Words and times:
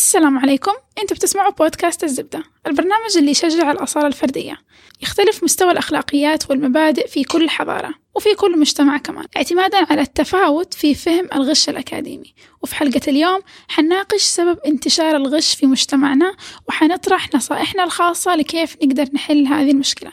السلام 0.00 0.38
عليكم. 0.38 0.72
أنتم 0.98 1.14
بتسمعوا 1.14 1.52
بودكاست 1.52 2.04
الزبدة 2.04 2.42
البرنامج 2.66 3.16
اللي 3.16 3.30
يشجع 3.30 3.70
الأصالة 3.70 4.06
الفردية. 4.06 4.56
يختلف 5.02 5.44
مستوى 5.44 5.72
الأخلاقيات 5.72 6.50
والمبادئ 6.50 7.08
في 7.08 7.24
كل 7.24 7.50
حضارة 7.50 7.94
وفي 8.16 8.34
كل 8.34 8.58
مجتمع 8.58 8.98
كمان 8.98 9.24
اعتمادا 9.36 9.86
على 9.90 10.00
التفاوت 10.00 10.74
في 10.74 10.94
فهم 10.94 11.28
الغش 11.34 11.68
الأكاديمي. 11.68 12.34
وفي 12.62 12.74
حلقة 12.74 13.00
اليوم 13.08 13.40
حناقش 13.68 14.22
سبب 14.22 14.58
انتشار 14.66 15.16
الغش 15.16 15.54
في 15.54 15.66
مجتمعنا 15.66 16.34
وحنطرح 16.68 17.34
نصائحنا 17.34 17.84
الخاصة 17.84 18.34
لكيف 18.34 18.76
نقدر 18.82 19.06
نحل 19.14 19.46
هذه 19.46 19.70
المشكلة. 19.70 20.12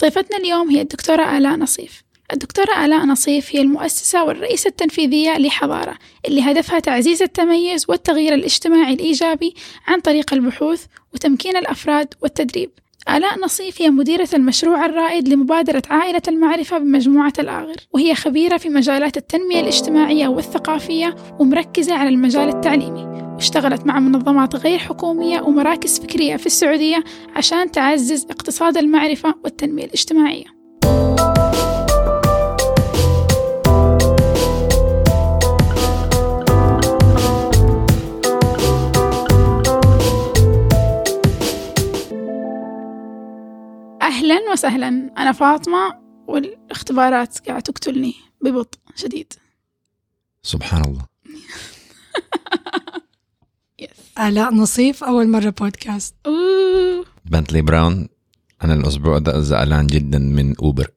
ضيفتنا 0.00 0.36
اليوم 0.36 0.70
هي 0.70 0.80
الدكتورة 0.80 1.38
آلاء 1.38 1.56
نصيف. 1.56 2.02
الدكتورة 2.32 2.84
آلاء 2.84 3.04
نصيف 3.06 3.56
هي 3.56 3.60
المؤسسة 3.60 4.24
والرئيسة 4.24 4.68
التنفيذية 4.68 5.38
لحضارة 5.38 5.94
اللي 6.26 6.40
هدفها 6.42 6.78
تعزيز 6.78 7.22
التميز 7.22 7.84
والتغيير 7.88 8.34
الاجتماعي 8.34 8.94
الإيجابي 8.94 9.54
عن 9.86 10.00
طريق 10.00 10.34
البحوث 10.34 10.84
وتمكين 11.14 11.56
الأفراد 11.56 12.14
والتدريب. 12.22 12.70
آلاء 13.08 13.38
نصيف 13.38 13.82
هي 13.82 13.90
مديرة 13.90 14.28
المشروع 14.34 14.86
الرائد 14.86 15.28
لمبادرة 15.28 15.82
عائلة 15.90 16.22
المعرفة 16.28 16.78
بمجموعة 16.78 17.32
الآغر 17.38 17.76
وهي 17.92 18.14
خبيرة 18.14 18.56
في 18.56 18.68
مجالات 18.68 19.16
التنمية 19.16 19.60
الاجتماعية 19.60 20.28
والثقافية 20.28 21.16
ومركزة 21.38 21.94
على 21.94 22.08
المجال 22.08 22.48
التعليمي. 22.48 23.18
واشتغلت 23.34 23.86
مع 23.86 24.00
منظمات 24.00 24.56
غير 24.56 24.78
حكومية 24.78 25.40
ومراكز 25.40 26.00
فكرية 26.00 26.36
في 26.36 26.46
السعودية 26.46 27.04
عشان 27.36 27.70
تعزز 27.70 28.24
اقتصاد 28.24 28.76
المعرفة 28.76 29.34
والتنمية 29.44 29.84
الاجتماعية. 29.84 30.57
أهلا 44.08 44.52
وسهلا. 44.52 44.88
أنا 45.18 45.32
فاطمة 45.32 45.94
والاختبارات 46.26 47.38
قاعدة 47.48 47.60
تقتلني 47.60 48.14
ببطء 48.40 48.78
شديد. 48.96 49.32
سبحان 50.42 50.84
الله. 50.84 51.06
آلاء 54.28 54.54
نصيف 54.54 55.04
أول 55.04 55.28
مرة 55.28 55.50
بودكاست 55.50 56.14
أوه. 56.26 57.04
بنتلي 57.24 57.62
براون 57.62 58.08
أنا 58.64 58.74
الأسبوع 58.74 59.18
ده 59.18 59.40
زعلان 59.40 59.86
جدا 59.86 60.18
من 60.18 60.56
أوبر 60.56 60.90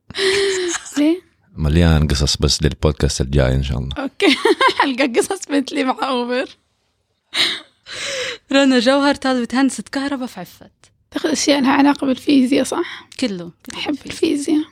ليه؟ 0.97 1.21
مليان 1.55 2.07
قصص 2.07 2.37
بس 2.37 2.63
للبودكاست 2.63 3.21
الجاي 3.21 3.55
إن 3.55 3.63
شاء 3.63 3.77
الله. 3.77 3.95
أوكي. 3.97 4.35
حلقة 4.79 5.13
قصص 5.19 5.45
بنتلي 5.47 5.83
مع 5.83 6.09
أوبر 6.09 6.49
رنا 8.51 8.79
جوهر 8.79 9.15
طالبة 9.15 9.47
هندسة 9.61 9.83
كهرباء 9.91 10.27
في 10.27 10.39
عفت. 10.39 10.71
تاخذ 11.11 11.29
أشياء 11.29 11.61
لها 11.61 11.71
علاقة 11.71 12.07
بالفيزياء 12.07 12.63
صح؟ 12.63 13.07
كله. 13.19 13.51
أحب 13.73 13.97
الفيزياء. 14.05 14.63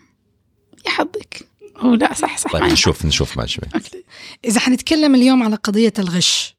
يا 0.85 0.91
حظك. 0.91 1.49
هو 1.77 1.93
لا 1.93 2.13
صح 2.13 2.37
صح 2.37 2.51
طيب 2.51 2.63
نشوف 2.63 3.05
نشوف 3.05 3.37
بعد 3.37 3.47
شوي. 3.47 3.63
إذا 4.45 4.59
حنتكلم 4.59 5.15
اليوم 5.15 5.43
على 5.43 5.55
قضية 5.55 5.93
الغش. 5.99 6.55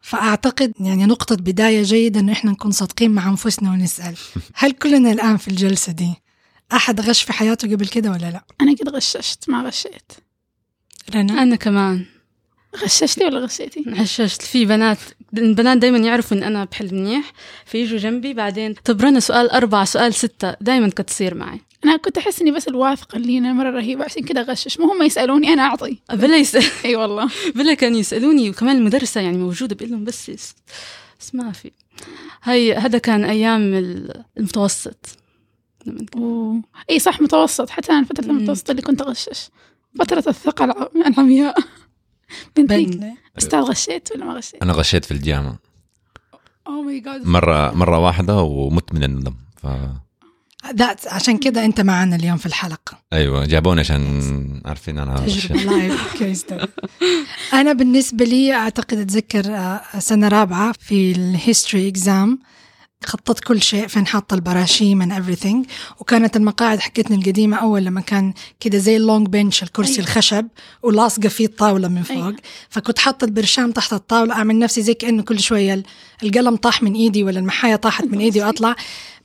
فأعتقد 0.00 0.72
يعني 0.80 1.06
نقطة 1.06 1.36
بداية 1.36 1.82
جيدة 1.82 2.20
إنه 2.20 2.32
إحنا 2.32 2.50
نكون 2.50 2.70
صادقين 2.70 3.10
مع 3.10 3.28
أنفسنا 3.28 3.70
ونسأل. 3.70 4.16
هل 4.54 4.72
كلنا 4.72 5.12
الآن 5.12 5.36
في 5.36 5.48
الجلسة 5.48 5.92
دي 5.92 6.14
أحد 6.72 7.00
غش 7.00 7.22
في 7.22 7.32
حياته 7.32 7.72
قبل 7.72 7.86
كده 7.86 8.10
ولا 8.10 8.30
لا؟ 8.30 8.44
أنا 8.60 8.72
قد 8.72 8.88
غششت 8.88 9.50
ما 9.50 9.62
غشيت. 9.62 10.12
رنا 11.14 11.42
أنا 11.42 11.56
كمان. 11.56 12.06
غششتي 12.76 13.24
ولا 13.24 13.38
غشيتي؟ 13.40 13.84
غششت. 13.88 14.42
في 14.42 14.64
بنات 14.64 14.98
البنات 15.38 15.78
دايما 15.78 15.98
يعرفوا 15.98 16.36
إن 16.36 16.42
أنا 16.42 16.64
بحل 16.64 16.94
منيح 16.94 17.32
فيجوا 17.66 17.98
جنبي 17.98 18.34
بعدين. 18.34 18.74
طب 18.84 19.00
رنا 19.00 19.20
سؤال 19.20 19.50
أربعة 19.50 19.84
سؤال 19.84 20.14
ستة 20.14 20.56
دايما 20.60 20.88
كانت 20.88 21.08
تصير 21.08 21.34
معي. 21.34 21.60
أنا 21.84 21.96
كنت 21.96 22.18
أحس 22.18 22.40
إني 22.42 22.50
بس 22.50 22.68
الواثقة 22.68 23.16
اللي 23.16 23.38
أنا 23.38 23.52
مرة 23.52 23.70
رهيبة 23.70 24.04
عشان 24.04 24.22
كذا 24.24 24.40
أغشش 24.40 24.80
مو 24.80 24.92
هم 24.92 25.02
يسألوني 25.02 25.52
أنا 25.52 25.62
أعطي. 25.62 25.98
بلا 26.12 26.36
يسأل 26.36 26.64
أي 26.84 26.96
والله. 26.96 27.30
بلا 27.54 27.74
كانوا 27.74 27.98
يسألوني 27.98 28.50
وكمان 28.50 28.76
المدرسة 28.76 29.20
يعني 29.20 29.38
موجودة 29.38 29.74
بقول 29.74 29.90
لهم 29.90 30.04
بس 30.04 30.28
يس- 30.28 30.54
بس 31.20 31.34
ما 31.34 31.52
في. 31.52 31.70
هي 32.42 32.74
هذا 32.74 32.98
كان 32.98 33.24
أيام 33.24 33.74
ال- 33.74 34.24
المتوسط. 34.38 35.06
أوه. 36.16 36.62
إي 36.90 36.98
صح 36.98 37.20
متوسط. 37.20 37.70
حتى 37.70 37.92
أنا 37.92 38.04
فترة. 38.04 38.24
المتوسط 38.24 38.70
اللي 38.70 38.82
كنت 38.82 39.02
أغشش. 39.02 39.48
فترة 39.98 40.24
الثقة 40.28 40.64
الع- 40.64 40.88
العمياء. 41.06 41.58
بنتي 42.56 42.84
بنتلي 42.84 43.12
أستاذ 43.38 43.60
غشيت 43.60 44.08
ولا 44.14 44.24
ما 44.24 44.32
غشيت؟ 44.32 44.62
أنا 44.62 44.72
غشيت 44.72 45.04
في 45.04 45.10
الجامعة. 45.10 45.58
oh 46.66 46.82
my 46.82 47.00
god 47.00 47.26
مرة 47.26 47.70
مرة 47.74 47.98
واحدة 47.98 48.40
ومت 48.42 48.94
من 48.94 49.04
الندم. 49.04 49.34
ف 49.62 49.66
ذات 50.74 51.06
عشان 51.06 51.38
كده 51.38 51.64
أنت 51.64 51.80
معنا 51.80 52.16
اليوم 52.16 52.36
في 52.36 52.46
الحلقة. 52.46 52.98
أيوة 53.12 53.46
جابوني 53.46 53.80
عشان 53.80 54.62
عارفين 54.64 54.98
غشيت. 54.98 55.50
live 55.50 56.16
case 56.18 56.46
أنا 57.52 57.72
بالنسبة 57.72 58.24
لي 58.24 58.54
أعتقد 58.54 58.98
أتذكر 58.98 59.54
آه، 59.54 59.80
سنة 59.98 60.28
رابعة 60.28 60.74
في 60.80 61.12
ال 61.12 61.22
history 61.22 61.88
exam 61.88 62.38
خططت 63.06 63.44
كل 63.44 63.62
شيء 63.62 63.86
فين 63.86 64.06
حاطة 64.06 64.34
البراشيم 64.34 65.02
and 65.04 65.12
everything 65.22 65.68
وكانت 66.00 66.36
المقاعد 66.36 66.80
حقتنا 66.80 67.16
القديمة 67.16 67.56
أول 67.56 67.84
لما 67.84 68.00
كان 68.00 68.34
كده 68.60 68.78
زي 68.78 68.96
ال 68.96 69.02
long 69.02 69.26
bench 69.28 69.62
الكرسي 69.62 69.92
أيوة. 69.92 70.02
الخشب 70.04 70.46
ولاصقة 70.82 71.28
فيه 71.28 71.46
الطاولة 71.46 71.88
من 71.88 72.02
فوق 72.02 72.16
أيوة. 72.16 72.36
فكنت 72.68 72.98
حاطة 72.98 73.24
البرشام 73.24 73.72
تحت 73.72 73.92
الطاولة 73.92 74.34
أعمل 74.34 74.58
نفسي 74.58 74.82
زي 74.82 74.94
كأنه 74.94 75.22
كل 75.22 75.40
شوية 75.40 75.74
ال- 75.74 75.84
القلم 76.22 76.56
طاح 76.56 76.82
من 76.82 76.94
إيدي 76.94 77.24
ولا 77.24 77.38
المحاية 77.40 77.76
طاحت 77.76 78.04
من 78.04 78.18
إيدي 78.18 78.40
وأطلع 78.42 78.76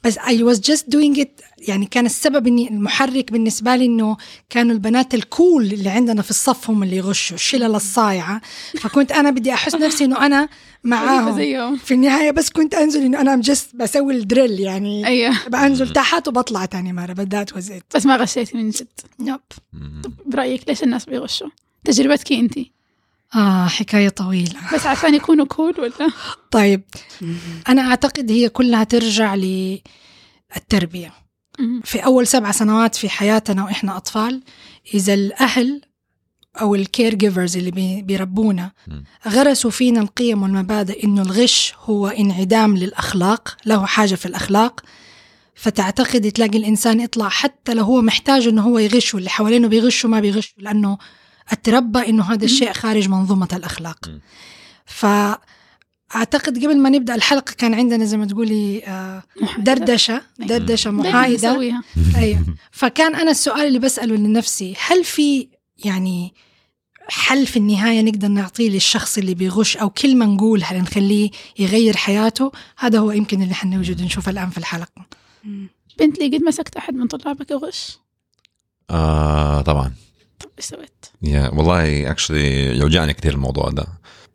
بس 0.07 0.17
I 0.17 0.43
was 0.43 0.57
just 0.59 0.83
doing 0.83 1.21
it 1.21 1.43
يعني 1.67 1.85
كان 1.85 2.05
السبب 2.05 2.47
إني 2.47 2.69
المحرك 2.69 3.31
بالنسبة 3.31 3.75
لي 3.75 3.85
إنه 3.85 4.17
كانوا 4.49 4.71
البنات 4.71 5.13
ال 5.13 5.23
cool 5.23 5.63
اللي 5.73 5.89
عندنا 5.89 6.21
في 6.21 6.29
الصف 6.29 6.69
هم 6.69 6.83
اللي 6.83 6.95
يغشوا 6.95 7.35
الشلل 7.35 7.75
الصايعة. 7.75 8.41
فكنت 8.79 9.11
أنا 9.11 9.29
بدي 9.31 9.53
أحس 9.53 9.75
نفسي 9.75 10.05
إنه 10.05 10.25
أنا 10.25 10.49
معاهم. 10.83 11.77
في 11.77 11.93
النهاية 11.93 12.31
بس 12.31 12.49
كنت 12.49 12.75
أنزل 12.75 13.01
إنه 13.01 13.21
أنا 13.21 13.35
just 13.35 13.75
بسوي 13.75 14.13
ال 14.13 14.21
drill 14.21 14.59
يعني 14.59 15.07
أيوه. 15.07 15.35
بنزل 15.47 15.93
تحت 15.93 16.27
وبطلع 16.27 16.65
تاني 16.65 16.93
مرة 16.93 17.13
بدات 17.13 17.57
وزيت 17.57 17.83
بس 17.95 18.05
ما 18.05 18.15
غشيتي 18.15 18.57
من 18.57 18.69
جد. 18.69 18.87
مم. 19.73 20.01
برأيك 20.25 20.63
ليش 20.67 20.83
الناس 20.83 21.05
بيغشوا؟ 21.05 21.49
تجربتك 21.85 22.31
انت 22.31 22.53
آه 23.35 23.67
حكاية 23.67 24.09
طويلة 24.09 24.55
بس 24.73 24.85
عشان 24.85 25.15
يكونوا 25.15 25.45
cool 25.45 25.73
ولا؟ 25.79 26.11
طيب 26.51 26.81
أنا 27.69 27.81
أعتقد 27.81 28.31
هي 28.31 28.49
كلها 28.49 28.83
ترجع 28.83 29.35
للتربية 29.35 31.13
مم. 31.59 31.81
في 31.85 31.99
أول 32.05 32.27
سبع 32.27 32.51
سنوات 32.51 32.95
في 32.95 33.09
حياتنا 33.09 33.63
وإحنا 33.63 33.97
أطفال 33.97 34.43
إذا 34.93 35.13
الأهل 35.13 35.81
أو 36.61 36.75
ال 36.75 36.83
care 36.83 37.13
givers 37.15 37.57
اللي 37.57 37.71
بي- 37.71 38.01
بيربونا. 38.01 38.71
غرسوا 39.27 39.71
فينا 39.71 40.01
القيم 40.01 40.43
والمبادئ 40.43 41.03
إنه 41.03 41.21
الغش 41.21 41.73
هو 41.79 42.07
انعدام 42.07 42.77
للأخلاق 42.77 43.57
له 43.65 43.85
حاجة 43.85 44.15
في 44.15 44.25
الأخلاق 44.25 44.81
فتعتقد 45.55 46.31
تلاقي 46.31 46.57
الإنسان 46.57 46.99
يطلع 46.99 47.29
حتى 47.29 47.73
لو 47.73 47.83
هو 47.83 48.01
محتاج 48.01 48.47
إنه 48.47 48.61
هو 48.61 48.79
يغش 48.79 49.13
واللي 49.13 49.29
حوالينه 49.29 49.67
بيغشوا 49.67 50.09
ما 50.09 50.19
بيغشوا 50.19 50.53
لأنه 50.61 50.97
أتربى 51.51 51.99
إنه 51.99 52.23
هذا 52.23 52.45
الشيء 52.45 52.73
خارج 52.73 53.09
منظومة 53.09 53.47
الأخلاق. 53.53 54.07
مم. 54.07 54.21
فأعتقد 54.85 56.65
قبل 56.65 56.77
ما 56.77 56.89
نبدأ 56.89 57.15
الحلقة 57.15 57.53
كان 57.57 57.73
عندنا 57.73 58.05
زي 58.05 58.17
ما 58.17 58.25
تقولي 58.25 58.83
آه، 58.85 59.23
دردشة 59.57 60.21
دردشة 60.39 60.89
دايماً 60.89 61.09
محايدة. 61.09 61.51
نسويها. 61.51 61.83
أيوه. 62.15 62.45
فكان 62.71 63.15
أنا 63.15 63.31
السؤال 63.31 63.67
اللي 63.67 63.79
بسأله 63.79 64.15
لنفسي 64.15 64.75
هل 64.87 65.03
في 65.03 65.47
يعني 65.77 66.33
حل 67.09 67.47
في 67.47 67.57
النهاية 67.57 68.01
نقدر 68.01 68.27
نعطيه 68.27 68.69
للشخص 68.69 69.17
اللي 69.17 69.33
بيغش 69.33 69.77
أو 69.77 69.89
كلمة 69.89 70.25
نقولها 70.25 70.81
نخليه 70.81 71.29
يغير 71.59 71.97
حياته؟ 71.97 72.51
هذا 72.77 72.99
هو 72.99 73.11
يمكن 73.11 73.41
اللي 73.41 73.53
حنوجد 73.53 74.01
نشوفه 74.01 74.31
الآن 74.31 74.49
في 74.49 74.57
الحلقة. 74.57 75.05
بنتلي 75.99 76.37
قد 76.37 76.43
مسكت 76.43 76.75
أحد 76.75 76.93
من 76.93 77.07
طلابك 77.07 77.51
يغش؟ 77.51 77.97
آه 78.89 79.61
طبعا. 79.61 79.93
طب 80.39 80.49
إيش 80.57 80.65
سويت؟ 80.65 80.96
يا 81.21 81.49
والله 81.49 82.11
actually 82.11 82.77
يوجعني 82.77 83.13
كثير 83.13 83.33
الموضوع 83.33 83.69
ده. 83.69 83.85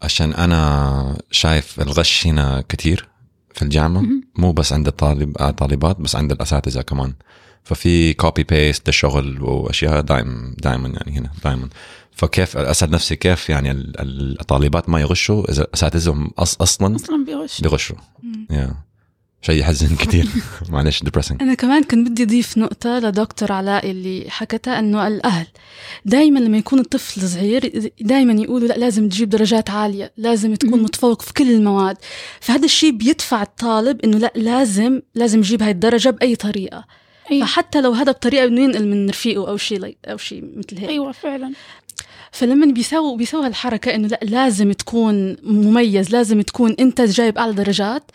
عشان 0.02 0.32
أنا 0.32 1.18
شايف 1.30 1.80
الغش 1.80 2.26
هنا 2.26 2.64
كثير 2.68 3.08
في 3.54 3.62
الجامعة. 3.62 4.02
مو 4.38 4.52
بس 4.52 4.72
عند 4.72 4.86
الطالب 4.86 5.38
آه، 5.38 5.50
طالبات 5.50 6.00
بس 6.00 6.16
عند 6.16 6.32
الأساتذة 6.32 6.80
كمان. 6.82 7.12
ففي 7.64 8.12
copy 8.14 8.42
paste 8.44 8.88
للشغل 8.88 9.42
وأشياء 9.42 10.00
دائم 10.00 10.54
دائما 10.58 10.88
يعني 10.88 11.18
هنا 11.18 11.30
دائما 11.44 11.68
فكيف 12.12 12.56
أسأل 12.56 12.90
نفسي 12.90 13.16
كيف 13.16 13.50
يعني 13.50 13.70
ال- 13.70 14.00
ال- 14.00 14.40
الطالبات 14.40 14.88
ما 14.88 15.00
يغشوا 15.00 15.50
إذا 15.50 15.66
أساتذتهم 15.74 16.30
أصلا 16.38 16.96
أصلا 16.96 17.24
بيغش 17.24 17.60
بيغشوا. 17.60 17.96
مم. 18.22 18.46
شيء 19.42 19.60
يحزن 19.60 19.96
كثير. 19.96 20.28
معلش 20.72 21.02
ديبرسنج 21.02 21.42
أنا 21.42 21.54
كمان 21.54 21.82
كنت 21.82 22.08
بدي 22.08 22.22
أضيف 22.22 22.58
نقطة 22.58 22.98
لدكتور 22.98 23.52
علاء 23.52 23.90
اللي 23.90 24.24
حكتها 24.28 24.78
إنه 24.78 25.06
الأهل 25.06 25.46
دايما 26.04 26.38
لما 26.38 26.58
يكون 26.58 26.78
الطفل 26.78 27.28
صغير 27.28 27.90
دايما 28.00 28.42
يقولوا 28.42 28.68
لا 28.68 28.74
لازم 28.74 29.08
تجيب 29.08 29.28
درجات 29.28 29.70
عالية 29.70 30.12
لازم 30.16 30.54
تكون. 30.54 30.82
متفوق 30.82 31.22
في 31.22 31.32
كل 31.32 31.50
المواد. 31.50 31.96
فهذا 32.40 32.64
الشيء 32.64 32.90
بيدفع 32.90 33.42
الطالب 33.42 34.00
إنه 34.04 34.18
لا 34.18 34.32
لازم 34.34 35.00
لازم 35.14 35.38
يجيب 35.38 35.62
هاي 35.62 35.70
الدرجة 35.70 36.10
بأي 36.10 36.36
طريقة. 36.36 36.84
أيوة. 37.30 37.46
فحتى 37.46 37.80
لو 37.80 37.92
هذا 37.92 38.12
بطريقة 38.12 38.44
إنه 38.44 38.60
ينقل 38.60 38.88
من 38.88 39.10
رفيقه 39.10 39.48
أو 39.48 39.56
شيء 39.56 39.96
أو 40.04 40.16
شيء 40.16 40.44
مثل 40.56 40.78
هيك. 40.78 40.88
أيوه 40.88 41.12
فعلا. 41.12 41.52
فلما 42.32 42.66
بيسووا 42.66 43.16
بيسووا 43.16 43.46
هالحركة 43.46 43.94
إنه 43.94 44.08
لا 44.08 44.18
لازم 44.22 44.72
تكون 44.72 45.36
مميز 45.42 46.10
لازم 46.10 46.40
تكون 46.40 46.76
أنت 46.80 47.00
جايب 47.00 47.38
أعلى 47.38 47.52
درجات. 47.52 48.10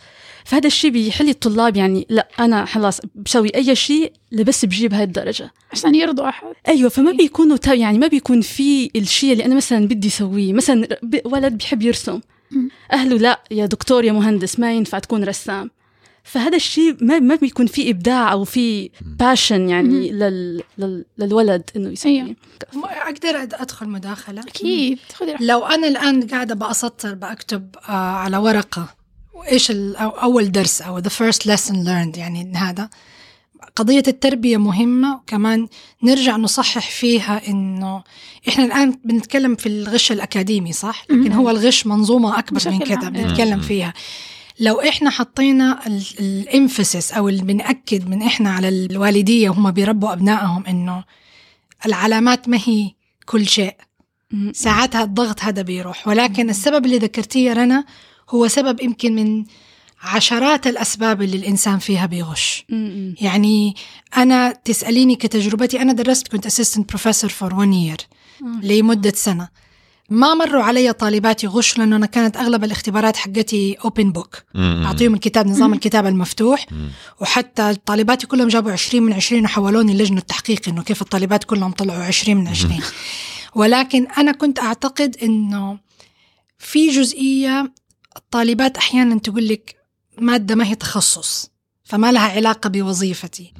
فهذا 0.48 0.66
الشيء 0.66 0.90
بيحل 0.90 1.28
الطلاب 1.28 1.76
يعني 1.76 2.06
لا 2.10 2.28
أنا 2.40 2.64
خلاص 2.64 3.00
بسوي 3.14 3.54
أي 3.54 3.76
شيء 3.76 4.12
لبس 4.32 4.64
بجيب 4.64 4.94
هاي 4.94 5.04
الدرجة. 5.04 5.50
عشان 5.72 5.94
يرضوا 5.94 6.28
أحد. 6.28 6.46
أيوه 6.68 6.88
فما 6.88 7.10
إيه. 7.10 7.16
بيكونوا 7.16 7.58
يعني 7.66 7.98
ما 7.98 8.06
بيكون 8.06 8.40
في 8.40 8.90
الشيء 8.96 9.32
اللي 9.32 9.44
أنا 9.44 9.54
مثلا 9.54 9.88
بدي 9.88 10.08
أسويه. 10.08 10.52
مثلا 10.52 10.88
ولد 11.24 11.52
بيحب 11.52 11.82
يرسم. 11.82 12.20
أهله 12.92 13.18
لا 13.18 13.40
يا 13.50 13.66
دكتور 13.66 14.04
يا 14.04 14.12
مهندس 14.12 14.58
ما 14.58 14.72
ينفع 14.74 14.98
تكون 14.98 15.24
رسام. 15.24 15.70
فهذا 16.24 16.56
الشيء 16.56 16.96
ما 17.00 17.18
ما 17.18 17.34
بيكون 17.34 17.66
في 17.66 17.90
إبداع 17.90 18.32
أو 18.32 18.44
في 18.44 18.90
باشن 19.18 19.68
يعني 19.68 20.10
لل 20.10 20.62
لل 20.78 21.04
للولد 21.18 21.70
إنه 21.76 21.90
يسويه. 21.90 22.22
أيوة. 22.22 22.36
أقدر 22.84 23.42
أدخل 23.62 23.88
مداخلة؟ 23.88 24.40
أكيد. 24.40 24.98
خذي. 25.14 25.36
لو 25.40 25.64
أنا 25.64 25.88
الآن 25.88 26.26
قاعدة 26.26 26.54
بأسطر 26.54 27.14
بكتب 27.14 27.76
آه 27.88 27.92
على 27.92 28.36
ورقة 28.36 28.97
وإيش 29.38 29.70
ال- 29.70 29.96
أو 29.96 30.08
أول 30.10 30.52
درس 30.52 30.82
أو 30.82 31.02
the 31.02 31.06
first 31.10 31.38
lesson 31.50 31.74
learned 31.74 32.18
يعني 32.18 32.52
هذا 32.56 32.90
قضية 33.76 34.02
التربية 34.08 34.56
مهمة 34.56 35.14
وكمان 35.16 35.68
نرجع 36.02 36.36
نصحح 36.36 36.90
فيها 36.90 37.48
إنه 37.48 38.02
إحنا 38.48 38.64
الآن 38.64 38.98
بنتكلم 39.04 39.56
في 39.56 39.66
الغش 39.68 40.12
الأكاديمي 40.12 40.72
صح؟ 40.72 41.04
لكن. 41.10 41.32
هو 41.32 41.50
الغش 41.50 41.86
منظومة 41.86 42.38
أكبر 42.38 42.70
من 42.70 42.78
كده. 42.78 43.08
بنتكلم. 43.08 43.60
فيها 43.60 43.94
لو 44.60 44.80
إحنا 44.80 45.10
حطينا 45.10 45.86
الانفسس 46.20 47.12
أو 47.12 47.28
اللي 47.28 47.42
بنأكد 47.42 48.08
من 48.08 48.22
إحنا 48.22 48.50
على 48.50 48.68
الوالدية 48.68 49.50
وهم 49.50 49.70
بيربوا 49.70 50.12
أبنائهم 50.12 50.66
إنه 50.66 51.04
العلامات 51.86 52.48
ما 52.48 52.58
هي 52.66 52.90
كل 53.26 53.46
شيء. 53.48 53.74
ساعتها 54.52 55.02
الضغط 55.02 55.42
هذا 55.42 55.62
بيروح 55.62 56.08
ولكن 56.08 56.50
السبب 56.50 56.84
اللي 56.86 56.98
ذكرتيه 56.98 57.52
رنا 57.52 57.84
هو 58.28 58.48
سبب 58.48 58.80
يمكن 58.80 59.14
من 59.14 59.44
عشرات 60.02 60.66
الأسباب 60.66 61.22
اللي 61.22 61.36
الإنسان 61.36 61.78
فيها 61.78 62.06
بيغش. 62.06 62.64
مم. 62.68 63.14
يعني 63.20 63.74
أنا 64.16 64.52
تسأليني 64.52 65.16
كتجربتي 65.16 65.82
أنا 65.82 65.92
درست 65.92 66.28
كنت 66.28 66.48
assistant 66.48 66.84
professor 66.96 67.28
for 67.28 67.50
one 67.50 67.72
year 67.72 68.02
آه. 68.42 68.60
لمدة 68.62 69.12
سنة. 69.14 69.48
ما 70.10 70.34
مروا 70.34 70.62
علي 70.62 70.92
طالباتي 70.92 71.46
غش 71.46 71.78
لأنه 71.78 71.96
أنا 71.96 72.06
كانت 72.06 72.36
أغلب 72.36 72.64
الاختبارات 72.64 73.16
حقتي 73.16 73.76
open 73.80 74.18
book. 74.18 74.40
أعطيهم 74.56 75.14
الكتاب 75.14 75.46
نظام 75.46 75.72
الكتاب 75.72 76.06
المفتوح. 76.06 76.66
وحتى 77.20 77.74
طالباتي 77.86 78.26
كلهم 78.26 78.48
جابوا 78.48 78.72
20 78.72 79.02
من 79.02 79.12
20 79.12 79.44
وحولوني 79.44 79.94
لجنة 79.94 80.18
التحقيق 80.18 80.68
إنه 80.68 80.82
كيف 80.82 81.02
الطالبات 81.02 81.44
كلهم 81.44 81.72
طلعوا 81.72 82.02
20 82.02 82.36
من 82.36 82.48
20 82.48 82.80
ولكن 83.54 84.06
أنا 84.18 84.32
كنت 84.32 84.58
أعتقد 84.58 85.16
إنه 85.22 85.78
في 86.58 86.88
جزئية 86.90 87.72
الطالبات 88.18 88.76
أحيانا 88.76 89.18
تقول 89.18 89.48
لك 89.48 89.76
مادة 90.18 90.54
ما 90.54 90.66
هي 90.66 90.74
تخصص 90.74 91.50
فما 91.84 92.12
لها 92.12 92.28
علاقة 92.32 92.70
بوظيفتي 92.70 93.52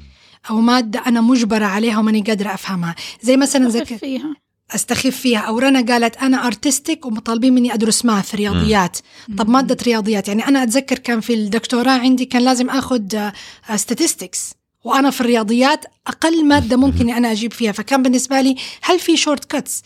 أو 0.49 0.61
مادة 0.61 0.99
أنا 1.07 1.21
مجبرة 1.21 1.65
عليها 1.65 1.99
وماني 1.99 2.21
قادرة 2.21 2.53
أفهمها. 2.53 2.95
زي 3.21 3.37
مثلا 3.37 3.69
زي 3.69 3.85
فيها. 3.85 4.35
أستخف 4.71 5.07
فيها. 5.07 5.39
أو 5.39 5.59
رنا 5.59 5.81
قالت 5.93 6.17
أنا 6.17 6.47
ارتستيك 6.47 7.05
ومطالبين 7.05 7.53
مني 7.53 7.73
أدرس 7.73 8.05
ماث 8.05 8.35
رياضيات. 8.35 8.97
طب 9.37 9.49
مادة 9.49 9.77
رياضيات 9.83 10.27
يعني 10.27 10.47
أنا 10.47 10.63
أتذكر 10.63 10.97
كان 10.97 11.19
في 11.21 11.33
الدكتوراه 11.33 11.91
عندي 11.99 12.25
كان 12.25 12.41
لازم 12.41 12.69
آخذ 12.69 13.29
statistics. 13.75 14.53
وأنا 14.83 15.09
في 15.09 15.21
الرياضيات 15.21 15.85
أقل 16.07 16.45
مادة 16.45 16.77
ممكن 16.77 17.09
أنا 17.17 17.31
أجيب 17.31 17.53
فيها. 17.53 17.71
فكان 17.71 18.03
بالنسبة 18.03 18.41
لي 18.41 18.55
هل 18.81 18.99
في 18.99 19.17
shortcuts 19.17 19.83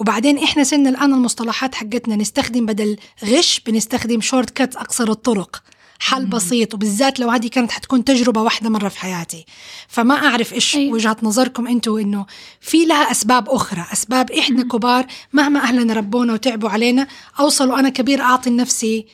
وبعدين 0.00 0.38
إحنا 0.38 0.64
صرنا 0.64 0.88
الآن 0.88 1.14
المصطلحات 1.14 1.74
حقتنا 1.74 2.16
نستخدم 2.16 2.66
بدل 2.66 2.96
غش 3.24 3.60
بنستخدم 3.66 4.20
shortcuts 4.20 4.76
أقصر 4.76 5.10
الطرق. 5.10 5.62
حل 5.98 6.26
بسيط 6.26 6.74
وبالذات 6.74 7.20
لو 7.20 7.30
هذه 7.30 7.48
كانت 7.48 7.70
حتكون 7.70 8.04
تجربة 8.04 8.42
واحدة 8.42 8.70
مرة 8.70 8.88
في 8.88 8.98
حياتي. 8.98 9.46
فما 9.88 10.14
أعرف 10.14 10.52
إيش 10.52 10.76
أيوة. 10.76 10.94
وجهة 10.94 11.16
نظركم 11.22 11.66
أنتم 11.66 11.96
إنه 11.96 12.26
في 12.60 12.84
لها 12.84 13.10
أسباب 13.10 13.48
أخرى 13.48 13.86
أسباب 13.92 14.30
إحنا 14.30 14.62
كبار 14.62 15.06
مهما 15.32 15.60
أهلنا 15.60 15.94
ربونا 15.94 16.32
وتعبوا 16.32 16.68
علينا 16.68 17.06
اوصلوا 17.40 17.78
أنا 17.78 17.88
كبير 17.88 18.20
أعطي 18.20 18.50
لنفسي 18.50 19.06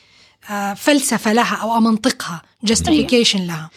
آه، 0.49 0.73
فلسفة 0.73 1.33
لها 1.33 1.55
أو 1.55 1.77
أمنطقها 1.77 2.41
justification 2.67 3.35
لها. 3.35 3.69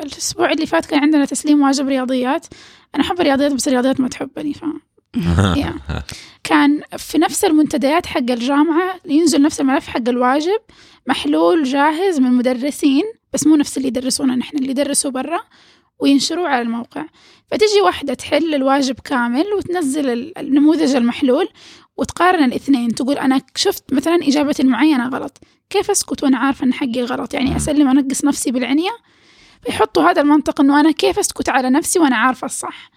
الأسبوع 0.00 0.52
اللي 0.52 0.66
فات 0.66 0.86
كان 0.86 0.98
عندنا 1.00 1.24
تسليم 1.24 1.62
واجب 1.62 1.88
رياضيات. 1.88 2.46
أنا 2.94 3.04
أحب 3.04 3.20
الرياضيات 3.20 3.52
بس 3.52 3.68
الرياضيات 3.68 4.00
ما 4.00 4.08
تحبني 4.08 4.54
ف 4.54 4.64
كان 6.44 6.82
في 6.98 7.18
نفس 7.18 7.44
المنتديات 7.44 8.06
حق 8.06 8.18
الجامعة 8.30 8.94
ينزل 9.06 9.42
نفس 9.42 9.60
الملف 9.60 9.86
حق 9.88 10.08
الواجب 10.08 10.60
محلول 11.06 11.64
جاهز 11.64 12.20
من 12.20 12.32
مدرسين 12.32 13.02
بس 13.32 13.46
مو 13.46 13.56
نفس 13.56 13.76
اللي 13.76 13.88
يدرسونا 13.88 14.34
نحن 14.36 14.56
اللي 14.56 14.70
يدرسوا 14.70 15.10
برا 15.10 15.40
وينشروه 15.98 16.48
على 16.48 16.62
الموقع. 16.62 17.04
فتجي 17.50 17.80
واحدة 17.84 18.14
تحل 18.14 18.54
الواجب 18.54 18.94
كامل 19.04 19.44
وتنزل 19.58 20.08
ال- 20.10 20.38
النموذج 20.38 20.96
المحلول 20.96 21.48
وتقارن 21.96 22.44
الاثنين 22.44 22.94
تقول 22.94 23.18
أنا 23.18 23.40
شفت 23.56 23.92
مثلا 23.92 24.14
إجابة 24.22 24.54
معينة 24.60 25.08
غلط 25.08 25.38
كيف 25.70 25.90
أسكت 25.90 26.22
وأنا 26.24 26.38
عارفة 26.38 26.64
أن 26.64 26.72
حقي 26.74 27.02
غلط؟ 27.02 27.34
يعني 27.34 27.56
أسلم 27.56 27.88
أنقص 27.88 28.24
نفسي 28.24 28.50
بالعنية؟ 28.50 28.90
فيحطوا 29.62 30.02
هذا 30.10 30.22
المنطق 30.22 30.60
أنه 30.60 30.80
أنا 30.80 30.90
كيف 30.92 31.18
أسكت 31.18 31.48
على 31.48 31.70
نفسي 31.70 31.98
وأنا 31.98 32.16
عارفة 32.16 32.44
الصح؟ 32.44 32.90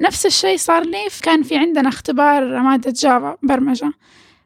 نفس 0.00 0.26
الشيء 0.26 0.56
صار 0.56 0.84
لي 0.84 1.08
كان 1.22 1.42
في 1.42 1.56
عندنا 1.56 1.88
اختبار 1.88 2.62
مادة 2.62 2.94
جافا 2.96 3.36
برمجة. 3.42 3.92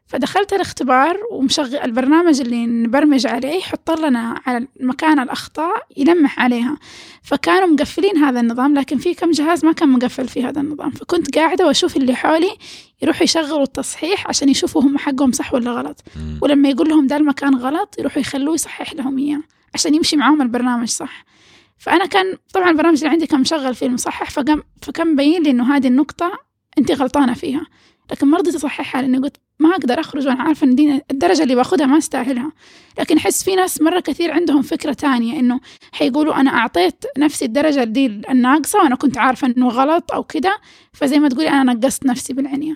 فدخلت 0.07 0.53
الاختبار 0.53 1.17
ومشغل 1.31 1.75
البرنامج 1.75 2.41
اللي 2.41 2.65
نبرمج 2.65 3.27
عليه 3.27 3.53
يحط 3.53 3.91
لنا 3.91 4.41
على 4.45 4.67
مكان 4.79 5.19
الأخطاء 5.19 5.87
يلمح 5.97 6.39
عليها. 6.39 6.77
فكانوا 7.23 7.67
مقفلين 7.67 8.17
هذا 8.17 8.39
النظام 8.39 8.73
لكن 8.73 8.97
في 8.97 9.13
كم 9.13 9.31
جهاز 9.31 9.65
ما 9.65 9.71
كان 9.71 9.89
مقفل 9.89 10.27
في 10.27 10.43
هذا 10.43 10.61
النظام. 10.61 10.91
فكنت 10.91 11.35
قاعدة 11.37 11.67
وأشوف 11.67 11.97
اللي 11.97 12.15
حولي 12.15 12.57
يروحوا 13.01 13.23
يشغلوا 13.23 13.63
التصحيح 13.63 14.27
عشان 14.27 14.49
يشوفوا 14.49 14.81
هم 14.81 14.97
حقهم 14.97 15.31
صح 15.31 15.53
ولا 15.53 15.71
غلط. 15.71 16.03
ولما 16.41 16.69
يقول 16.69 16.89
لهم 16.89 17.07
ده 17.07 17.17
المكان 17.17 17.55
غلط 17.55 17.95
يروحوا 17.99 18.21
يخلوه 18.21 18.55
يصحح 18.55 18.93
لهم 18.93 19.17
إياه 19.17 19.41
عشان 19.73 19.95
يمشي 19.95 20.15
معاهم 20.15 20.41
البرنامج 20.41 20.87
صح. 20.87 21.25
فأنا 21.79 22.05
كان 22.05 22.37
طبعا 22.53 22.69
البرنامج 22.69 22.97
اللي 22.97 23.09
عندي 23.09 23.27
كان 23.27 23.41
مشغل 23.41 23.75
فيه 23.75 23.85
المصحح 23.85 24.29
فكان 24.31 24.61
فكان 24.81 25.07
مبين 25.13 25.43
لي 25.43 25.49
إنه 25.49 25.75
هذه 25.75 25.87
النقطة 25.87 26.39
أنت 26.77 26.91
غلطانة 26.91 27.33
فيها. 27.33 27.65
لكن 28.11 28.27
ما 28.27 28.37
رضيت 28.37 28.55
أصححها 28.55 29.01
لأني 29.01 29.17
قلت 29.17 29.37
ما 29.59 29.69
أقدر 29.69 29.99
أخرج 29.99 30.27
وأنا 30.27 30.43
عارفة 30.43 30.67
إن 30.67 30.75
دي 30.75 31.01
الدرجة 31.11 31.43
اللي 31.43 31.55
باخدها 31.55 31.85
ما 31.85 31.97
أستاهلها. 31.97 32.51
لكن 32.99 33.17
أحس 33.17 33.43
في 33.43 33.55
ناس 33.55 33.81
مرة 33.81 33.99
كثير 33.99 34.31
عندهم 34.31 34.61
فكرة 34.61 34.93
تانية 34.93 35.39
إنه 35.39 35.59
حيقولوا 35.91 36.39
أنا 36.39 36.51
أعطيت 36.51 37.05
نفسي 37.17 37.45
الدرجة 37.45 37.83
دي 37.83 38.05
الناقصة 38.05 38.79
وأنا 38.79 38.95
كنت 38.95 39.17
عارفة 39.17 39.47
إنه 39.47 39.67
غلط 39.67 40.11
أو 40.11 40.23
كده 40.23 40.57
فزي 40.93 41.19
ما 41.19 41.29
تقولي 41.29 41.49
أنا 41.49 41.73
نقصت 41.73 42.05
نفسي 42.05 42.33
بالعنية. 42.33 42.75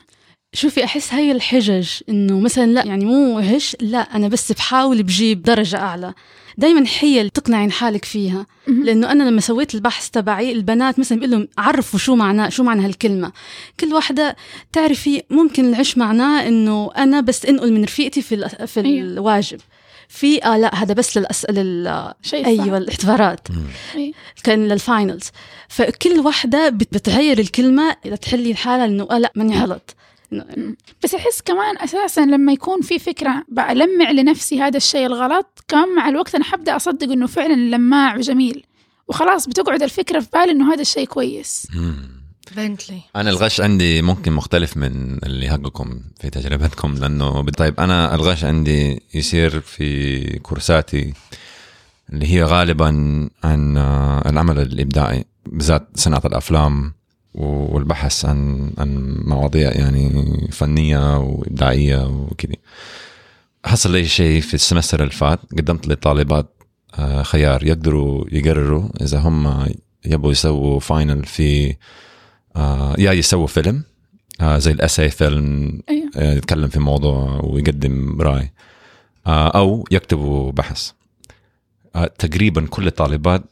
شوفي 0.54 0.84
أحس 0.84 1.14
هاي 1.14 1.32
الحجج 1.32 1.90
إنه 2.10 2.40
مثلا 2.40 2.66
لا 2.66 2.86
يعني 2.86 3.06
مو 3.06 3.40
غش 3.40 3.76
لا 3.82 4.16
أنا 4.16 4.28
بس 4.28 4.52
بحاول 4.52 5.04
بجيب 5.04 5.42
درجة 5.42 5.78
أعلى. 5.78 6.14
دائما 6.58 6.86
حيل 6.86 7.30
تقنعين 7.30 7.72
حالك 7.72 8.06
فيها. 8.06 8.46
لأنه 8.68 9.12
أنا 9.12 9.24
لما 9.24 9.42
سويت 9.42 9.76
البحث 9.76 10.10
تبعي 10.10 10.52
البنات 10.52 11.00
مثلا 11.00 11.18
بيقول 11.20 11.32
لهم 11.32 11.48
عرفوا 11.58 12.00
شو 12.00 12.16
معناه 12.16 12.50
شو 12.50 12.64
معنى 12.64 12.86
هالكلمة 12.86 13.32
كل 13.80 13.94
واحدة 13.94 14.36
تعرفي 14.72 15.24
ممكن 15.30 15.66
العش 15.66 15.98
معناه 15.98 16.48
إنه 16.48 16.92
أنا 16.98 17.22
بس 17.22 17.46
أنقل 17.46 17.74
من 17.74 17.84
رفيقتي 17.84 18.22
في 18.22 18.36
ال- 18.36 18.68
في 18.68 18.80
أيوة. 18.80 19.08
الواجب 19.08 19.60
في 20.10 20.46
آه 20.46 20.58
لا 20.58 20.76
هذا 20.76 20.94
بس 20.94 21.18
للأس... 21.18 21.46
لل 21.50 22.14
شيء 22.24 22.46
أيوه. 22.46 22.78
الاختبارات 22.78 23.48
أي. 23.96 24.14
كان 24.44 24.68
للفاينلز 24.68 25.24
فكل 25.68 26.20
واحدة 26.20 26.70
بت- 26.70 26.94
بتغير 26.94 27.40
الكلمة 27.40 27.96
لتحلي 28.06 28.56
حالها 28.56 28.86
إنه 28.86 29.08
آه 29.12 29.18
لا 29.18 29.32
ماني 29.36 29.60
غلط 29.62 29.96
بس 31.04 31.16
أحس 31.16 31.42
كمان 31.42 31.78
أساسا 31.78 32.22
لما 32.22 32.54
يكون 32.54 32.82
في 32.82 33.00
فكرة 33.00 33.44
بلمع 33.48 34.12
لنفسي 34.12 34.62
هذا 34.62 34.78
الشيء 34.78 35.06
الغلط 35.06 35.64
كمان 35.68 35.96
مع 35.96 36.10
الوقت 36.10 36.36
أنا 36.36 36.44
حبدأ 36.44 36.76
أصدق 36.76 37.12
إنه 37.12 37.28
فعلا 37.28 37.76
لماع 37.76 38.16
وجميل 38.18 38.66
وخلاص 39.08 39.48
بتقعد 39.48 39.84
الفكرة 39.84 40.20
في 40.20 40.28
بالي 40.34 40.52
إنه 40.52 40.74
هذا 40.74 40.82
الشيء 40.82 41.06
كويس. 41.06 41.68
بنتلي 42.56 43.02
أنا 43.16 43.30
الغش 43.30 43.62
عندي 43.62 44.02
ممكن 44.02 44.34
مختلف 44.34 44.78
من 44.78 45.24
اللي 45.24 45.50
حقكم 45.50 46.00
في 46.22 46.30
تجربتكم 46.30 46.94
لأنه 46.96 47.44
طيب 47.44 47.80
أنا 47.80 48.16
الغش 48.16 48.44
عندي 48.44 49.04
يصير 49.14 49.62
في 49.62 50.40
كورساتي 50.40 51.14
اللي 52.14 52.34
هي 52.34 52.44
غالبا 52.44 52.88
عن 53.44 53.78
العمل 54.26 54.60
الإبداعي 54.60 55.26
بالذات 55.46 55.88
صناعة 55.96 56.22
الأفلام. 56.26 56.94
والبحث 57.34 58.26
عن 58.26 58.72
عن 58.78 59.18
مواضيع 59.26 59.72
يعني 59.72 60.10
فنية 60.52 61.18
وإبداعية 61.18 62.08
وكذا 62.08 62.54
حصل 63.66 63.92
لي 63.92 64.06
شيء 64.06 64.42
في 64.42 64.54
ال 64.54 64.59
semester 64.59 65.00
اللي 65.00 65.12
فات. 65.12 65.40
قدمت 65.58 65.88
للطالبات 65.88 66.54
آه، 67.00 67.24
خيار 67.24 67.64
يقدروا 67.64 68.26
يقرروا 68.32 68.90
إذا 69.02 69.20
هم 69.20 69.68
يبغوا 70.06 70.32
يسووا 70.32 70.80
final 70.80 71.26
في 71.26 71.76
آه، 72.56 72.96
يا 72.98 73.12
يسووا 73.12 73.48
فيلم 73.48 73.84
آه، 74.42 74.58
زي 74.58 74.72
ال 74.72 74.78
essay 74.78 75.10
film 75.10 75.80
أيوة. 75.90 76.34
يتكلم 76.36 76.68
في 76.68 76.80
موضوع 76.80 77.42
ويقدم 77.44 78.22
رأي 78.22 78.52
أو 79.28 79.88
يكتبوا 79.92 80.52
بحث. 80.52 80.92
تقريبا 82.20 82.66
كل 82.70 82.88
الطالبات 82.88 83.44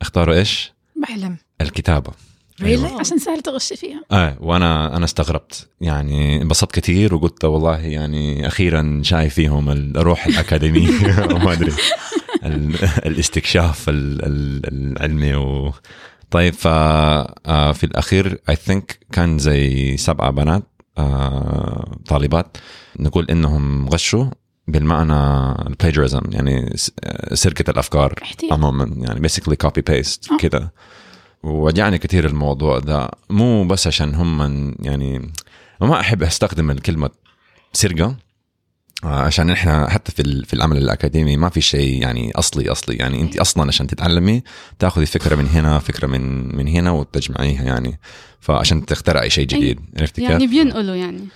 اختاروا 0.00 0.34
إيش؟ 0.34 0.72
بحلم. 0.96 1.36
الكتابة. 1.60 2.12
Really? 2.60 3.00
عشان 3.00 3.18
سهل 3.18 3.40
تغشي 3.42 3.76
فيها. 3.76 4.04
آه 4.12 4.36
وأنا 4.40 4.96
أنا 4.96 5.04
استغربت. 5.04 5.68
يعني 5.80 6.42
انبسطت 6.42 6.74
كثير 6.74 7.14
وقلت 7.14 7.44
والله 7.44 7.78
يعني 7.78 8.46
أخيرا 8.46 9.00
شايف 9.04 9.34
فيهم 9.34 9.70
الروح 9.70 10.26
الأكاديمية. 10.26 10.90
ما 11.44 11.52
أدري. 11.52 11.72
ال- 12.44 12.74
الاستكشاف 13.06 13.88
ال- 13.88 14.24
ال- 14.24 14.60
العلمي 14.96 15.34
و. 15.34 15.72
طيب 16.30 16.54
ف 16.54 16.66
آه، 16.66 17.72
في 17.72 17.84
الأخير 17.84 18.40
اي 18.48 18.56
ثينك 18.56 18.98
كان 19.12 19.38
زي 19.38 19.96
سبعة 19.96 20.30
بنات 20.30 20.62
آه، 20.98 21.96
طالبات. 22.06 22.56
نقول 23.00 23.26
إنهم 23.30 23.88
غشوا 23.88 24.24
بالمعنى 24.68 25.14
ال 25.68 25.73
plagiarism 25.73 26.20
يعني 26.30 26.74
آه، 27.04 27.34
سرقة 27.34 27.70
الأفكار. 27.70 28.14
عموما. 28.50 28.90
يعني 28.96 29.20
basically 29.20 29.56
copy 29.56 29.80
paste. 29.80 30.24
كده. 30.40 30.72
ووجعني 31.42 31.98
كثير 31.98 32.26
الموضوع 32.26 32.78
ده. 32.78 33.10
مو 33.30 33.64
بس 33.64 33.86
عشان 33.86 34.14
هم 34.14 34.38
من- 34.38 34.74
يعني 34.80 35.32
ما 35.80 36.00
أحب 36.00 36.22
أستخدم 36.22 36.70
الكلمة 36.70 37.10
سرقة 37.72 38.16
آه، 39.04 39.06
عشان 39.22 39.50
إحنا 39.50 39.90
حتى 39.90 40.12
في 40.12 40.44
في 40.44 40.54
العمل 40.54 40.76
الأكاديمي 40.76 41.36
ما 41.36 41.48
في 41.48 41.60
شيء 41.60 42.02
يعني 42.02 42.32
اصلي 42.34 42.68
أصلي. 42.72 42.96
يعني 42.96 43.20
أنت 43.20 43.36
أصلا 43.38 43.68
عشان 43.68 43.86
تتعلمي 43.86 44.42
تاخذي 44.78 45.06
فكرة 45.06 45.36
من 45.36 45.46
هنا 45.46 45.78
فكرة 45.78 46.06
من 46.06 46.56
من 46.56 46.68
هنا 46.68 46.90
وتجمعيها 46.90 47.62
يعني. 47.62 48.00
فعشان 48.40 48.86
تخترعي 48.86 49.30
شيء 49.30 49.46
جديد. 49.46 49.80
عرفتي 49.98 50.20
كيف؟ 50.22 50.30
يعني 50.30 50.46
بينقلوا 50.46 50.94
يعني. 50.94 51.28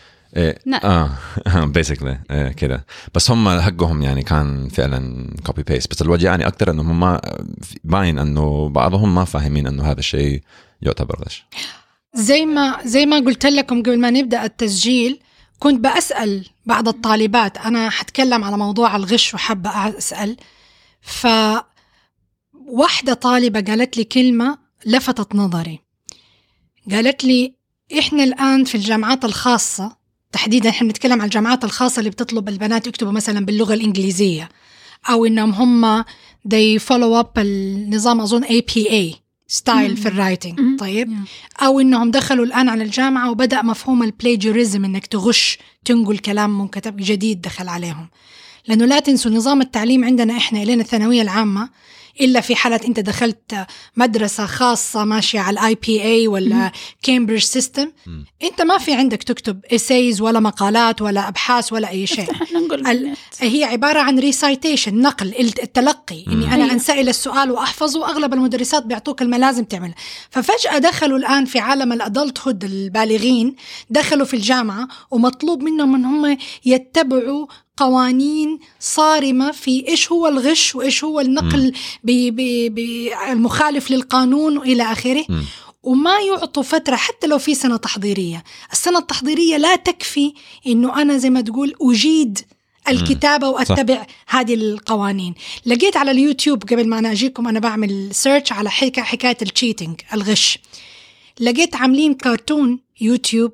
نعم. 0.67 0.81
آه 0.85 1.11
basically 1.75 2.19
إيه 2.31 2.49
كده. 2.49 2.87
بس 3.15 3.31
هم 3.31 3.61
حقهم 3.61 4.03
يعني 4.03 4.23
كان 4.23 4.69
فعلا 4.69 5.31
copy 5.47 5.63
paste 5.63 5.91
بس 5.91 6.03
الوجع 6.03 6.27
يعني 6.27 6.47
أكثر 6.47 6.71
انهم 6.71 7.01
ما 7.01 7.21
باين 7.85 8.19
إنه 8.19 8.69
بعضهم 8.69 9.15
ما 9.15 9.25
فاهمين 9.25 9.67
إنه 9.67 9.91
هذا 9.91 9.99
الشيء 9.99 10.43
يعتبر 10.83 11.19
غش 11.27 11.47
زي 12.15 12.47
ما 12.47 12.79
زي 12.85 13.07
ما 13.07 13.17
قلت 13.17 13.47
لكم 13.47 13.83
قبل 13.83 14.01
ما 14.01 14.11
نبدأ 14.11 14.45
التسجيل 14.45 15.21
كنت 15.59 15.85
بسال 15.85 16.47
بعض 16.67 16.89
الطالبات. 16.89 17.59
أنا 17.59 17.91
حتكلم 17.91 18.45
على 18.45 18.57
موضوع 18.57 18.97
الغش 18.97 19.35
وحابة 19.35 19.71
أسأل. 19.99 20.37
ف 21.01 21.27
واحدة 22.55 23.15
طالبة 23.15 23.61
قالت 23.61 23.97
لي 23.97 24.05
كلمة 24.05 24.59
لفتت 24.87 25.35
نظري. 25.35 25.81
قالت 26.91 27.25
لي 27.25 27.55
إحنا 27.99 28.25
الآن 28.25 28.65
في 28.65 28.75
الجامعات 28.75 29.25
الخاصة 29.25 29.97
تحديدا 30.35 30.69
إحنا 30.69 30.87
بنتكلم 30.89 31.21
عن 31.21 31.25
الجامعات 31.25 31.65
الخاصة 31.65 31.99
اللي 31.99 32.11
بتطلب 32.11 32.49
البنات 32.49 32.87
يكتبوا 32.87 33.13
مثلا 33.13 33.45
باللغة 33.45 33.75
الإنجليزية 33.75 34.49
أو 35.11 35.27
إنهم 35.27 35.51
هم 35.51 36.03
they 36.49 36.81
follow 36.81 37.23
up 37.25 37.39
النظام 37.39 38.21
أظن 38.21 38.45
APA 38.45 39.17
style 39.47 39.97
في 39.97 40.09
ال 40.09 40.16
writing. 40.16 40.79
طيب 40.79 41.09
Yeah. 41.09 41.63
أو 41.63 41.81
إنهم 41.81 42.11
دخلوا 42.11 42.45
الآن 42.45 42.69
على 42.69 42.85
الجامعة 42.85 43.31
وبدأ 43.31 43.63
مفهوم 43.63 44.03
ال 44.03 44.10
plagiarism 44.10 44.85
إنك 44.85 45.07
تغش 45.07 45.59
تنقل 45.85 46.19
كلام 46.19 46.61
من 46.61 46.75
كتب 46.75 46.97
جديد 46.97 47.41
دخل 47.41 47.69
عليهم 47.69 48.09
لأنه 48.69 48.85
لا 48.85 49.01
تنسوا 49.01 49.31
نظام 49.31 49.61
التعليم 49.61 50.05
عندنا 50.05 50.37
إحنا 50.37 50.63
الين 50.63 50.81
الثانوية 50.81 51.23
العامة 51.23 51.69
إلا 52.21 52.41
في 52.41 52.57
حاله 52.57 52.81
أنت 52.85 53.01
دخلت 53.01 53.67
مدرسة 53.97 54.47
خاصة 54.47 55.05
ماشية 55.05 55.41
على 55.41 55.61
ال 55.61 55.75
IB 55.75 56.29
ولا 56.29 56.73
Cambridge 57.03 57.43
system. 57.43 57.93
أنت 58.43 58.63
ما 58.63 58.79
في 58.79 58.93
عندك 58.93 59.23
تكتب 59.23 59.61
essays 59.73 60.21
ولا 60.21 60.41
مقالات 60.41 61.03
ولا 61.03 61.29
أبحاث 61.29 61.73
ولا 61.73 61.89
أي 61.89 62.07
شيء 62.07 62.29
نقول 62.55 62.87
ال-. 62.87 63.17
هي 63.41 63.65
عبارة 63.65 64.01
عن 64.01 64.19
recitation 64.19 65.01
نقل 65.01 65.35
التلقي 65.39 66.25
إني 66.27 66.47
أنا 66.47 66.55
أيوة. 66.55 66.73
أنسأل 66.73 67.09
السؤال 67.09 67.51
وأحفظه 67.51 68.01
وأغلب 68.01 68.35
المدرسات 68.35 68.87
بيعطوك 68.87 69.23
الملازم 69.23 69.65
تعمل 69.65 69.95
ففجأة 70.31 70.79
دخلوا 70.79 71.19
الآن 71.19 71.45
في 71.45 71.59
عالم 71.59 71.93
ال 71.93 72.41
adulthood 72.41 72.65
البالغين 72.65 73.57
دخلوا 73.91 74.27
في 74.27 74.35
الجامعة 74.35 74.89
ومطلوب 75.11 75.63
منهم 75.63 75.95
أن 75.95 76.05
هم 76.05 76.39
يتبعوا 76.65 77.47
قوانين 77.77 78.59
صارمة 78.81 79.53
في 79.53 79.89
إيش 79.89 80.13
هو 80.13 80.29
الغش 80.29 80.75
وإيش 80.75 81.05
هو 81.05 81.21
النقل 81.21 81.73
المخالف 83.29 83.91
للقانون 83.91 84.59
وإلى 84.59 84.83
آخره. 84.83 85.25
مم. 85.29 85.45
وما 85.83 86.21
يعطوا 86.21 86.63
فترة 86.63 86.97
حتى 86.97 87.27
لو 87.27 87.39
في 87.39 87.55
سنة 87.55 87.77
تحضيرية. 87.77 88.45
السنة 88.73 88.99
التحضيرية 88.99 89.57
لا 89.57 89.77
تكفي 89.77 90.35
إنه 90.67 91.03
أنا 91.03 91.17
زي 91.19 91.31
ما 91.31 91.41
تقول 91.41 91.75
أجيد 91.83 92.39
الكتابة 92.89 93.49
وأتبع 93.49 94.07
هذه 94.27 94.55
القوانين. 94.55 95.35
لقيت 95.67 95.97
على 95.97 96.11
اليوتيوب 96.11 96.63
قبل 96.63 96.89
ما 96.89 96.99
أنا 96.99 97.13
أجيكم 97.13 97.49
أنا 97.49 97.61
بعمل 97.61 98.09
search 98.13 98.53
على 98.53 98.71
حكا 98.71 99.03
حكاية 99.03 99.37
ال 99.43 99.49
cheating 99.49 100.01
الغش. 100.13 100.59
لقيت 101.41 101.77
عاملين 101.77 102.15
كرتون 102.15 102.81
يوتيوب 103.01 103.53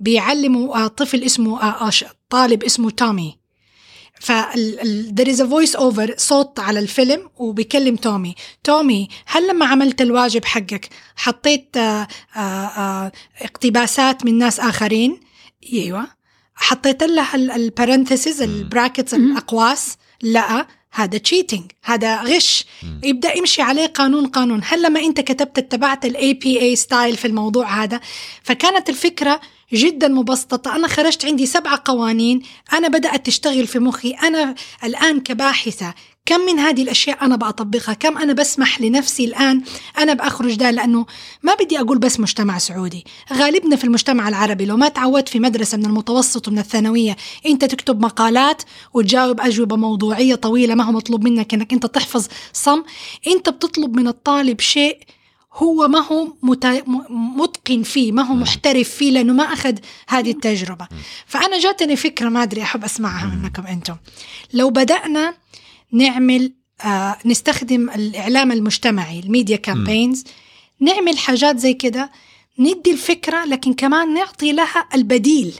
بيعلموا 0.00 0.84
آه، 0.84 0.86
طفل 0.86 1.22
اسمه 1.22 1.62
آه، 1.62 1.90
طالب 2.30 2.64
اسمه 2.64 2.90
تومي 2.90 3.43
فال 4.24 5.14
there 5.18 5.28
is 5.28 5.40
a 5.40 5.46
voice 5.46 5.80
over 5.80 6.16
صوت 6.16 6.60
على 6.60 6.78
الفيلم 6.78 7.30
وبيكلم 7.36 7.96
تومي. 7.96 8.34
تومي 8.64 9.08
هل 9.26 9.48
لما 9.48 9.66
عملت 9.66 10.00
الواجب 10.02 10.44
حقك 10.44 10.88
حطيت 11.16 11.76
آه، 11.76 12.08
آه، 12.36 12.40
آه، 12.40 13.12
اقتباسات 13.40 14.24
من 14.24 14.38
ناس 14.38 14.60
آخرين؟ 14.60 15.20
أيوه. 15.72 16.06
حطيت 16.54 17.02
لها 17.02 17.36
ال 17.36 17.45
parentheses 17.45 18.42
ال 18.42 18.50
brackets 18.50 19.14
الأقواس؟ 19.14 19.96
لا 20.22 20.66
هذا 20.92 21.18
cheating 21.18 21.70
هذا 21.82 22.22
غش. 22.22 22.64
يبدأ 23.02 23.38
يمشي 23.38 23.62
عليه 23.62 23.86
قانون 23.86 24.26
قانون. 24.26 24.60
هل 24.64 24.82
لما 24.82 25.00
أنت 25.00 25.20
كتبت 25.20 25.58
اتبعت 25.58 26.04
ال 26.04 26.34
APA 26.34 26.60
style 26.60 27.16
في 27.16 27.26
الموضوع 27.26 27.82
هذا؟ 27.82 28.00
فكانت 28.42 28.88
الفكرة 28.88 29.40
جدا 29.74 30.08
مبسطة. 30.08 30.76
أنا 30.76 30.88
خرجت 30.88 31.24
عندي 31.24 31.46
سبعة 31.46 31.82
قوانين. 31.84 32.42
أنا 32.72 32.88
بدأت 32.88 33.26
تشتغل 33.26 33.66
في 33.66 33.78
مخي. 33.78 34.10
أنا 34.10 34.54
الآن 34.84 35.20
كباحثة. 35.20 35.94
كم 36.26 36.40
من 36.40 36.58
هذه 36.58 36.82
الأشياء 36.82 37.24
أنا 37.24 37.36
بطبقها 37.36 37.94
كم 37.94 38.18
أنا 38.18 38.32
بسمح 38.32 38.80
لنفسي 38.80 39.24
الآن 39.24 39.62
أنا 39.98 40.14
بأخرج 40.14 40.54
ده؟ 40.54 40.70
لأنه 40.70 41.06
ما 41.42 41.54
بدي 41.54 41.80
أقول 41.80 41.98
بس 41.98 42.20
مجتمع 42.20 42.58
سعودي. 42.58 43.04
غالبنا 43.32 43.76
في 43.76 43.84
المجتمع 43.84 44.28
العربي 44.28 44.64
لو 44.64 44.76
ما 44.76 44.88
تعودت 44.88 45.28
في 45.28 45.40
مدرسة 45.40 45.78
من 45.78 45.86
المتوسط 45.86 46.48
ومن 46.48 46.58
الثانوية 46.58 47.16
أنت 47.46 47.64
تكتب 47.64 48.00
مقالات 48.00 48.62
وتجاوب 48.94 49.40
أجوبة 49.40 49.76
موضوعية 49.76 50.34
طويلة 50.34 50.74
ما 50.74 50.84
هو 50.84 50.92
مطلوب 50.92 51.24
منك 51.24 51.54
أنك 51.54 51.72
أنت 51.72 51.86
تحفظ 51.86 52.26
صم. 52.52 52.82
أنت 53.26 53.48
بتطلب 53.48 53.96
من 53.96 54.08
الطالب 54.08 54.60
شيء 54.60 54.98
هو 55.54 55.88
ما 55.88 55.98
هو 55.98 56.28
متقن 57.10 57.82
فيه 57.82 58.12
ما 58.12 58.22
هو 58.22 58.34
محترف 58.34 58.88
فيه 58.88 59.10
لأنه 59.10 59.32
ما 59.32 59.52
أخذ 59.52 59.74
هذه 60.08 60.30
التجربة. 60.30 60.88
فأنا 61.26 61.58
جاتني 61.58 61.96
فكرة 61.96 62.28
ما 62.28 62.42
أدري 62.42 62.62
أحب 62.62 62.84
أسمعها 62.84 63.26
منكم 63.26 63.66
أنتم. 63.66 63.96
لو 64.52 64.70
بدأنا 64.70 65.34
نعمل 65.92 66.52
آه 66.84 67.16
نستخدم 67.24 67.90
الإعلام 67.90 68.52
المجتمعي 68.52 69.20
ال 69.20 69.26
media 69.26 69.56
campaigns 69.56 70.24
نعمل 70.80 71.18
حاجات 71.18 71.58
زي 71.58 71.74
كده 71.74 72.10
ندي 72.58 72.90
الفكرة 72.90 73.44
لكن 73.44 73.72
كمان 73.74 74.14
نعطي 74.14 74.52
لها 74.52 74.88
البديل. 74.94 75.54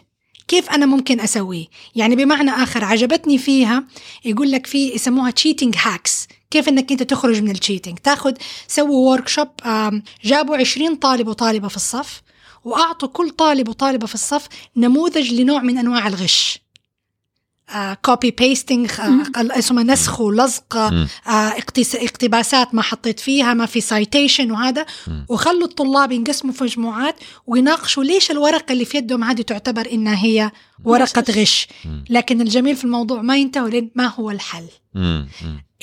كيف 0.49 0.71
أنا 0.71 0.87
ممكن 0.87 1.21
أسويه؟ 1.21 1.67
يعني 1.97 2.17
بمعنى 2.17 2.51
آخر 2.51 2.85
عجبتني 2.85 3.39
فيها 3.39 3.85
يقول 4.25 4.53
لك 4.53 4.67
في 4.67 4.89
يسموها 4.89 5.31
cheating 5.31 5.75
hacks 5.78 6.28
كيف 6.51 6.69
إنك 6.69 6.93
أنت 6.93 7.03
تخرج 7.03 7.43
من 7.43 7.51
ال 7.50 7.56
cheating 7.56 7.99
تاخذ 7.99 8.33
سووا 8.69 9.11
workshop 9.11 9.49
جابوا 10.25 10.57
20 10.57 10.97
طالب 10.97 11.29
وطالبة 11.29 11.69
في 11.69 11.77
الصف 11.77 12.23
وأعطوا 12.65 13.09
كل 13.09 13.31
طالب 13.31 13.69
وطالبة 13.69 14.07
في 14.07 14.15
الصف 14.15 14.49
نموذج 14.77 15.33
لنوع 15.33 15.63
من 15.63 15.79
أنواع 15.79 16.07
الغش 16.07 16.65
copy 18.02 18.31
pasting 18.31 18.90
اسمه 19.37 19.83
نسخ 19.83 20.21
ولزق. 20.21 20.77
آه، 20.77 21.57
اقتباسات 21.95 22.75
ما 22.75 22.83
حطيت 22.83 23.21
فيها 23.21 23.55
ما 23.55 23.67
في 23.67 23.81
citation 23.81 24.50
وهذا. 24.51 24.87
وخلوا 25.29 25.65
الطلاب 25.65 26.13
ينقسموا 26.13 26.53
في 26.53 26.65
مجموعات 26.65 27.17
ويناقشوا 27.47 28.05
ليش 28.05 28.31
الورقة 28.31 28.73
اللي 28.73 28.85
في 28.85 28.97
يدهم 28.97 29.25
هذه 29.25 29.43
تعتبر 29.43 29.89
إنها 29.93 30.25
هي 30.25 30.51
ورقة 30.85 31.25
غش. 31.31 31.69
لكن 32.11 32.41
الجميل 32.41 32.77
في 32.77 32.85
الموضوع 32.85 33.23
ما 33.23 33.37
ينتهوا 33.37 33.69
لين 33.69 33.91
ما 33.95 34.07
هو 34.07 34.31
الحل. 34.31 34.67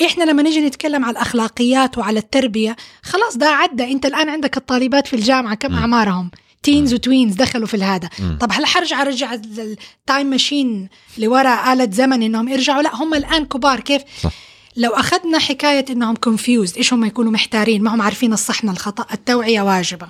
إحنا 0.05 0.23
لما 0.23 0.43
نيجي 0.43 0.61
نتكلم 0.61 1.05
على 1.05 1.11
الأخلاقيات 1.11 1.97
وعلى 1.97 2.19
التربية 2.19 2.75
خلاص 3.03 3.37
ده 3.37 3.47
عدى. 3.47 3.91
أنت 3.91 4.05
الآن 4.05 4.29
عندك 4.29 4.57
الطالبات 4.57 5.07
في 5.07 5.15
الجامعة 5.15 5.55
كم 5.55 5.71
مم. 5.71 5.77
أعمارهم؟ 5.77 6.31
teens 6.63 6.93
و 6.93 6.99
tweens 6.99 7.35
دخلوا 7.35 7.67
في 7.67 7.83
هذا 7.83 8.09
مم. 8.19 8.37
طب 8.41 8.49
هل 8.51 8.65
حرجع 8.65 9.01
أرجع 9.01 9.33
ال 9.33 9.52
time 9.52 10.27
machine 10.27 10.89
لورا 11.17 11.73
آلة 11.73 11.89
زمن 11.91 12.23
إنهم 12.23 12.47
يرجعوا؟ 12.47 12.81
لا 12.81 12.95
هم 12.95 13.13
الآن 13.13 13.45
كبار. 13.45 13.79
كيف؟ 13.79 14.01
صح. 14.23 14.31
لو 14.77 14.91
أخذنا 14.91 15.39
حكاية 15.39 15.85
إنهم 15.89 16.15
confused 16.15 16.77
إيش 16.77 16.93
هم 16.93 17.05
يكونوا 17.05 17.31
محتارين؟ 17.31 17.83
ما 17.83 17.95
هم 17.95 18.01
عارفين 18.01 18.33
الصح 18.33 18.63
من 18.63 18.69
الخطأ؟ 18.69 19.05
التوعية 19.13 19.61
واجبة. 19.61 20.07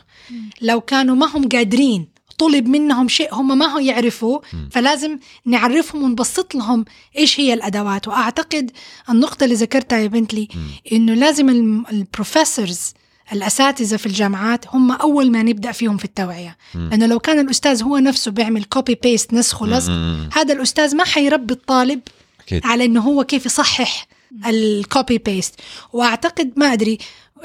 لو 0.61 0.81
كانوا 0.81 1.15
ما 1.15 1.25
هم 1.25 1.49
قادرين 1.49 2.07
طلب 2.41 2.67
منهم 2.67 3.07
شيء 3.07 3.33
هم 3.33 3.57
ما 3.57 3.65
هو 3.65 3.79
يعرفوا 3.79 4.39
مم. 4.53 4.69
فلازم 4.71 5.19
نعرفهم 5.45 6.03
ونبسط 6.03 6.55
لهم 6.55 6.85
إيش 7.17 7.39
هي 7.39 7.53
الأدوات 7.53 8.07
وأعتقد 8.07 8.71
النقطة 9.09 9.43
اللي 9.43 9.55
ذكرتها 9.55 9.99
يا 9.99 10.07
بنتلي. 10.07 10.47
إنه 10.91 11.13
لازم 11.13 11.49
ال 11.91 12.01
professors 12.01 12.93
الأساتذة 13.33 13.97
في 13.97 14.05
الجامعات 14.05 14.65
هم 14.67 14.91
أول 14.91 15.31
ما 15.31 15.43
نبدأ 15.43 15.71
فيهم 15.71 15.97
في 15.97 16.05
التوعية. 16.05 16.57
لأنه 16.73 17.05
لو 17.05 17.19
كان 17.19 17.39
الأستاذ 17.39 17.83
هو 17.83 17.97
نفسه 17.97 18.31
بيعمل 18.31 18.63
copy 18.63 18.95
paste 18.95 19.33
نسخ 19.33 19.61
ولصق. 19.61 19.91
هذا 20.33 20.53
الأستاذ 20.53 20.95
ما 20.95 21.03
حيربي 21.03 21.53
الطالب 21.53 21.99
أكيد 22.41 22.65
على 22.65 22.85
إنه 22.85 23.01
هو 23.01 23.23
كيف 23.23 23.45
يصحح 23.45 24.07
ال 24.45 24.60
copy 24.60 25.17
paste 25.17 25.55
وأعتقد 25.93 26.53
ما 26.55 26.73
أدري 26.73 26.97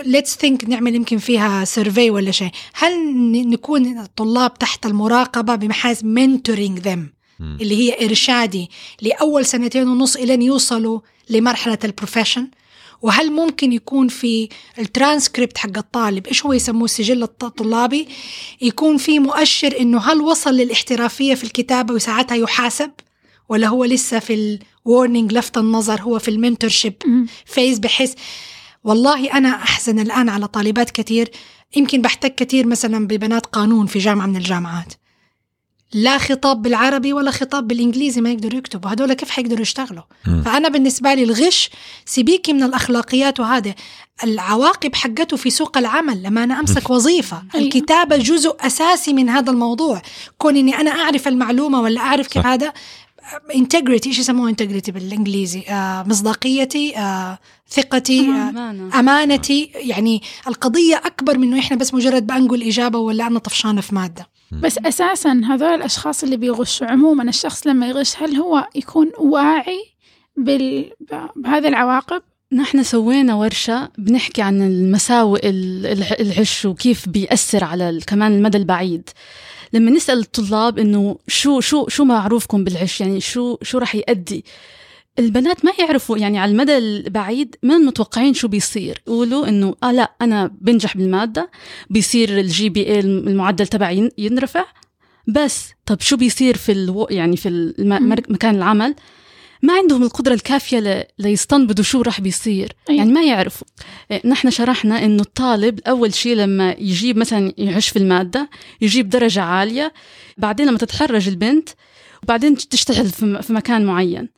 let's 0.05 0.37
think 0.37 0.65
نعمل 0.65 0.95
يمكن 0.95 1.19
فيها 1.19 1.65
survey 1.65 2.11
ولا 2.11 2.31
شيء. 2.31 2.51
هل 2.75 2.93
نكون 3.51 3.99
الطلاب 3.99 4.55
تحت 4.59 4.87
المراقبة 4.87 5.55
بمحاذاة 5.55 6.01
mentoring 6.01 6.83
them 6.85 6.99
مم. 7.41 7.59
اللي 7.61 7.77
هي 7.77 8.07
إرشادي 8.07 8.71
لأول 9.03 9.47
سنتين 9.47 9.89
ونص 9.89 10.17
إلين 10.17 10.43
يوصلوا 10.43 11.01
لمرحلة 11.31 11.79
ال 11.85 11.90
profession 11.90 12.49
وهل 13.03 13.33
ممكن 13.33 13.73
يكون 13.73 14.09
في 14.09 14.49
الترانسكريبت 14.79 15.59
حق 15.59 15.77
الطالب؟ 15.79 16.27
إيش 16.27 16.47
هو 16.47 16.53
يسموه 16.53 16.85
السجل 16.85 17.23
الط- 17.23 17.45
الطلابي 17.45 18.09
يكون 18.61 18.97
في 18.97 19.19
مؤشر 19.19 19.81
إنه 19.81 19.99
هل 19.99 20.21
وصل 20.21 20.51
للاحترافية 20.55 21.35
في 21.35 21.45
الكتابة 21.45 21.95
وساعتها 21.95 22.35
يحاسب؟ 22.37 22.91
ولا 23.49 23.69
هو 23.69 23.85
لسه 23.85 24.19
في 24.19 24.59
ال 24.87 24.92
warning 24.92 25.33
لفت 25.33 25.59
النظر 25.59 26.03
هو 26.03 26.19
في 26.19 26.29
ال 26.31 26.36
mentorship 26.36 26.95
phase. 27.47 27.79
بحس 27.79 28.15
والله 28.87 29.33
أنا 29.33 29.49
أحزن 29.49 29.99
الآن 29.99 30.29
على 30.29 30.49
طالبات 30.49 30.91
كثير 30.91 31.31
يمكن 31.77 32.03
بحتك 32.03 32.35
كثير 32.35 32.67
مثلا 32.67 33.07
ببنات 33.07 33.47
قانون 33.47 33.87
في 33.87 33.99
جامعة 33.99 34.27
من 34.27 34.37
الجامعات 34.37 34.93
لا 35.93 36.19
خطاب 36.19 36.63
بالعربي 36.63 37.13
ولا 37.13 37.31
خطاب 37.31 37.69
بالإنجليزي 37.69 38.21
ما 38.21 38.31
يقدروا 38.31 38.59
يكتبوا 38.59 38.93
هدول 38.93 39.13
كيف 39.13 39.31
حيقدروا 39.31 39.61
يشتغلوا 39.61 40.03
مم. 40.27 40.43
فأنا 40.43 40.69
بالنسبة 40.69 41.15
لي 41.15 41.23
الغش 41.23 41.71
سيبك 42.05 42.53
من 42.53 42.63
الأخلاقيات 42.63 43.41
وهذا 43.41 43.75
العواقب 44.25 44.95
حقته 44.95 45.37
في 45.37 45.51
سوق 45.51 45.79
العمل 45.79 46.23
لما 46.23 46.45
أنا 46.45 46.61
أمسك 46.61 46.91
وظيفة 46.91 47.43
أيوة. 47.55 47.67
الكتابة 47.67 48.17
جزء 48.17 48.57
أساسي 48.61 49.13
من 49.13 49.29
هذا 49.29 49.51
الموضوع 49.51 50.03
كون 50.39 50.57
إني 50.57 50.81
أنا 50.81 50.91
أعرف 50.91 51.29
المعلومة 51.29 51.81
ولا 51.81 52.01
أعرف 52.01 52.27
كيف. 52.27 52.47
هذا 52.47 52.73
انتجريتي 53.55 54.09
إيش 54.09 54.19
يسموه 54.19 54.49
انتجريتي 54.49 54.93
بالإنجليزي؟ 54.93 55.61
آه 55.69 56.03
مصداقيتي 56.09 56.97
آه 56.99 57.39
ثقتي 57.71 58.21
آه 58.21 58.49
أمانة. 58.49 59.01
أمانتي. 59.01 59.71
يعني 59.75 60.23
القضية 60.49 60.97
أكبر 61.05 61.39
من 61.39 61.49
إنه 61.49 61.59
إحنا 61.59 61.77
بس 61.77 61.95
مجرد 61.95 62.27
بنقول 62.27 62.63
إجابة 62.63 62.99
ولا 62.99 63.27
أنا 63.27 63.39
طفشانة 63.39 63.81
في 63.81 63.95
مادة. 63.95 64.29
بس 64.53 64.79
أساسا 64.79 65.41
هذول 65.49 65.69
الأشخاص 65.75 66.23
اللي 66.23 66.37
بيغشوا 66.37 66.87
عموما 66.87 67.23
الشخص 67.23 67.67
لما 67.67 67.89
يغش 67.89 68.17
هل 68.23 68.37
هو 68.37 68.69
يكون 68.75 69.11
واعي 69.19 69.85
بال... 70.37 70.91
بهذه 71.37 71.69
العواقب؟ 71.69 72.23
نحن 72.53 72.83
سوينا 72.83 73.35
ورشة 73.35 73.89
بنحكي 73.99 74.43
عن 74.43 74.63
المساوئ 74.63 75.49
ال- 75.49 75.87
الع- 75.87 76.17
العش 76.21 76.65
وكيف 76.65 77.09
بيأثر 77.09 77.65
على 77.65 78.01
كمان 78.07 78.33
المدى 78.33 78.59
البعيد. 78.59 79.11
لما 79.77 79.91
نسأل 79.91 80.19
الطلاب 80.19 80.79
إنه 80.79 81.19
شو 81.29 81.61
شو 81.61 81.89
شو 81.89 82.05
معروفكم 82.05 82.65
بالغش؟ 82.65 83.01
يعني 83.01 83.21
شو 83.21 83.57
شو 83.63 83.79
رح 83.79 83.95
يؤدي 83.95 84.45
البنات 85.19 85.65
ما 85.65 85.73
يعرفوا 85.79 86.19
يعني 86.19 86.39
على 86.39 86.51
المدى 86.51 86.79
البعيد 86.79 87.57
ما 87.63 87.79
متوقعين 87.79 88.35
شو 88.35 88.49
بيصير. 88.49 89.03
يقولوا 89.07 89.49
إنه 89.49 89.75
آه 89.83 89.93
لا 89.93 90.13
أنا 90.23 90.51
بنجح 90.61 90.97
بالمادة 90.97 91.51
بيصير 91.91 92.41
ال 92.41 92.69
GPA 92.69 93.01
المعدل 93.01 93.67
تبعي 93.67 93.97
ين- 93.97 94.11
ينرفع. 94.19 94.65
بس 95.29 95.69
طب 95.87 96.01
شو 96.01 96.17
بيصير 96.17 96.57
في 96.57 96.73
ألو 96.73 97.07
يعني 97.11 97.37
في 97.37 97.49
الم- 97.49 98.03
مم. 98.03 98.09
مر- 98.09 98.21
مكان 98.29 98.55
العمل؟ 98.55 98.95
ما 99.67 99.73
عندهم 99.73 100.03
القدرة 100.03 100.35
الكافية 100.35 100.79
ل... 100.79 101.05
ليستنبطوا 101.19 101.85
شو 101.85 102.03
رح 102.03 102.21
بيصير 102.21 102.73
أي. 102.91 102.97
يعني 102.97 103.13
ما 103.13 103.23
يعرفوا 103.25 103.67
إيه، 104.11 104.27
نحن 104.27 104.51
شرحنا 104.51 105.05
إنه 105.05 105.23
الطالب 105.23 105.81
أول 105.89 106.15
شيء 106.15 106.37
لما 106.37 106.75
يجيب 106.79 107.17
مثلا 107.19 107.53
يغش 107.59 107.89
في 107.89 107.99
المادة 107.99 108.51
يجيب 108.81 109.09
درجة 109.09 109.43
عالية 109.43 109.93
بعدين 110.39 110.67
لما 110.67 110.79
تتخرج 110.79 111.29
البنت 111.29 111.69
وبعدين 112.23 112.57
تشتغل 112.57 113.07
في 113.43 113.53
مكان 113.53 113.85
معين 113.85 114.29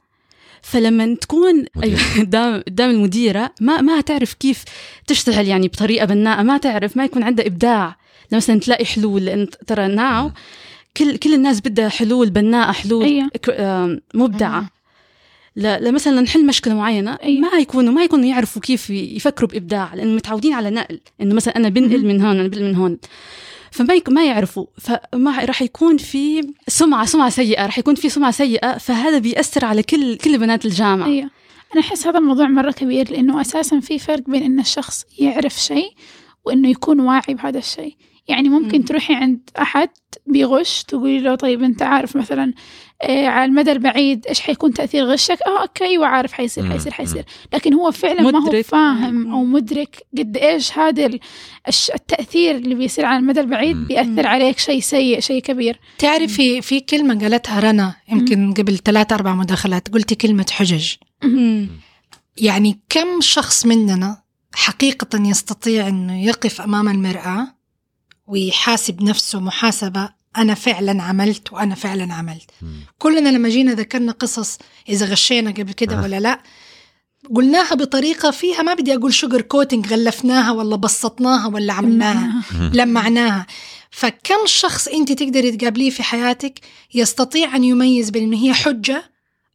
فلما 0.62 1.14
تكون 1.14 1.64
مدير. 1.76 1.98
أيوة، 1.98 2.00
قدام 2.20 2.62
قدام 2.68 2.90
المديرة 2.90 3.50
ما 3.60 3.80
ما 3.80 4.00
تعرف 4.00 4.34
كيف 4.34 4.64
تشتغل 5.06 5.46
يعني 5.48 5.68
بطريقة 5.68 6.06
بناءة 6.06 6.42
ما 6.42 6.58
تعرف 6.58 6.96
ما 6.96 7.04
يكون 7.04 7.22
عندها 7.22 7.46
إبداع 7.46 7.86
لما 8.32 8.36
مثلا 8.36 8.60
تلاقي 8.60 8.84
حلول 8.84 9.24
لأن 9.24 9.48
ترى 9.66 9.86
ناو 9.88 10.30
كل 10.96 11.16
كل 11.16 11.34
الناس 11.34 11.60
بدها 11.60 11.88
حلول 11.88 12.30
بناءة 12.30 12.72
حلول 12.72 13.04
أيوة. 13.04 13.30
آم، 13.50 14.00
مبدعة 14.14 14.60
ل- 14.62 14.66
لمثلا 15.58 16.20
نحل 16.20 16.46
مشكلة 16.46 16.74
معينة 16.74 17.18
أيوة. 17.22 17.40
ما 17.40 17.58
يكونوا 17.58 17.92
ما 17.92 18.04
يكونوا 18.04 18.24
يعرفوا 18.24 18.62
كيف 18.62 18.90
يفكروا 18.90 19.48
بإبداع 19.48 19.94
لأنه 19.94 20.14
متعودين 20.14 20.52
على 20.52 20.70
نقل 20.70 21.00
إنه 21.20 21.34
مثلا 21.34 21.56
أنا 21.56 21.68
بنقل. 21.68 22.06
من 22.06 22.22
هون 22.22 22.30
أنا 22.30 22.48
بنقل 22.48 22.64
من 22.64 22.76
هون 22.76 22.98
فما. 23.70 24.00
ما 24.08 24.24
يعرفوا 24.24 24.66
فما 24.78 25.44
راح 25.44 25.62
يكون 25.62 25.96
في 25.96 26.52
سمعة 26.68 27.04
سمعة 27.04 27.30
سيئة 27.30 27.66
راح 27.66 27.78
يكون 27.78 27.94
في 27.94 28.08
سمعة 28.08 28.30
سيئة 28.30 28.78
فهذا 28.78 29.18
بيأثر 29.18 29.64
على 29.64 29.82
كل 29.82 30.16
كل 30.16 30.38
بنات 30.38 30.64
الجامعة 30.64 31.06
أيوه 31.06 31.30
أنا 31.74 31.80
أحس 31.80 32.06
هذا 32.06 32.18
الموضوع 32.18 32.48
مرة 32.48 32.70
كبير 32.70 33.10
لأنه 33.10 33.40
أساسا 33.40 33.80
في 33.80 33.98
فرق 33.98 34.30
بين 34.30 34.42
إن 34.42 34.60
الشخص 34.60 35.04
يعرف 35.18 35.54
شيء 35.54 35.92
وإنه 36.44 36.68
يكون 36.68 37.00
واعي 37.00 37.34
بهذا 37.34 37.58
الشيء 37.58 37.96
يعني 38.28 38.48
ممكن 38.48 38.78
مم. 38.78 38.84
تروحي 38.84 39.14
عند 39.14 39.40
أحد 39.58 39.88
بيغش 40.26 40.82
تقولي 40.82 41.18
له 41.18 41.34
طيب 41.34 41.62
أنت 41.62 41.82
عارف 41.82 42.16
مثلا 42.16 42.52
إيه 43.04 43.28
على 43.28 43.44
المدى 43.44 43.72
البعيد 43.72 44.26
إيش 44.26 44.40
حيكون 44.40 44.72
تأثير 44.72 45.04
غشك 45.04 45.38
آه 45.46 45.62
أوكي 45.62 45.84
أيوه 45.84 46.06
عارف 46.06 46.32
حيصير. 46.32 46.70
حيصير 46.70 46.92
حيصير 46.92 47.24
لكن 47.52 47.74
هو 47.74 47.90
فعلا 47.90 48.22
ما 48.30 48.38
هو. 48.38 48.62
فاهم. 48.62 49.32
أو 49.32 49.44
مدرك 49.44 50.06
قد 50.18 50.36
إيش 50.36 50.78
هذا 50.78 51.06
ال- 51.06 51.20
الش- 51.68 51.90
التأثير 51.94 52.56
اللي 52.56 52.74
بيصير 52.74 53.04
على 53.04 53.18
المدى 53.18 53.40
البعيد 53.40 53.76
مم. 53.76 53.84
بيأثر 53.84 54.26
عليك 54.26 54.58
شيء 54.58 54.80
سيء 54.80 55.20
شيء 55.20 55.42
كبير 55.42 55.80
تعرفي 55.98 56.62
في 56.62 56.80
كلمة 56.80 57.18
قالتها 57.20 57.60
رنا 57.60 57.94
يمكن 58.08 58.52
قبل 58.54 58.78
ثلاث 58.78 59.12
أربع 59.12 59.34
مداخلات 59.34 59.88
قلتي 59.94 60.14
كلمة 60.14 60.46
حجج. 60.50 60.92
يعني 62.36 62.78
كم 62.88 63.20
شخص 63.20 63.66
مننا 63.66 64.22
حقيقة 64.54 65.28
يستطيع 65.28 65.88
أنه 65.88 66.24
يقف 66.24 66.60
أمام 66.60 66.88
المرآة 66.88 67.57
ويحاسب 68.28 69.02
نفسه 69.02 69.40
محاسبة 69.40 70.08
أنا 70.36 70.54
فعلا 70.54 71.02
عملت 71.02 71.52
وأنا 71.52 71.74
فعلا 71.74 72.14
عملت 72.14 72.50
مم. 72.62 72.80
كلنا 72.98 73.28
لما 73.28 73.48
جينا 73.48 73.72
ذكرنا 73.72 74.12
قصص 74.12 74.58
إذا 74.88 75.06
غشينا 75.06 75.50
قبل 75.50 75.72
كده 75.72 75.98
آه. 75.98 76.02
ولا 76.02 76.20
لا 76.20 76.40
قلناها 77.34 77.74
بطريقة 77.74 78.30
فيها 78.30 78.62
ما 78.62 78.74
بدي 78.74 78.94
أقول 78.94 79.14
sugar 79.14 79.40
coating 79.40 79.92
غلفناها 79.92 80.52
ولا 80.52 80.76
بسطناها 80.76 81.46
ولا 81.46 81.72
عملناها. 81.72 82.42
لمعناها 82.78 83.46
فكم 83.90 84.46
شخص 84.46 84.88
أنت 84.88 85.12
تقدري 85.12 85.56
تقابليه 85.56 85.90
في 85.90 86.02
حياتك 86.02 86.60
يستطيع 86.94 87.56
أن 87.56 87.64
يميز 87.64 88.10
بين 88.10 88.22
انه 88.22 88.44
هي 88.44 88.54
حجة 88.54 89.10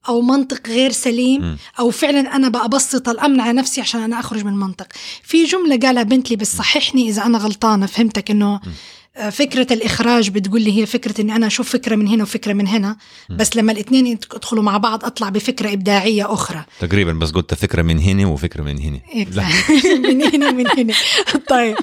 أو 0.07 0.21
منطق 0.21 0.67
غير 0.67 0.91
سليم 0.91 1.41
مم. 1.41 1.57
أو 1.79 1.89
فعلا 1.91 2.35
أنا 2.35 2.49
ببسط 2.49 3.09
الأمر 3.09 3.39
على 3.39 3.53
نفسي 3.53 3.81
عشان 3.81 4.01
أنا 4.01 4.19
أخرج 4.19 4.45
من 4.45 4.53
منطق 4.53 4.87
في 5.23 5.43
جملة 5.45 5.77
قالها 5.87 6.03
بنتلي 6.03 6.35
بس 6.37 6.55
صححني 6.55 7.09
إذا 7.09 7.25
أنا 7.25 7.37
غلطانة 7.37 7.85
فهمتك 7.85 8.31
إنه 8.31 8.59
آه، 9.17 9.29
فكرة 9.29 9.73
الإخراج 9.73 10.29
بتقول 10.29 10.61
لي 10.61 10.81
هي 10.81 10.85
فكرة 10.85 11.21
إني 11.21 11.35
أنا 11.35 11.47
أشوف 11.47 11.69
فكرة 11.69 11.95
من 11.95 12.07
هنا 12.07 12.23
وفكرة 12.23 12.53
من 12.53 12.67
هنا 12.67 12.97
بس 13.29 13.55
لما 13.55 13.71
الاثنين 13.71 14.07
يدخلوا 14.07 14.63
مع 14.63 14.77
بعض 14.77 15.05
أطلع 15.05 15.29
بفكرة 15.29 15.73
إبداعية 15.73 16.33
أخرى. 16.33 16.63
تقريبا 16.79 17.11
بس 17.13 17.31
قلت 17.31 17.53
فكرة 17.53 17.81
من 17.81 17.99
هنا 17.99 18.27
وفكرة 18.27 18.61
من 18.63 18.79
هنا. 18.79 18.99
لا. 19.31 19.45
من 20.09 20.21
هنا 20.23 20.49
ومن 20.49 20.67
هنا. 20.77 20.93
طيب. 21.49 21.75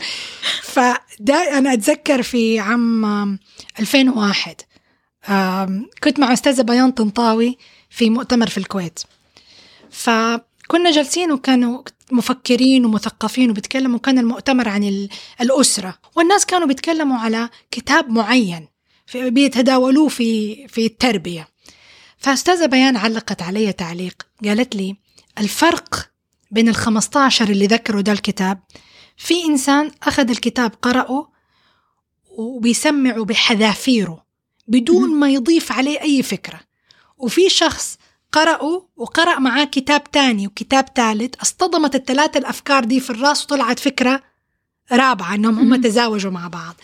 فده 0.63 1.59
أنا 1.59 1.73
أتذكر 1.73 2.23
في 2.23 2.59
عام 2.59 3.05
آم، 3.05 3.39
2001 3.81 4.51
آم، 4.61 4.70
كنت 6.05 6.19
مع 6.19 6.33
أستاذة 6.33 6.63
بيان 6.63 6.91
طنطاوي 6.91 7.59
في 7.91 8.11
مؤتمر 8.11 8.47
في 8.49 8.59
الكويت. 8.59 9.01
فكنا 9.91 10.91
جالسين 10.93 11.33
وكانوا 11.33 11.83
مفكرين 12.13 12.85
ومثقفين 12.85 13.51
وبيتكلموا 13.51 13.99
كان 13.99 14.19
المؤتمر 14.19 14.69
عن 14.69 14.85
ال- 14.85 15.09
الأسرة. 15.41 15.99
والناس 16.17 16.47
كانوا 16.47 16.67
بيتكلموا 16.67 17.19
على 17.19 17.51
كتاب 17.71 18.11
معين 18.11 18.69
بيتداولوه 19.15 20.09
في 20.09 20.69
في 20.69 20.87
التربية. 20.87 21.49
فأستاذة 22.19 22.67
بيان 22.67 22.97
علقت 22.97 23.43
علي 23.43 23.73
تعليق 23.73 24.27
قالت 24.45 24.77
لي 24.77 24.97
الفرق 25.39 26.11
بين 26.51 26.69
ال 26.69 26.75
15 26.75 27.49
اللي 27.51 27.67
ذكروا 27.67 28.01
ده 28.01 28.13
الكتاب 28.13 28.59
في 29.17 29.45
إنسان 29.45 29.91
أخذ 30.03 30.31
الكتاب 30.31 30.73
قرأه 30.83 31.31
وبيسمعه 32.31 33.25
بحذافيره. 33.25 34.25
بدون 34.71 35.11
ما 35.15 35.29
يضيف 35.29 35.73
عليه 35.73 36.01
أي 36.01 36.23
فكرة. 36.23 36.61
وفي 37.19 37.49
شخص 37.49 37.99
قرأوا 38.33 38.81
وقرأ 38.97 39.39
معاه 39.39 39.65
كتاب 39.65 40.11
تاني 40.11 40.47
وكتاب 40.47 40.85
ثالث 40.97 41.35
اصطدمت 41.43 41.95
الثلاثة 41.95 42.39
الأفكار 42.39 42.85
دي 42.85 43.01
في 43.01 43.11
الرأس 43.11 43.45
وطلعت 43.45 43.79
فكرة 43.79 44.23
رابعة 44.93 45.35
أنهم 45.35 45.59
هم 45.59 45.81
تزاوجوا 45.83 46.31
مع 46.31 46.49
بعض. 46.49 46.75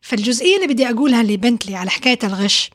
فالجزئية 0.00 0.56
اللي 0.56 0.66
بدي 0.66 0.90
أقولها 0.90 1.22
لبنتلي 1.22 1.76
على 1.76 1.90
حكاية 1.90 2.18
الغش 2.24 2.70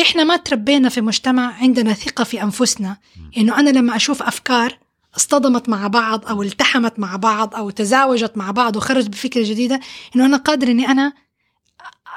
إحنا 0.00 0.24
ما 0.24 0.36
تربينا 0.36 0.88
في 0.88 1.00
مجتمع 1.00 1.54
عندنا 1.54 1.92
ثقة 1.92 2.24
في 2.24 2.42
أنفسنا 2.42 2.96
إنه 3.36 3.60
أنا 3.60 3.70
لما 3.70 3.96
أشوف 3.96 4.22
أفكار 4.22 4.78
اصطدمت 5.16 5.68
مع 5.68 5.86
بعض 5.86 6.26
أو 6.26 6.42
التحمت 6.42 6.98
مع 6.98 7.16
بعض 7.16 7.54
أو 7.54 7.70
تزاوجت 7.70 8.36
مع 8.36 8.50
بعض 8.50 8.76
وخرجت 8.76 9.08
بفكرة 9.08 9.42
جديدة 9.44 9.80
إنه 10.16 10.26
أنا 10.26 10.36
قادر 10.36 10.70
إني 10.70 10.88
أنا 10.88 11.12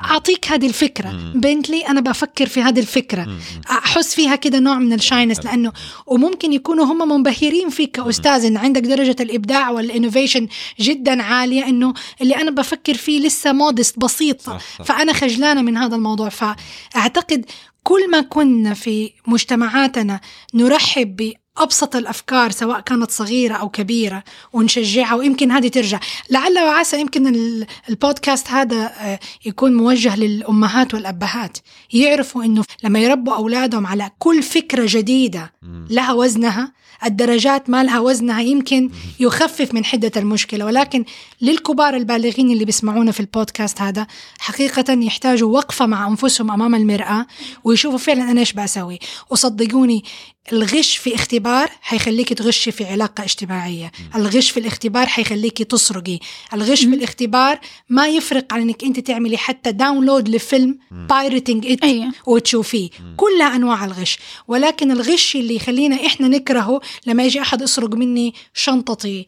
أعطيك 0.05 0.51
هذه 0.51 0.67
الفكرة 0.67 1.09
مم. 1.09 1.33
بنتلي 1.35 1.87
أنا 1.87 2.01
بفكر 2.01 2.45
في 2.45 2.61
هذه 2.61 2.79
الفكرة 2.79 3.23
مم. 3.23 3.39
أحس 3.69 4.15
فيها 4.15 4.35
كده 4.35 4.59
نوع 4.59 4.79
من 4.79 4.93
الشاينس 4.93 5.45
لأنه 5.45 5.71
وممكن 6.07 6.53
يكونوا 6.53 6.85
هم 6.85 7.11
منبهرين 7.11 7.69
فيك 7.69 7.91
كاستاذ 7.91 8.45
إن 8.45 8.57
عندك 8.57 8.81
درجة 8.81 9.15
الإبداع 9.19 9.69
والإنوفيشن 9.69 10.47
جدا 10.79 11.23
عالية 11.23 11.67
إنه 11.67 11.93
اللي 12.21 12.35
أنا 12.35 12.51
بفكر 12.51 12.93
فيه 12.93 13.19
لسه 13.19 13.51
مودست 13.51 13.99
بسيط 13.99 14.41
صح، 14.41 14.59
صح. 14.79 14.85
فأنا 14.85 15.13
خجلانة 15.13 15.61
من 15.61 15.77
هذا 15.77 15.95
الموضوع 15.95 16.29
فأعتقد 16.29 17.45
كل 17.83 18.11
ما 18.11 18.21
كنا 18.21 18.73
في 18.73 19.11
مجتمعاتنا 19.27 20.21
نرحب 20.53 21.33
بأبسط 21.57 21.95
الأفكار 21.95 22.51
سواء 22.51 22.79
كانت 22.79 23.11
صغيرة 23.11 23.53
أو 23.53 23.69
كبيرة 23.69 24.23
ونشجعها 24.53 25.15
ويمكن 25.15 25.51
هذه 25.51 25.67
ترجع. 25.67 25.99
لعل 26.29 26.59
وعسى 26.59 26.99
يمكن 27.01 27.27
ال- 27.27 27.67
البودكاست 27.89 28.47
هذا 28.47 28.85
آه، 28.99 29.19
يكون 29.45 29.73
موجه 29.73 30.15
للأمهات 30.15 30.93
والأبهات. 30.93 31.57
يعرفوا 31.93 32.43
أنه 32.43 32.63
لما 32.83 32.99
يربوا 32.99 33.35
أولادهم 33.35 33.87
على 33.87 34.11
كل 34.19 34.43
فكرة 34.43 34.85
جديدة 34.89 35.53
مم. 35.61 35.87
لها 35.89 36.13
وزنها 36.13 36.71
الدرجات 37.05 37.69
ما 37.69 37.83
لها 37.83 37.99
وزنها 37.99 38.41
يمكن 38.41 38.89
يخفف 39.19 39.73
من 39.73 39.85
حدة 39.85 40.11
المشكلة. 40.17 40.65
ولكن 40.65 41.05
للكبار 41.41 41.95
البالغين 41.95 42.51
اللي 42.51 42.65
بيسمعونا 42.65 43.11
في 43.11 43.19
البودكاست 43.19 43.81
هذا 43.81 44.07
حقيقة 44.39 44.93
يحتاجوا 44.93 45.57
وقفة 45.57 45.85
مع 45.85 46.07
أنفسهم 46.07 46.51
أمام 46.51 46.75
المرآة 46.75 47.25
ويشوفوا 47.63 47.97
فعلا 47.97 48.31
أنا 48.31 48.39
إيش 48.39 48.53
بسوي 48.53 48.99
وصدقوني 49.29 50.03
الغش 50.51 50.97
في 50.97 51.15
اختبار 51.15 51.69
حيخليك 51.81 52.33
تغشي 52.33 52.71
في 52.71 52.85
علاقة 52.85 53.23
اجتماعية. 53.23 53.91
الغش 54.15 54.49
في 54.49 54.59
الاختبار 54.59 55.05
حيخليك 55.07 55.57
تسرقي. 55.63 56.19
الغش 56.53 56.79
في 56.85 56.95
الاختبار 56.95 57.59
ما 57.89 58.07
يفرق 58.07 58.53
عن 58.53 58.61
إنك 58.61 58.83
أنت 58.83 58.99
تعملي 58.99 59.37
حتى 59.37 59.71
download 59.71 60.29
لفيلم 60.29 60.77
pirating 60.91 61.65
it 61.67 61.83
أيوة. 61.83 62.11
وتشوفيه. 62.27 62.89
كلها 63.17 63.55
أنواع 63.55 63.85
الغش. 63.85 64.17
ولكن 64.47 64.91
الغش 64.91 65.35
اللي 65.35 65.55
يخلينا 65.55 66.05
إحنا 66.05 66.27
نكرهه 66.27 66.81
لما 67.07 67.23
يجي 67.23 67.41
أحد 67.41 67.61
يسرق 67.61 67.95
مني 67.95 68.33
شنطتي 68.53 69.25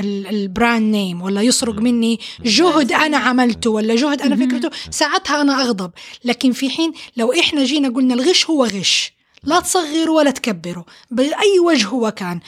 ال- 0.00 0.26
ال 0.26 0.37
brand 0.37 0.94
name 0.94 1.22
ولا 1.22 1.42
يسرق 1.42 1.74
مني 1.74 2.20
جهد 2.44 2.92
أنا 2.92 3.16
عملته 3.16 3.70
ولا 3.70 3.94
جهد 3.96 4.22
أنا 4.22 4.36
فكرته 4.36 4.70
ساعتها 4.90 5.40
أنا 5.40 5.62
أغضب. 5.62 5.90
لكن 6.24 6.52
في 6.52 6.70
حين 6.70 6.92
لو 7.16 7.32
إحنا 7.32 7.64
جينا 7.64 7.88
قلنا 7.88 8.14
الغش 8.14 8.46
هو 8.50 8.64
غش. 8.64 9.13
لا 9.46 9.60
تصغروا 9.60 10.16
ولا 10.16 10.30
تكبروا 10.30 10.84
بأي 11.10 11.58
وجه 11.64 11.86
هو 11.86 12.10
كان. 12.10 12.40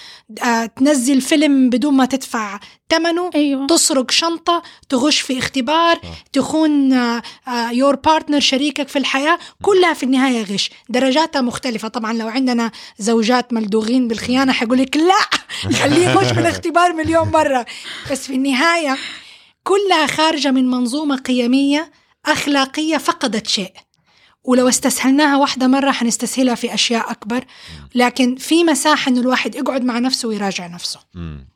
آه، 0.45 0.67
تنزل 0.67 1.21
فيلم 1.21 1.71
بدون 1.71 1.95
ما 1.95 2.05
تدفع 2.05 2.61
ثمنه 2.91 3.31
أيوة. 3.35 3.67
تسرق 3.67 4.11
شنطة 4.11 4.63
تغش 4.89 5.21
في 5.21 5.39
اختبار 5.39 6.01
تخون 6.33 6.93
يور 7.71 7.97
بارتنر 7.97 8.41
شريكك 8.41 8.89
في 8.89 8.99
الحياة 8.99 9.39
كلها 9.63 9.95
في 9.95 10.03
النهاية 10.03 10.43
غش. 10.43 10.71
درجاتها 10.89 11.41
مختلفة. 11.41 11.89
طبعا 11.89 12.13
لو 12.13 12.29
عندنا 12.29 12.71
زوجات 12.99 13.53
ملدوغين 13.53 14.09
بالخيانة 14.09 14.53
حيقول 14.53 14.79
لك 14.79 14.97
لا! 14.97 15.39
خليه 15.73 16.09
يخش 16.09 16.27
في 16.33 16.41
الاختبار 16.41 16.93
مليون 16.93 17.29
مرة. 17.29 17.67
بس 18.11 18.27
في 18.27 18.35
النهاية 18.35 18.97
كلها 19.65 20.07
خارجة 20.07 20.51
من 20.51 20.71
منظومة 20.71 21.17
قيمية 21.17 21.91
أخلاقية 22.27 22.97
فقدت 22.97 23.47
شيء. 23.47 23.73
ولو 24.47 24.69
استسهلناها 24.69 25.37
واحدة 25.37 25.67
مرة 25.67 25.91
حنستسهلها 25.91 26.55
في 26.55 26.75
أشياء 26.75 27.11
أكبر. 27.11 27.45
لكن 27.95 28.37
في 28.37 28.65
مساحة 28.65 29.11
إنه 29.11 29.21
الواحد 29.21 29.55
يقعد 29.55 29.83
مع 29.85 29.99
نفسه 29.99 30.29
ويراجع 30.29 30.67
نفسه. 30.67 31.01
مم. 31.15 31.49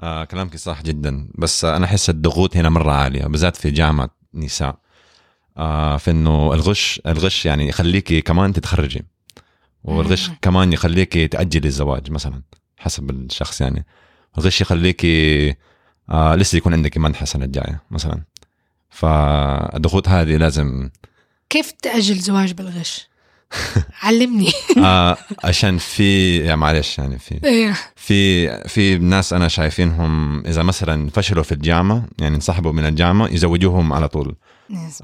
آه 0.00 0.24
كلامك 0.24 0.56
صح 0.56 0.82
جدا. 0.82 1.28
بس 1.38 1.64
آه 1.64 1.76
أنا 1.76 1.84
أحس 1.84 2.10
الضغوط 2.10 2.56
هنا 2.56 2.68
مرة 2.68 2.92
عالية 2.92 3.24
بالذات 3.26 3.56
في 3.56 3.70
جامعة 3.70 4.10
نساء. 4.34 4.78
آه 5.56 5.96
في 5.96 6.10
إنه 6.10 6.54
الغش 6.54 7.00
الغش 7.06 7.46
يعني 7.46 7.68
يخليكي 7.68 8.20
كمان 8.20 8.52
تتخرجي. 8.52 9.04
والغش 9.84 10.28
مم. 10.28 10.36
كمان 10.42 10.72
يخليكي 10.72 11.28
تأجلي 11.28 11.68
الزواج 11.68 12.10
مثلا 12.10 12.42
حسب 12.78 13.10
الشخص 13.10 13.60
يعني. 13.60 13.86
الغش 14.38 14.60
يخليكي 14.60 15.48
آه 16.10 16.34
لسه 16.34 16.56
يكون 16.56 16.72
عندك 16.72 16.98
منحه 16.98 17.22
السنة 17.22 17.44
الجايه 17.44 17.82
مثلا. 17.90 18.22
فالضغوط 18.90 20.08
هذه 20.08 20.36
لازم 20.36 20.90
كيف 21.54 21.70
تأجل 21.70 22.18
زواج 22.18 22.52
بالغش؟ 22.52 23.08
علمني. 24.02 24.52
آه 24.84 25.16
عشان 25.44 25.78
في 25.78 26.38
يعني 26.38 26.56
معلش 26.56 26.98
يعني 26.98 27.18
في 27.18 27.44
إيه. 27.44 27.74
في 27.96 28.48
في 28.68 28.98
ناس 28.98 29.32
أنا 29.32 29.48
شايفينهم 29.48 30.40
إذا 30.46 30.62
مثلا 30.62 31.10
فشلوا 31.10 31.42
في 31.42 31.52
الجامعة 31.52 32.06
يعني 32.18 32.36
انسحبوا 32.36 32.72
من 32.72 32.86
الجامعة 32.86 33.28
يزوجوهم 33.28 33.92
على 33.92 34.08
طول. 34.08 34.34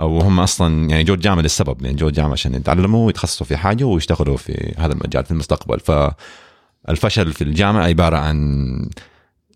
أو 0.00 0.20
هم 0.20 0.40
أصلا 0.40 0.90
يعني 0.90 1.04
جو 1.04 1.14
الجامعة 1.14 1.42
للسبب 1.42 1.84
يعني 1.84 1.96
جو 1.96 2.08
الجامعة 2.08 2.32
عشان 2.32 2.54
يتعلموا 2.54 3.06
ويتخصصوا 3.06 3.46
في 3.46 3.56
حاجة 3.56 3.84
ويشتغلوا 3.84 4.36
في 4.36 4.74
هذا 4.78 4.92
المجال 4.92 5.24
في 5.24 5.30
المستقبل. 5.30 5.80
فالفشل 5.80 7.32
في 7.32 7.44
الجامعة 7.44 7.84
عبارة 7.84 8.16
عن 8.16 8.90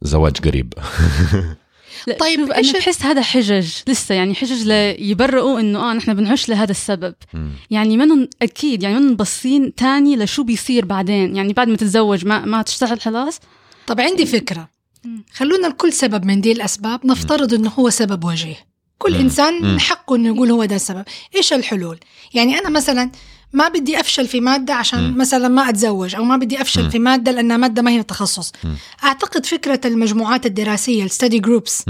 زواج 0.02 0.36
قريب. 0.36 0.74
طيب، 2.06 2.18
طيب 2.18 2.52
إيش 2.52 2.70
أنا 2.70 2.78
ال- 2.78 2.82
بحس 2.84 3.02
هذا 3.02 3.22
حجج 3.22 3.68
لسه 3.88 4.14
يعني 4.14 4.34
حجج 4.34 4.68
ليبرئوا 4.68 5.60
إنه 5.60 5.90
آه 5.90 5.94
نحن 5.94 6.14
بنعش 6.14 6.48
لهذا 6.48 6.70
السبب. 6.70 7.14
مم. 7.34 7.50
يعني 7.70 7.96
منهم 7.96 8.28
أكيد 8.42 8.82
يعني 8.82 8.98
منهم 8.98 9.16
باصين 9.16 9.74
تاني 9.74 10.16
لشو 10.16 10.42
بيصير 10.42 10.84
بعدين. 10.84 11.36
يعني 11.36 11.52
بعد 11.52 11.68
ما 11.68 11.76
تتزوج 11.76 12.26
ما 12.26 12.44
ما 12.44 12.62
تشتغل 12.62 13.00
خلاص؟ 13.00 13.40
طب 13.86 14.00
عندي 14.00 14.26
فكرة. 14.26 14.68
مم. 15.04 15.24
خلونا 15.32 15.66
لكل 15.66 15.92
سبب 15.92 16.24
من 16.24 16.40
دي 16.40 16.52
الأسباب 16.52 17.06
نفترض 17.06 17.54
إنه 17.54 17.70
هو 17.70 17.90
سبب 17.90 18.24
وجيه 18.24 18.56
كل. 18.98 19.24
من 19.62 19.80
حقه 19.80 20.16
إنه 20.16 20.26
يقول 20.34 20.50
هو 20.50 20.64
ده 20.64 20.76
السبب. 20.76 21.04
إيش 21.36 21.52
الحلول؟ 21.52 21.98
يعني 22.34 22.58
أنا 22.58 22.70
مثلا 22.70 23.10
ما 23.54 23.68
بدي 23.68 24.00
أفشل 24.00 24.28
في 24.28 24.40
مادة 24.40 24.74
عشان 24.74 25.10
مم. 25.10 25.18
مثلا 25.18 25.48
ما 25.48 25.68
أتزوج 25.68 26.14
أو 26.14 26.24
ما 26.24 26.36
بدي 26.36 26.60
أفشل 26.60 26.82
مم. 26.82 26.90
في 26.90 26.98
مادة 26.98 27.32
لأنها 27.32 27.56
مادة 27.56 27.82
ما 27.82 27.90
هي 27.90 28.02
تخصص 28.02 28.52
مم. 28.64 28.76
أعتقد 29.04 29.46
فكرة 29.46 29.80
المجموعات 29.84 30.46
الدراسية 30.46 31.04
الستدي 31.04 31.38
جروبس. 31.38 31.84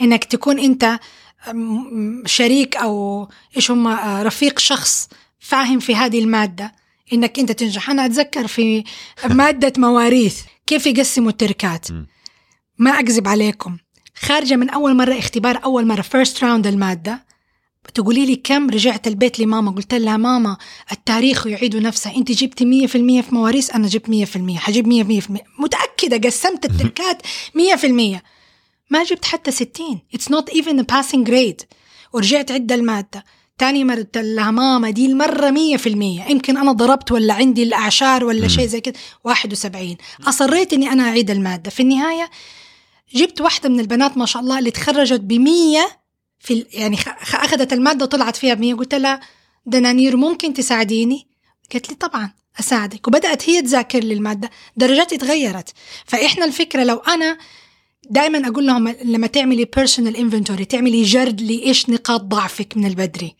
إنك 0.00 0.24
تكون 0.24 0.58
أنت 0.58 0.98
م- 1.52 2.26
شريك 2.26 2.76
أو 2.76 3.28
إيش 3.56 3.70
هم 3.70 3.86
آه، 3.86 4.22
رفيق 4.22 4.58
شخص 4.58 5.08
فاهم 5.38 5.78
في 5.78 5.96
هذه 5.96 6.18
المادة 6.18 6.72
إنك 7.12 7.38
أنت 7.38 7.52
تنجح 7.52 7.90
أنا 7.90 8.06
أتذكر 8.06 8.46
في 8.46 8.84
مادة 9.30 9.72
مواريث 9.78 10.40
كيف 10.66 10.86
يقسموا 10.86 11.30
التركات. 11.30 11.86
ما 12.78 12.90
أكذب 13.00 13.28
عليكم 13.28 13.76
خارجة 14.20 14.56
من 14.56 14.70
أول 14.70 14.96
مرة 14.96 15.18
اختبار 15.18 15.60
أول 15.64 15.86
مرة 15.86 16.02
first 16.02 16.44
round 16.44 16.66
المادة 16.66 17.24
تقولي 17.94 18.26
لي 18.26 18.36
كم 18.36 18.70
رجعت 18.70 19.06
البيت 19.06 19.40
لماما؟ 19.40 19.70
قلت 19.70 19.94
لها 19.94 20.16
ماما 20.16 20.56
التاريخ 20.92 21.46
يعيد 21.46 21.76
نفسه. 21.76 22.16
انت 22.16 22.32
جبت 22.32 22.62
100% 22.62 22.86
في 23.22 23.28
مواريث 23.32 23.70
أنا 23.70 23.86
جبت 23.88 24.10
100% 24.10 24.56
حجيب 24.56 24.86
100% 24.86 25.40
متأكدة 25.58 26.28
قسمت 26.28 26.64
التركات 26.64 27.22
100% 27.54 28.22
ما 28.90 29.04
جبت 29.04 29.24
حتى 29.24 29.50
60 29.50 30.00
it's 30.16 30.28
not 30.30 30.54
even 30.54 30.78
a 30.80 30.84
passing 30.94 31.24
grade. 31.28 31.64
ورجعت 32.12 32.50
عد 32.50 32.72
المادة. 32.72 33.24
تاني 33.58 33.84
مرة 33.84 33.94
قلت 33.94 34.18
لها 34.18 34.50
ماما 34.50 34.90
دي 34.90 35.06
المرة 35.06 35.50
مية 35.50 35.76
في 35.76 35.88
المية. 35.88 36.24
يمكن 36.30 36.56
أنا 36.56 36.72
ضربت 36.72 37.12
ولا 37.12 37.34
عندي 37.34 37.62
الأعشار 37.62 38.24
ولا 38.24 38.48
شيء 38.48 38.66
زي 38.66 38.80
كده. 38.80 38.94
واحد 39.24 39.52
وسبعين. 39.52 39.96
أصريت 40.26 40.72
أني 40.72 40.92
أنا 40.92 41.02
أعيد 41.02 41.30
المادة. 41.30 41.70
في 41.70 41.80
النهاية 41.80 42.30
جبت 43.14 43.40
واحدة 43.40 43.68
من 43.68 43.80
البنات 43.80 44.18
ما 44.18 44.26
شاء 44.26 44.42
الله 44.42 44.58
اللي 44.58 44.70
تخرجت 44.70 45.20
بمية 45.20 46.03
في 46.44 46.66
يعني 46.72 46.98
أخذت 47.32 47.72
المادة 47.72 48.04
وطلعت 48.04 48.36
فيها 48.36 48.54
بمية 48.54 48.74
قلت 48.74 48.94
لها 48.94 49.20
دنانير 49.66 50.16
ممكن 50.16 50.54
تساعديني؟ 50.54 51.26
قالت 51.72 51.88
لي 51.88 51.94
طبعا 51.94 52.30
أساعدك. 52.60 53.08
وبدأت 53.08 53.48
هي 53.48 53.62
تذاكر 53.62 53.98
لي 53.98 54.14
المادة. 54.14 54.50
درجاتي 54.76 55.16
تغيرت 55.16 55.72
فإحنا 56.06 56.44
الفكرة 56.44 56.84
لو 56.84 56.96
أنا 56.96 57.38
دائما 58.10 58.48
أقول 58.48 58.66
لهم 58.66 58.88
لما 58.88 59.26
تعملي 59.26 59.64
personal 59.64 60.16
inventory 60.16 60.64
تعملي 60.64 61.02
جرد 61.02 61.40
لإيش 61.40 61.90
نقاط 61.90 62.20
ضعفك 62.20 62.76
من 62.76 62.86
البدري. 62.86 63.34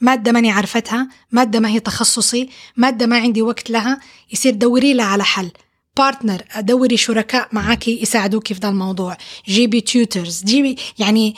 مادة 0.00 0.32
ماني 0.32 0.50
عرفتها 0.50 1.08
مادة 1.32 1.60
ما 1.60 1.68
هي 1.68 1.80
تخصصي 1.80 2.48
مادة 2.76 3.06
ما 3.06 3.18
عندي 3.18 3.42
وقت 3.42 3.70
لها 3.70 4.00
يصير 4.32 4.54
دوري 4.54 4.94
لها 4.94 5.06
على 5.06 5.24
حل. 5.24 5.50
partner 5.96 6.42
دوري 6.58 6.96
شركاء 6.96 7.48
معك 7.52 7.88
يساعدوك 7.88 8.48
في 8.48 8.60
ذا 8.60 8.68
الموضوع. 8.68 9.16
جيبي 9.48 9.80
tutors 9.80 10.44
جيبي 10.44 10.76
يعني 10.98 11.34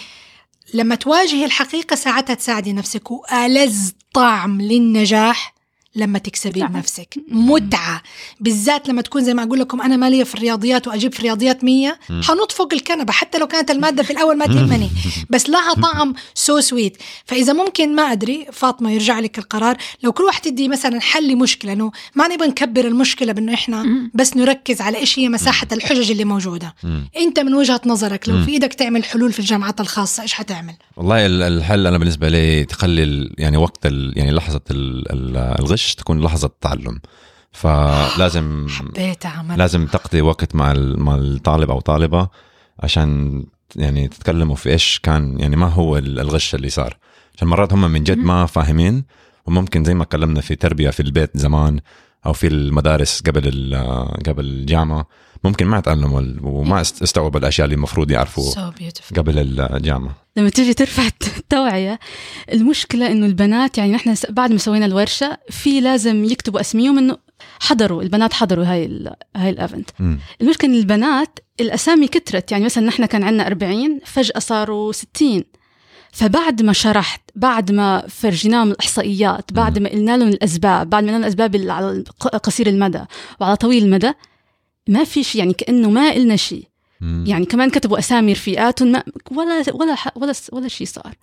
لما 0.75 0.95
تواجهي 0.95 1.45
الحقيقة 1.45 1.97
ساعتها 1.97 2.35
تساعدي 2.35 2.73
نفسك. 2.73 3.11
وألذ 3.11 3.91
طعم 4.15 4.61
للنجاح 4.61 5.60
لما 5.97 6.19
تكسبي. 6.19 6.61
بنفسك 6.67 7.15
متعة 7.29 8.03
بالذات 8.41 8.89
لما 8.89 9.03
تكون 9.03 9.25
زي 9.25 9.35
ما 9.35 9.43
أقول 9.43 9.61
لكم 9.61 9.81
أنا 9.83 9.97
مالي 9.97 10.25
في 10.25 10.35
الرياضيات 10.35 10.89
وأجيب 10.89 11.13
في 11.13 11.19
الرياضيات 11.19 11.65
مية. 11.65 11.99
حنط 12.09 12.53
فوق 12.53 12.73
الكنبة 12.75 13.13
حتى 13.13 13.39
لو 13.39 13.47
كانت 13.47 13.71
المادة 13.71 14.03
في 14.03 14.11
الأول 14.11 14.37
ما 14.39 14.47
تهمني 14.47 14.91
بس 15.31 15.49
لها 15.51 15.75
طعم 15.75 16.15
so 16.35 16.61
sweet 16.61 16.97
فإذا 17.25 17.53
ممكن 17.53 17.95
ما 17.95 18.03
أدري 18.03 18.47
فاطمة 18.53 18.91
يرجع 18.93 19.19
لك 19.21 19.39
القرار 19.39 19.77
لو 20.03 20.13
كل 20.13 20.23
واحد 20.25 20.43
تدي 20.43 20.69
مثلا 20.69 21.01
حل 21.01 21.29
لمشكلة 21.33 21.73
إنه 21.73 21.93
ما 22.15 22.29
نبغى 22.29 22.49
نكبر 22.49 22.85
المشكلة 22.87 23.33
بأنه 23.33 23.55
إحنا. 23.55 24.11
بس 24.15 24.37
نركز 24.37 24.81
على 24.81 24.99
إيش 24.99 25.19
هي 25.19 25.29
مساحة 25.29 25.67
الحجج 25.73 26.11
اللي 26.11 26.25
موجودة. 26.25 26.75
أنت 27.17 27.41
من 27.41 27.55
وجهة 27.55 27.81
نظرك 27.87 28.29
لو. 28.29 28.45
في 28.45 28.51
إيدك 28.51 28.75
تعمل 28.75 29.05
حلول 29.05 29.33
في 29.33 29.39
الجامعات 29.39 29.81
الخاصة 29.81 30.23
إيش 30.23 30.33
حتعمل؟ 30.33 30.75
والله 30.97 31.27
ال- 31.27 31.43
الحل 31.43 31.87
أنا 31.87 31.99
بالنسبة 31.99 32.29
لي 32.29 32.65
تخلي 32.65 33.03
ال- 33.03 33.35
يعني 33.39 33.57
وقت 33.57 33.87
ال 33.87 34.13
يعني 34.17 34.31
لحظة 34.33 34.61
ال- 34.71 35.13
ال- 35.81 35.87
الغش 35.87 35.95
تكون 35.95 36.21
لحظة 36.21 36.51
تعلم. 36.61 37.01
فلازم 37.53 38.67
حبيت 38.69 39.27
عمل 39.27 39.59
لازم 39.59 39.87
تقضي 39.87 40.21
وقت 40.21 40.55
مع 40.55 40.73
مع 40.77 41.15
الطالب 41.15 41.71
أو 41.71 41.81
طالبة 41.81 42.29
عشان 42.81 43.43
يعني 43.77 44.09
تتكلموا 44.09 44.57
في 44.57 44.71
إيش 44.71 45.01
كان 45.03 45.41
يعني 45.41 45.57
ما 45.57 45.67
هو 45.67 45.99
ال- 45.99 46.21
الغش 46.21 46.55
اللي 46.55 46.69
صار. 46.69 46.97
عشان 47.37 47.49
مرات 47.49 47.73
هم 47.73 47.91
من 47.91 48.05
جد 48.05 48.19
ما 48.19 48.47
فاهمين 48.47 49.05
وممكن 49.47 49.85
زي 49.85 49.95
ما 49.95 50.05
تكلمنا 50.05 50.41
في 50.41 50.55
تربية 50.55 50.91
في 50.91 51.01
البيت 51.01 51.37
زمان 51.37 51.81
أو 52.27 52.33
في 52.33 52.47
المدارس 52.47 53.23
قبل 53.27 53.75
قبل 54.27 54.45
الجامعة 54.45 55.07
ممكن 55.45 55.67
ما 55.67 55.79
يتعلموا 55.79 56.21
ال- 56.21 56.39
وما 56.43 56.83
أست- 56.85 57.03
استوعبوا 57.03 57.41
الأشياء 57.41 57.65
اللي 57.65 57.75
المفروض 57.75 58.11
يعرفوا 58.11 58.71
before 58.79 59.19
قبل 59.19 59.61
الجامعة. 59.61 60.15
لما 60.37 60.49
تيجي 60.51 60.75
ترفع 60.75 61.03
التوعية 61.37 61.99
المشكلة 62.53 63.07
إنه 63.13 63.27
البنات 63.27 63.79
يعني 63.79 63.93
نحن 63.93 64.15
بعد 64.31 64.53
ما 64.53 64.59
سوينا 64.59 64.87
الورشة 64.87 65.39
في 65.51 65.81
لازم 65.81 66.25
يكتبوا 66.25 66.61
أسميهم 66.61 66.99
إنه 66.99 67.17
حضروا 67.61 68.03
البنات 68.03 68.33
حضروا 68.33 68.65
هاي 68.65 68.85
ال 68.85 69.15
هاي 69.37 69.51
ال 69.51 69.57
event 69.57 69.91
إن 70.65 70.75
البنات 70.75 71.39
الأسامي 71.61 72.09
كترت 72.09 72.53
يعني 72.53 72.65
مثلا 72.65 72.87
نحن 72.87 73.07
كان 73.07 73.23
عندنا 73.23 73.47
40 73.47 74.01
فجأة 74.05 74.39
صاروا 74.39 74.93
60 74.93 75.45
فبعد 76.13 76.63
ما 76.63 76.73
شرحت 76.73 77.21
بعد 77.37 77.73
ما 77.73 78.05
فرجيناهم 78.09 78.71
الإحصائيات 78.71 79.53
بعد 79.53 79.79
ما 79.79 79.89
قلنا 79.89 80.17
لهم 80.17 80.29
الأسباب 80.29 80.91
بعد 80.91 81.05
ما 81.05 81.09
قلنا 81.15 81.27
اللي 81.55 81.73
على 81.73 82.05
قصير 82.43 82.67
المدى 82.67 83.01
وعلى 83.41 83.57
طويل 83.57 83.85
المدى 83.85 84.13
ما 84.89 85.05
في 85.05 85.23
شيء 85.25 85.39
يعني 85.41 85.53
كأنه 85.55 85.91
ما 85.91 86.11
قلنا 86.13 86.37
شيء. 86.37 86.65
يعني 87.27 87.47
كمان 87.47 87.71
كتبوا 87.71 87.99
اسامي 87.99 88.33
رفيقاتهم 88.33 88.93
ما 88.93 89.03
ولا 89.31 89.65
ولا 89.75 89.95
ح- 89.95 90.17
ولا 90.17 90.33
ولا 90.53 90.69
شيء 90.69 90.87
صار. 90.87 91.15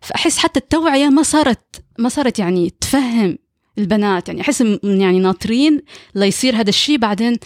فأحس 0.00 0.38
حتى 0.38 0.60
التوعية 0.60 1.08
ما 1.08 1.22
صارت 1.22 1.82
ما 1.98 2.08
صارت 2.08 2.38
يعني 2.38 2.70
تفهم 2.80 3.38
البنات. 3.78 4.28
يعني 4.28 4.40
أحس 4.40 4.60
يعني 4.84 5.18
ناطرين 5.20 5.80
ليصير 6.14 6.56
هذا 6.56 6.68
الشيء 6.68 6.98
بعدين 6.98 7.36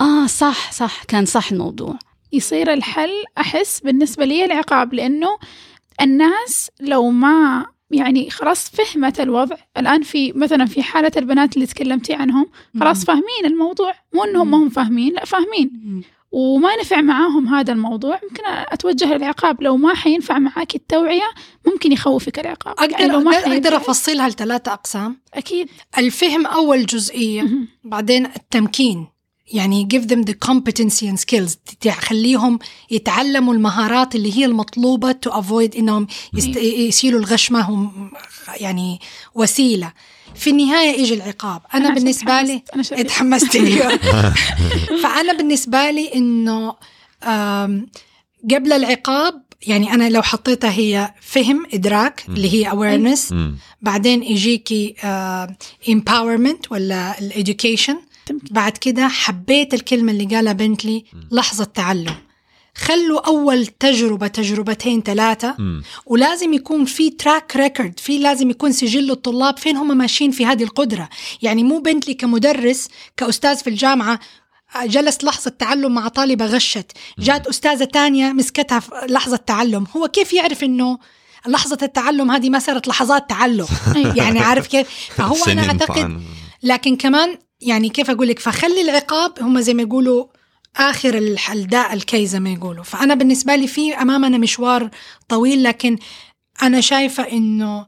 آه 0.00 0.26
صح 0.26 0.72
صح 0.72 1.04
كان 1.04 1.24
صح 1.26 1.52
الموضوع. 1.52 1.98
يصير 2.32 2.72
الحل 2.72 3.10
أحس 3.38 3.80
بالنسبة 3.80 4.24
لي 4.24 4.44
العقاب 4.44 4.94
لأنه 4.94 5.28
الناس 6.00 6.70
لو 6.80 7.10
ما 7.10 7.66
يعني 7.90 8.30
خلاص 8.30 8.70
فهمت 8.70 9.20
الوضع. 9.20 9.56
الآن 9.76 10.02
في 10.02 10.32
مثلا 10.32 10.66
في 10.66 10.82
حالة 10.82 11.12
البنات 11.16 11.54
اللي 11.54 11.66
تكلمتي 11.66 12.14
عنهم 12.14 12.46
خلاص 12.80 13.04
فاهمين 13.04 13.44
الموضوع. 13.44 13.92
مو 14.14 14.24
أنهم 14.24 14.50
ما 14.50 14.56
هم 14.56 14.68
فاهمين 14.68 15.12
لا 15.12 15.24
فاهمين. 15.24 16.02
وما 16.32 16.76
نفع 16.80 17.00
معاهم 17.00 17.48
هذا 17.48 17.72
الموضوع. 17.72 18.20
ممكن 18.22 18.42
أتوجه 18.46 19.16
للعقاب. 19.16 19.62
لو 19.62 19.76
ما 19.76 19.94
حينفع 19.94 20.38
معاك 20.38 20.74
التوعية 20.74 21.30
ممكن 21.66 21.92
يخوفك 21.92 22.38
العقاب. 22.38 22.74
أقدر 22.78 22.92
يعني 22.92 23.12
لو 23.12 23.20
ما 23.20 23.32
حينفع. 23.32 23.76
أفصلها 23.76 24.28
لثلاثة 24.28 24.72
أقسام؟ 24.72 25.20
أكيد. 25.34 25.68
الفهم 25.98 26.46
أول 26.46 26.86
جزئية 26.86 27.42
مهم. 27.42 27.68
بعدين 27.84 28.26
التمكين. 28.26 29.06
يعني 29.50 29.88
give 29.94 30.06
them 30.06 30.24
the 30.30 30.34
competency 30.48 31.06
and 31.06 31.18
skills 31.20 31.56
تخليهم 31.80 32.58
يتعلموا 32.90 33.54
المهارات 33.54 34.14
اللي 34.14 34.38
هي 34.38 34.44
المطلوبة 34.44 35.12
to 35.12 35.30
avoid 35.32 35.76
إنهم 35.76 36.06
يست... 36.34 36.56
يسيلوا 36.56 37.20
الغش 37.20 37.52
ما 37.52 37.60
هم 37.60 38.10
يعني 38.56 39.00
وسيلة 39.34 39.92
في 40.34 40.50
النهاية 40.50 41.00
يجي 41.00 41.14
العقاب 41.14 41.62
أنا, 41.74 41.84
عشان 41.84 41.94
بالنسبة 41.94 42.42
لي. 42.42 42.62
أنا. 42.74 42.82
اتحمست. 42.92 43.56
فأنا 45.02 45.32
بالنسبة 45.32 45.90
لي 45.90 46.14
إنه 46.14 46.74
قبل 48.50 48.72
العقاب 48.72 49.42
يعني 49.66 49.94
أنا 49.94 50.10
لو 50.10 50.22
حطيتها 50.22 50.70
هي 50.70 51.14
فهم 51.20 51.66
إدراك 51.74 52.24
اللي 52.28 52.52
هي 52.52 52.70
awareness 52.70 53.32
مم. 53.32 53.58
بعدين 53.82 54.22
يجيكي 54.22 54.94
آه 55.04 55.56
empowerment 55.90 56.70
ولا 56.70 57.16
تمكين. 57.18 58.09
بعد 58.50 58.72
كده 58.72 59.08
حبيت 59.08 59.74
الكلمة 59.74 60.12
اللي 60.12 60.36
قالها 60.36 60.52
بنتلي 60.52 61.04
لحظة 61.30 61.64
تعلم. 61.64 62.14
خلوا 62.74 63.26
أول 63.26 63.66
تجربة 63.66 64.26
تجربتين 64.26 65.02
ثلاثة. 65.02 65.56
ولازم 66.06 66.52
يكون 66.52 66.84
في 66.84 67.10
track 67.10 67.56
record 67.56 68.00
في 68.00 68.18
لازم 68.18 68.50
يكون 68.50 68.72
سجل 68.72 69.10
الطلاب 69.10 69.58
فين 69.58 69.76
هم 69.76 69.96
ماشيين 69.96 70.30
في 70.30 70.46
هذه 70.46 70.62
القدرة. 70.62 71.08
يعني 71.42 71.64
مو 71.64 71.78
بنتلي 71.78 72.14
كمدرس 72.14 72.88
كأستاذ 73.16 73.56
في 73.56 73.70
الجامعة 73.70 74.20
جلس 74.84 75.24
لحظة 75.24 75.50
تعلم 75.50 75.94
مع 75.94 76.08
طالبة 76.08 76.46
غشت 76.46 76.92
جات 77.18 77.46
أستاذة 77.46 77.84
تانية 77.84 78.32
مسكتها 78.32 78.80
في 78.80 78.90
لحظة 79.08 79.36
تعلم. 79.36 79.86
هو 79.96 80.08
كيف 80.08 80.32
يعرف 80.32 80.64
أنه 80.64 80.98
لحظة 81.46 81.78
التعلم 81.82 82.30
هذه 82.30 82.50
ما 82.50 82.58
صارت 82.58 82.88
لحظات 82.88 83.28
تعلم. 83.30 83.66
يعني 84.18 84.40
عارف 84.40 84.66
كيف؟ 84.66 84.88
فهو 85.16 85.44
أنا 85.46 85.62
أعتقد. 85.62 86.22
لكن 86.62 86.96
كمان 86.96 87.38
يعني 87.60 87.88
كيف 87.88 88.10
أقول 88.10 88.28
لك 88.28 88.38
فخلي 88.38 88.80
العقاب 88.80 89.32
هم 89.40 89.60
زي 89.60 89.74
ما 89.74 89.82
يقولوا 89.82 90.26
آخر 90.76 91.18
الح- 91.18 91.50
الداء 91.52 91.92
الكي 91.92 92.26
زي 92.26 92.40
ما 92.40 92.50
يقولوا. 92.50 92.84
فأنا 92.84 93.14
بالنسبة 93.14 93.56
لي 93.56 93.66
في 93.66 93.94
أمامنا 93.94 94.38
مشوار 94.38 94.90
طويل 95.28 95.62
لكن 95.62 95.98
أنا 96.62 96.80
شايفة 96.80 97.22
إنه 97.22 97.86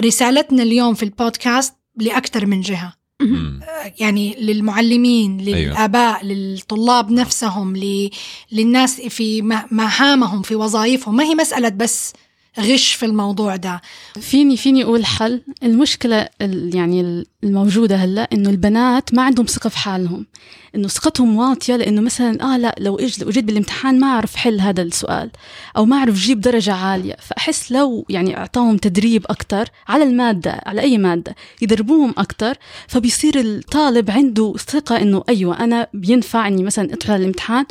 رسالتنا 0.00 0.62
اليوم 0.62 0.94
في 0.94 1.02
البودكاست 1.02 1.74
لأكثر 1.96 2.46
من 2.46 2.60
جهة. 2.60 2.94
مم. 3.22 3.60
يعني 4.00 4.36
للمعلمين 4.40 5.38
للآباء 5.40 6.24
للطلاب 6.24 7.10
نفسهم 7.10 7.76
ل... 7.76 8.10
للناس 8.52 9.00
في 9.00 9.42
م- 9.42 9.62
مهامهم 9.70 10.42
في 10.42 10.54
وظائفهم. 10.54 11.16
ما 11.16 11.24
هي 11.24 11.34
مسألة 11.34 11.68
بس 11.68 12.12
غش 12.60 12.92
في 12.92 13.06
الموضوع 13.06 13.56
ده. 13.56 13.80
فيني 14.20 14.56
فيني 14.56 14.84
أقول 14.84 15.06
حل. 15.06 15.42
المشكلة 15.62 16.28
ال- 16.42 16.74
يعني 16.76 17.24
الموجودة 17.44 17.96
هلأ 17.96 18.28
إنه 18.32 18.50
البنات 18.50 19.14
ما 19.14 19.22
عندهم 19.22 19.46
ثقة 19.46 19.68
في 19.68 19.78
حالهم. 19.78 20.26
إنه 20.74 20.88
ثقتهم 20.88 21.36
واطية 21.36 21.76
لإنه 21.76 22.00
مثلا 22.00 22.42
آه 22.54 22.56
لأ 22.56 22.74
لو 22.78 22.98
أجي 22.98 23.24
لو 23.24 23.30
جيت 23.30 23.44
بالامتحان 23.44 24.00
ما 24.00 24.06
أعرف 24.06 24.36
حل 24.36 24.60
هذا 24.60 24.82
السؤال 24.82 25.30
أو 25.76 25.84
ما 25.84 25.96
أعرف 25.96 26.14
جيب 26.14 26.40
درجة 26.40 26.72
عالية. 26.74 27.16
فأحس 27.20 27.72
لو 27.72 28.06
يعني 28.08 28.36
أعطاهم 28.36 28.76
تدريب 28.76 29.24
أكثر 29.30 29.68
على 29.88 30.02
المادة 30.04 30.60
على 30.66 30.80
أي 30.80 30.98
مادة 30.98 31.34
يدربوهم 31.62 32.14
أكثر 32.18 32.54
فبيصير 32.88 33.40
الطالب 33.40 34.10
عنده 34.10 34.54
ثقة 34.58 34.96
إنه 35.02 35.24
أيوه 35.28 35.60
أنا 35.64 35.86
بينفع 35.94 36.48
اني 36.48 36.62
مثلا 36.62 36.92
أدخل 36.92 37.14
الامتحان 37.16 37.64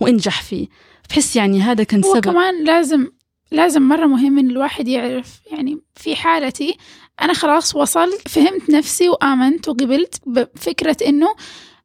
وأنجح 0.00 0.42
فيه. 0.42 0.66
بحس 1.10 1.36
يعني 1.36 1.60
هذا 1.62 1.84
كان 1.84 2.04
هو 2.04 2.12
سبب. 2.14 2.24
كمان 2.24 2.64
لازم 2.64 3.06
لازم 3.50 3.82
مرة 3.82 4.06
مهم 4.06 4.38
إن 4.38 4.50
الواحد 4.50 4.88
يعرف 4.88 5.40
يعني 5.52 5.78
في 5.96 6.16
حالتي 6.16 6.76
أنا 7.22 7.32
خلاص 7.32 7.76
وصلت 7.76 8.28
فهمت 8.28 8.70
نفسي 8.70 9.08
وآمنت 9.08 9.68
وقبلت 9.68 10.14
بفكرة 10.26 10.96
إنه 11.06 11.34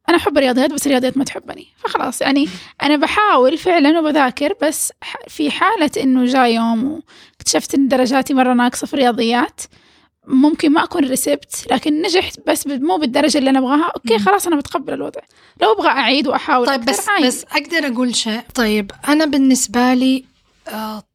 أنا 0.08 0.16
أحب 0.16 0.38
الرياضيات 0.38 0.72
بس 0.72 0.86
الرياضيات 0.86 1.16
ما 1.16 1.24
تحبني. 1.24 1.66
فخلاص 1.76 2.20
يعني 2.20 2.48
أنا 2.82 2.96
بحاول 2.96 3.58
فعلا 3.58 4.00
وبذاكر 4.00 4.54
بس 4.62 4.92
في 5.28 5.50
حالة 5.50 5.90
إنه 6.02 6.24
جاء 6.24 6.46
يوم 6.54 6.84
واكتشفت 7.32 7.74
إن 7.74 7.88
درجاتي 7.88 8.34
مرة 8.34 8.54
ناقصة 8.54 8.86
في 8.86 8.94
الرياضيات 8.94 9.60
ممكن 10.26 10.72
ما 10.72 10.84
أكون 10.84 11.04
رسبت 11.10 11.66
لكن 11.70 12.02
نجحت 12.02 12.38
بس 12.46 12.66
مو 12.66 12.96
بالدرجة 12.96 13.38
اللي 13.38 13.50
أنا 13.50 13.58
أبغاها 13.58 13.92
أوكي 13.96 14.18
خلاص 14.18 14.46
أنا 14.46 14.56
بتقبل 14.56 14.92
الوضع. 14.94 15.20
لو 15.62 15.72
أبغى 15.72 15.88
أعيد 15.88 16.28
وأحاول 16.28 16.66
طيب 16.66 16.84
بس 16.84 17.08
عادي. 17.08 17.26
بس 17.26 17.44
أقدر 17.44 17.86
أقول 17.86 18.14
شيء. 18.16 18.40
طيب 18.54 18.90
أنا 19.08 19.24
بالنسبة 19.24 19.94
لي 19.94 20.24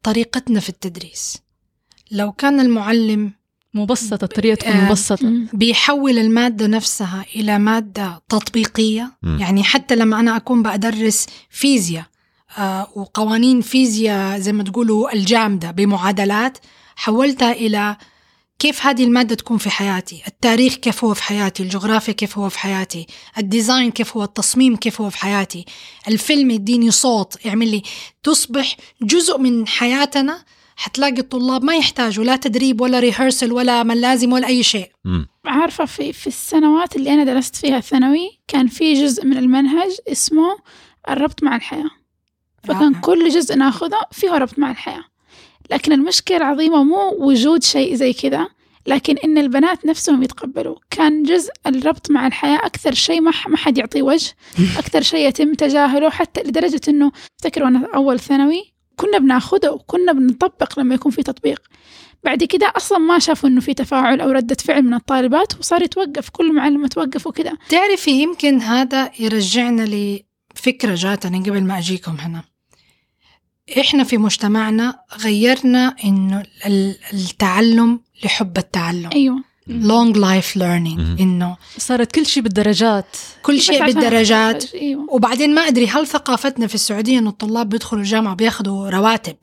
طريقتنا 0.02 0.60
في 0.60 0.68
التدريس 0.68 1.38
لو 2.10 2.32
كان 2.32 2.60
المعلم 2.60 3.32
مبسطة 3.74 4.24
الطريقة 4.24 4.54
تكون 4.54 4.72
آه، 4.72 4.88
مبسطة 4.88 5.26
مم. 5.26 5.48
بيحول 5.52 6.18
المادة 6.18 6.66
نفسها 6.66 7.24
إلى 7.36 7.58
مادة 7.58 8.22
تطبيقية 8.28 9.12
مم. 9.22 9.38
يعني 9.40 9.64
حتى 9.64 9.96
لما 9.96 10.20
أنا 10.20 10.36
أكون 10.36 10.62
بدرس 10.62 11.26
فيزياء 11.50 12.04
آه 12.58 12.88
وقوانين 12.96 13.60
فيزياء 13.60 14.38
زي 14.38 14.52
ما 14.52 14.62
تقولوا 14.64 15.14
الجامدة 15.14 15.70
بمعادلات 15.70 16.58
حولتها 16.96 17.52
إلى 17.52 17.96
كيف 18.60 18.86
هذه 18.86 19.04
المادة 19.04 19.34
تكون 19.34 19.58
في 19.58 19.70
حياتي؟ 19.70 20.22
التاريخ 20.26 20.74
كيف 20.74 21.04
هو 21.04 21.14
في 21.14 21.22
حياتي؟ 21.22 21.62
الجغرافيا 21.62 22.12
كيف 22.12 22.38
هو 22.38 22.48
في 22.48 22.58
حياتي؟ 22.58 23.06
الديزاين 23.38 23.90
كيف 23.90 24.16
هو؟ 24.16 24.24
التصميم 24.24 24.76
كيف 24.76 25.00
هو 25.00 25.10
في 25.10 25.18
حياتي؟ 25.18 25.64
الفيلم 26.08 26.50
يديني 26.50 26.90
صوت 26.90 27.44
يعمل 27.44 27.70
لي. 27.70 27.82
تصبح 28.22 28.76
جزء 29.02 29.38
من 29.38 29.66
حياتنا 29.66 30.44
حتلاقي 30.76 31.18
الطلاب 31.18 31.64
ما 31.64 31.76
يحتاجوا 31.76 32.24
لا 32.24 32.36
تدريب 32.36 32.80
ولا 32.80 33.00
ريهرسل 33.00 33.52
ولا 33.52 33.82
من 33.82 34.00
لازم 34.00 34.32
ولا 34.32 34.46
أي 34.46 34.62
شيء. 34.62 34.90
مم. 35.04 35.26
عارفة 35.44 35.84
في 35.84 36.12
في 36.12 36.26
السنوات 36.26 36.96
اللي 36.96 37.14
أنا 37.14 37.24
درست 37.24 37.56
فيها 37.56 37.78
الثانوي 37.78 38.40
كان 38.48 38.66
في 38.66 38.94
جزء 38.94 39.26
من 39.26 39.36
المنهج 39.36 39.90
اسمه 40.08 40.58
الربط 41.08 41.42
مع 41.42 41.56
الحياة. 41.56 41.90
فكان. 42.64 42.94
كل 42.94 43.28
جزء 43.28 43.56
ناخذه 43.56 44.00
فيه 44.12 44.30
ربط 44.30 44.58
مع 44.58 44.70
الحياة. 44.70 45.04
لكن 45.70 45.92
المشكلة 45.92 46.36
العظيمة 46.36 46.84
مو 46.84 47.16
وجود 47.18 47.62
شيء 47.62 47.94
زي 47.94 48.12
كذا 48.12 48.48
لكن 48.86 49.16
إن 49.24 49.38
البنات 49.38 49.86
نفسهم 49.86 50.22
يتقبلوا. 50.22 50.76
كان 50.90 51.22
جزء 51.22 51.50
الربط 51.66 52.10
مع 52.10 52.26
الحياة 52.26 52.58
أكثر 52.66 52.94
شيء 52.94 53.20
ما 53.20 53.32
ما 53.48 53.56
حد 53.56 53.78
يعطيه 53.78 54.02
وجه 54.02 54.30
أكثر 54.80 55.02
شيء 55.02 55.28
يتم 55.28 55.54
تجاهله 55.54 56.10
حتى 56.10 56.42
لدرجة 56.42 56.80
إنه 56.88 57.12
أفتكر 57.38 57.62
وأنا 57.62 57.88
أول 57.94 58.20
ثانوي 58.20 58.72
كنا 58.96 59.18
بناخده 59.18 59.72
وكنا 59.72 60.12
بنطبق 60.12 60.78
لما 60.78 60.94
يكون 60.94 61.12
في 61.12 61.22
تطبيق. 61.22 61.62
بعد 62.24 62.44
كده 62.44 62.72
أصلا 62.76 62.98
ما 62.98 63.18
شافوا 63.18 63.48
إنه 63.48 63.60
في 63.60 63.74
تفاعل 63.74 64.20
أو 64.20 64.30
ردة 64.30 64.54
فعل 64.54 64.82
من 64.82 64.94
الطالبات 64.94 65.58
وصار 65.58 65.82
يتوقف 65.82 66.28
كل 66.28 66.54
معلم 66.54 66.86
توقف 66.86 67.26
وكده 67.26 67.58
تعرفي 67.68 68.10
يمكن 68.10 68.60
هذا 68.60 69.10
يرجعنا 69.18 69.82
لفكرة 69.82 70.94
جاتني 70.94 71.38
قبل 71.38 71.64
ما 71.64 71.78
أجيكم 71.78 72.16
هنا. 72.20 72.49
إحنا 73.78 74.04
في 74.04 74.18
مجتمعنا 74.18 74.98
غيرنا 75.24 75.96
إنه 76.04 76.42
ال- 76.66 76.96
التعلم 77.12 78.00
لحب 78.24 78.58
التعلم. 78.58 79.10
أيوه. 79.14 79.50
Long 79.70 80.14
life 80.16 80.54
learning. 80.56 80.98
مهم. 80.98 81.16
إنه 81.20 81.56
صارت 81.78 82.12
كل 82.12 82.26
شيء 82.26 82.42
بالدرجات. 82.42 83.16
كل 83.42 83.60
شيء 83.60 83.84
بالدرجات. 83.86 84.74
أيوه. 84.74 85.06
وبعدين 85.10 85.54
ما 85.54 85.60
أدري 85.68 85.86
هل 85.86 86.06
ثقافتنا 86.06 86.66
في 86.66 86.74
السعودية 86.74 87.18
إنه 87.18 87.30
الطلاب 87.30 87.68
بيدخلوا 87.68 88.02
الجامعة 88.02 88.34
بياخدوا 88.34 88.90
رواتب 88.90 89.36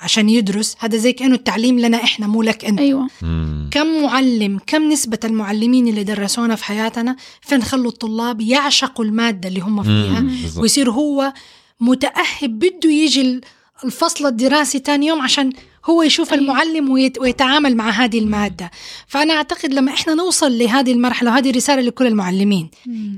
عشان 0.00 0.28
يدرس؟ 0.28 0.76
هذا 0.78 0.96
زي 0.96 1.12
كأنه 1.12 1.34
التعليم 1.34 1.78
لنا 1.78 1.96
إحنا 2.04 2.26
مو 2.26 2.42
لك 2.42 2.64
أنت. 2.64 2.78
أيوه. 2.80 3.06
مم. 3.22 3.68
كم 3.70 4.02
معلم 4.02 4.60
كم 4.66 4.92
نسبة 4.92 5.18
المعلمين 5.24 5.88
اللي 5.88 6.04
درسونا 6.04 6.56
في 6.56 6.64
حياتنا 6.64 7.16
فنخلوا 7.40 7.90
الطلاب 7.90 8.40
يعشقوا 8.40 9.04
المادة 9.04 9.48
اللي 9.48 9.60
هم 9.60 9.82
فيها؟ 9.82 10.20
مم. 10.20 10.36
ويصير 10.56 10.90
هو 10.90 11.32
متأهب 11.80 12.58
بده 12.58 12.90
يجي 12.90 13.40
الفصل 13.84 14.26
الدراسي 14.26 14.78
تاني 14.78 15.06
يوم 15.06 15.20
عشان 15.20 15.52
هو 15.84 16.02
يشوف 16.02 16.32
أيوة. 16.32 16.42
المعلم 16.42 16.90
ويت 16.90 17.18
ويتعامل 17.18 17.76
مع 17.76 17.90
هذه 17.90 18.18
المادة 18.18 18.70
فأنا 19.06 19.34
أعتقد 19.34 19.72
لما 19.72 19.92
إحنا 19.92 20.14
نوصل 20.14 20.58
لهذه 20.58 20.92
المرحلة 20.92 21.30
وهذه 21.30 21.50
رسالة 21.50 21.82
لكل 21.82 22.06
المعلمين 22.06 22.70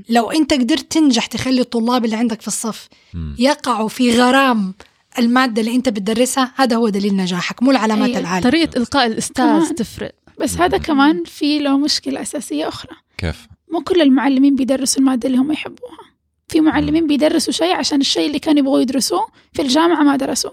لو 0.09 0.31
أنت 0.31 0.53
قدرت 0.53 0.91
تنجح 0.91 1.25
تخلي 1.25 1.61
الطلاب 1.61 2.05
اللي 2.05 2.15
عندك 2.15 2.41
في 2.41 2.47
الصف 2.47 2.87
مم. 3.13 3.35
يقعوا 3.39 3.87
في 3.89 4.21
غرام 4.21 4.73
المادة 5.19 5.61
اللي 5.61 5.75
أنت 5.75 5.89
بتدرسها 5.89 6.51
هذا 6.55 6.75
هو 6.75 6.89
دليل 6.89 7.15
نجاحك 7.15 7.63
مو 7.63 7.71
العلامات 7.71 8.09
أيوة. 8.09 8.19
العالية 8.19 8.43
طريقة 8.49 8.77
إلقاء 8.77 9.05
الأستاذ 9.05 9.45
كمان. 9.45 9.75
تفرق 9.75 10.11
بس 10.39 10.57
هذا 10.57 10.77
كمان 10.77 11.23
في 11.23 11.59
له 11.59 11.77
مشكلة 11.77 12.21
أساسية 12.21 12.67
أخرى 12.67 12.95
كيف؟ 13.17 13.47
مو 13.71 13.81
كل 13.81 14.01
المعلمين 14.01 14.55
بيدرسوا 14.55 14.99
المادة 14.99 15.27
اللي 15.27 15.37
هم 15.37 15.51
يحبوها 15.51 16.12
في 16.53 16.61
معلمين 16.61 17.07
بيدرسوا 17.07 17.53
شيء 17.53 17.75
عشان 17.75 18.01
الشيء 18.01 18.27
اللي 18.27 18.39
كانوا 18.39 18.59
يبغوا 18.59 18.79
يدرسوه 18.79 19.27
في 19.53 19.61
الجامعة 19.61 20.03
ما 20.03 20.15
درسوه. 20.15 20.51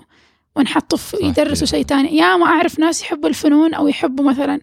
ونحطوا 0.56 0.98
يدرسوا. 1.22 1.66
شيء 1.66 1.84
تاني 1.84 2.16
يا 2.16 2.36
ما 2.36 2.46
أعرف 2.46 2.78
ناس 2.78 3.02
يحبوا 3.02 3.28
الفنون 3.28 3.74
أو 3.74 3.88
يحبوا 3.88 4.24
مثلا 4.30 4.60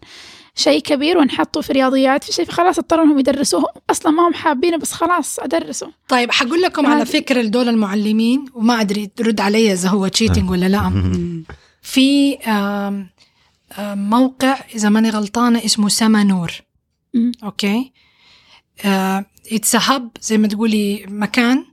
شيء 0.55 0.81
كبير 0.81 1.17
ونحطوا 1.17 1.61
في 1.61 1.73
رياضيات. 1.73 2.23
في 2.23 2.31
شيء 2.33 2.45
فخلاص 2.45 2.77
اضطروا 2.79 3.03
إنهم 3.05 3.19
يدرسوه. 3.19 3.63
أصلا 3.89 4.11
ما 4.11 4.27
هم 4.27 4.33
حابينه 4.33 4.77
بس 4.77 4.91
خلاص 4.93 5.39
ادرسه 5.39 5.91
طيب 6.07 6.31
حقول 6.31 6.61
لكم 6.61 6.85
على. 6.85 7.05
فكرة 7.05 7.41
لدول 7.41 7.69
المعلمين 7.69 8.45
وما 8.53 8.81
أدري 8.81 9.07
ترد 9.15 9.41
علي 9.41 9.73
إذا 9.73 9.89
هو 9.89 10.07
تشيتنج 10.07 10.49
ولا 10.49 10.65
لا. 10.69 10.91
في 11.93 12.35
آم، 12.37 13.09
آم، 13.79 14.09
موقع 14.09 14.57
إذا 14.75 14.89
ماني 14.89 15.09
غلطانة 15.09 15.65
اسمه 15.65 15.89
سما 15.89 16.23
نور. 16.23 16.51
مم. 17.13 17.31
okay؟ 17.43 17.91
it's 19.51 19.75
a 19.75 19.84
hub 19.84 20.09
زي 20.21 20.37
ما 20.37 20.47
تقولي 20.47 21.05
مكان 21.07 21.65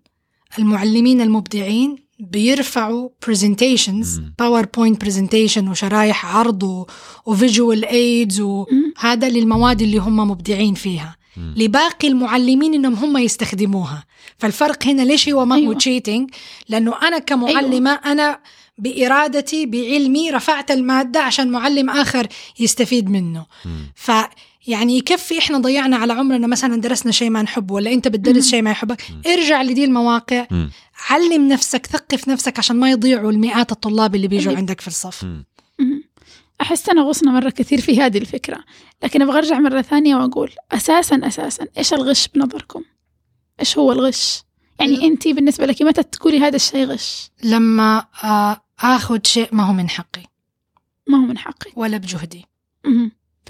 المعلمين 0.58 1.20
المبدعين 1.20 1.96
بيرفعوا 2.18 3.08
presentations. 3.26 4.20
PowerPoint 4.38 5.00
presentation 5.00 5.68
وشرايح 5.68 6.36
عرض 6.36 6.86
و 7.26 7.34
visual 7.34 7.84
aids. 7.84 8.40
وهذا 8.40 9.28
للمواد 9.28 9.82
اللي 9.82 9.98
هم 9.98 10.16
مبدعين 10.16 10.74
فيها. 10.74 11.16
لباقي 11.36 12.08
المعلمين 12.08 12.74
إنهم 12.74 12.94
هم 12.94 13.16
يستخدموها 13.16 14.04
فالفرق 14.38 14.86
هنا 14.86 15.02
ليش 15.02 15.28
هو 15.28 15.44
ما 15.44 15.54
هو 15.54 15.58
أيوة. 15.58 15.74
cheating 15.74 16.30
لأنه 16.68 16.94
أنا 17.02 17.18
كمعلمة 17.18 17.90
أنا 17.90 18.40
بإرادتي 18.78 19.66
بعلمي 19.66 20.30
رفعت 20.30 20.70
المادة 20.70 21.20
عشان 21.20 21.50
معلم 21.50 21.90
آخر 21.90 22.26
يستفيد 22.58 23.10
منه 23.10 23.46
مم. 23.64 23.92
ف 23.94 24.10
يعني 24.66 24.96
يكفي 24.98 25.38
إحنا 25.38 25.58
ضيعنا 25.58 25.96
على 25.96 26.12
عمرنا 26.12 26.46
مثلا 26.46 26.80
درسنا 26.80 27.12
شيء 27.12 27.30
ما 27.30 27.42
نحبه 27.42 27.74
ولا 27.74 27.92
أنت 27.92 28.08
بتدرس. 28.08 28.50
شيء 28.50 28.62
ما 28.62 28.70
يحبك 28.70 29.02
ارجع 29.26 29.62
لدي 29.62 29.84
المواقع 29.84 30.46
مم. 30.50 30.70
علم 31.10 31.48
نفسك 31.48 31.86
ثقف 31.86 32.28
نفسك 32.28 32.58
عشان 32.58 32.76
ما 32.76 32.90
يضيعوا 32.90 33.30
المئات 33.32 33.72
الطلاب 33.72 34.14
اللي 34.14 34.28
بيجوا 34.28 34.46
اللي- 34.46 34.58
عندك 34.58 34.80
في 34.80 34.88
الصف 34.88 35.24
مم. 35.24 35.44
مم. 35.78 36.02
أحس 36.60 36.88
أنا 36.88 37.02
غصنا 37.02 37.32
مرة 37.32 37.50
كثير 37.50 37.80
في 37.80 38.00
هذه 38.02 38.18
الفكرة 38.18 38.64
لكن 39.02 39.22
أبغى 39.22 39.38
أرجع 39.38 39.58
مرة 39.58 39.82
ثانية 39.82 40.16
وأقول 40.16 40.50
أساسا 40.72 41.20
أساسا 41.22 41.66
إيش 41.78 41.94
الغش 41.94 42.28
بنظركم؟ 42.28 42.82
إيش 43.60 43.78
هو 43.78 43.92
الغش؟ 43.92 44.42
يعني 44.80 45.04
أنت 45.06 45.28
بالنسبة 45.28 45.66
لك 45.66 45.82
متى 45.82 46.02
تقولي 46.02 46.38
هذا 46.40 46.56
الشيء 46.56 46.86
غش؟ 46.86 47.30
لما 47.42 48.04
آه، 48.24 48.60
آخذ 48.80 49.18
شيء 49.24 49.48
ما 49.52 49.62
هو 49.66 49.72
من 49.72 49.88
حقي 49.88 50.22
ما 51.08 51.18
هو 51.18 51.26
من 51.26 51.38
حقك 51.38 51.72
ولا 51.78 51.96
بجهدي. 51.96 52.44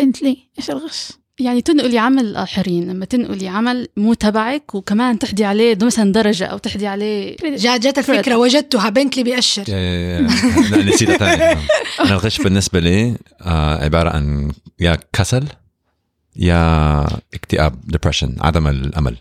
بنت 0.01 0.23
لي 0.23 0.37
إيش 0.59 0.71
الغش؟ 0.71 1.09
يعني 1.41 1.61
تنقلي 1.63 1.99
عمل 1.99 2.37
آخرين 2.37 2.89
لما 2.91 3.05
تنقلي 3.05 3.49
عمل 3.49 3.89
مو 3.97 4.15
تبعك 4.15 4.75
وكمان 4.75 5.19
تحدي 5.19 5.45
عليه 5.45 5.79
مثلا 5.83 6.13
درجة 6.13 6.45
أو 6.47 6.59
تحدي 6.59 6.87
عليه 6.87 7.37
جاء 7.43 7.79
جات 7.79 7.99
الفكرة 7.99 8.37
وجدتها 8.37 8.89
بنتلي 8.91 9.23
بيأشر. 9.23 9.65
لا 9.69 10.83
نسيتها 10.83 11.17
ثاني 11.17 11.61
أنا 12.01 12.11
الغش 12.13 12.39
بالنسبة 12.43 12.81
لي 12.81 13.17
آه 13.43 13.85
عبارة 13.85 14.11
عن 14.11 14.53
يا 14.81 14.99
كسل 15.13 15.45
يا 16.37 17.07
اكتئاب 17.35 17.81
depression 17.87 18.37
عدم 18.41 18.67
الأمل 18.67 19.17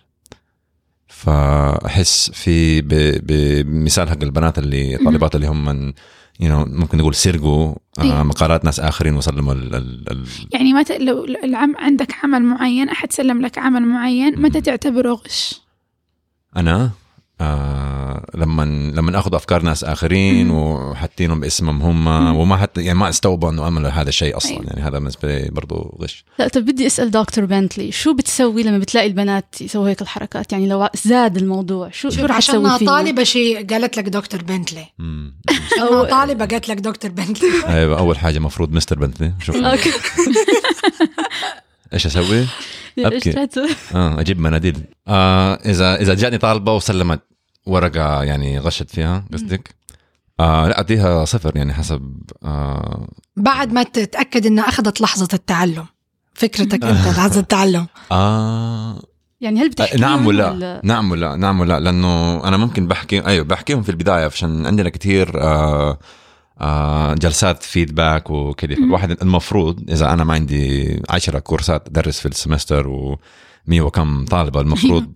فأحس 1.08 2.32
في 2.34 2.82
ب- 2.82 3.20
بمثال 3.28 4.10
حق 4.10 4.24
البنات 4.24 4.58
اللي 4.58 4.96
الطالبات 4.96 5.36
اللي 5.36 5.48
هم 5.48 5.66
من 5.66 5.94
you 6.40 6.46
know, 6.46 6.68
ممكن 6.68 6.98
نقول 6.98 7.16
سرقوا 7.16 7.76
إيه. 8.00 8.20
آه 8.20 8.24
مقالات 8.24 8.66
ناس 8.66 8.80
آخرين 8.80 9.16
وسلموا 9.16 9.54
ال 9.54 9.76
ال 9.76 10.12
ال 10.12 10.26
يعني 10.54 10.74
متى 10.74 10.98
لو 10.98 11.26
لو 11.26 11.40
العم 11.44 11.76
عندك 11.78 12.16
عمل 12.24 12.44
معين 12.44 12.90
أحد 12.90 13.12
سلم 13.12 13.42
لك 13.42 13.58
عمل 13.58 13.82
معين 13.82 14.42
متى 14.42 14.62
تعتبره 14.62 15.14
غش؟ 15.14 15.62
أنا 16.58 16.92
آه 17.42 18.26
لما 18.36 18.64
لما 18.96 19.20
آخذ 19.20 19.36
أفكار 19.36 19.62
ناس 19.62 19.84
آخرين. 19.84 20.50
وحاطينهم 20.50 21.40
باسمهم 21.40 22.08
هم. 22.08 22.36
وما 22.36 22.58
حتى 22.58 22.82
يعني 22.82 23.00
ما 23.00 23.10
استوعبوا 23.10 23.50
إنه 23.50 23.66
عملوا 23.66 23.90
هذا 23.90 24.10
الشيء 24.10 24.38
أصلا 24.38 24.52
أيوة. 24.52 24.66
يعني 24.68 24.82
هذا 24.82 25.00
بالنسبة 25.00 25.40
لي 25.40 25.50
برضه 25.50 25.98
غش 26.02 26.26
لا 26.40 26.48
طب 26.48 26.66
بدي 26.66 26.88
أسأل 26.88 27.12
دكتور 27.12 27.46
بنتلي 27.46 27.92
شو 27.92 28.14
بتسوي 28.34 28.64
لما 28.64 28.78
بتلاقي 28.78 29.08
البنات 29.08 29.62
يسووا 29.62 29.90
هيك 29.90 30.02
الحركات؟ 30.02 30.52
يعني 30.52 30.68
لو 30.68 30.90
زاد 31.06 31.38
الموضوع 31.38 31.90
شو 31.90 32.10
شو 32.10 32.26
رح 32.26 32.36
عشان 32.36 32.64
تسوي 32.64 32.80
فيه 32.80 32.86
طالبة 32.86 33.24
شيء 33.24 33.68
قالت 33.68 33.98
لك 33.98 34.10
دكتور 34.10 34.44
بنتلي. 34.44 34.86
عشان 35.50 35.94
ما 35.94 36.04
طالبة 36.04 36.46
قالت 36.46 36.70
لك 36.70 36.78
دكتور 36.78 37.12
بنتلي. 37.12 37.50
أيوه 37.78 38.00
أول 38.00 38.18
حاجة 38.18 38.40
مفروض 38.40 38.72
مستر 38.72 39.00
بنتلي. 39.00 39.34
شوف. 39.42 39.56
أوكي. 39.56 39.92
إيش 41.94 42.06
أسوي؟ 42.06 42.46
تسوي؟ 43.20 43.70
آه 43.96 44.20
أجيب 44.20 44.40
مناديل. 44.40 44.84
آه 45.08 45.54
اذا 45.54 45.96
إذا 45.96 46.14
جاتني 46.14 46.38
طالبة 46.38 46.76
وسلمت 46.76 47.22
ورقة 47.66 48.24
يعني 48.24 48.60
غشت 48.60 48.90
فيها 48.90 49.26
قصدك؟ 49.34 49.76
آه 50.40 50.68
لا 50.68 50.80
أديها 50.80 51.26
صفر 51.26 51.58
يعني 51.58 51.74
حسب 51.74 52.22
آه. 52.44 53.08
بعد 53.36 53.74
ما 53.74 53.84
تتأكد 53.84 54.46
إنها 54.46 54.70
أخذت 54.70 55.02
لحظة 55.02 55.30
التعلم. 55.34 55.86
فكرتك 56.34 56.84
انت 56.84 57.08
لحظة 57.08 57.40
التعلم 57.40 57.88
آه. 58.12 59.02
يعني 59.42 59.60
هل 59.60 59.70
بتحكي 59.70 59.98
نعم 59.98 60.28
ولا 60.28 60.82
نعم 60.84 61.12
ولا 61.12 61.36
نعم 61.36 61.60
ولا 61.60 61.80
لأنه 61.80 62.44
أنا 62.48 62.58
ممكن 62.58 62.88
بحكي 62.88 63.26
أيوه 63.26 63.46
بحكيهم 63.46 63.82
في 63.84 63.90
البداية 63.90 64.26
عشان 64.26 64.66
عندنا 64.66 64.90
كثير 64.90 65.42
آه 65.42 66.00
آه 66.62 67.14
جلسات 67.14 67.64
feedback 67.64 68.30
وكذا 68.30 68.76
فالواحد 68.76 69.12
المفروض 69.22 69.90
إذا 69.90 70.14
أنا 70.14 70.24
ما 70.24 70.34
عندي 70.34 71.02
عشرة 71.10 71.40
كورسات 71.40 71.88
أدرس 71.88 72.20
في 72.20 72.26
ال 72.28 72.34
semester 72.34 72.84
و100 72.84 73.80
وكم 73.80 74.26
طالبة 74.26 74.62
المفروض 74.62 75.06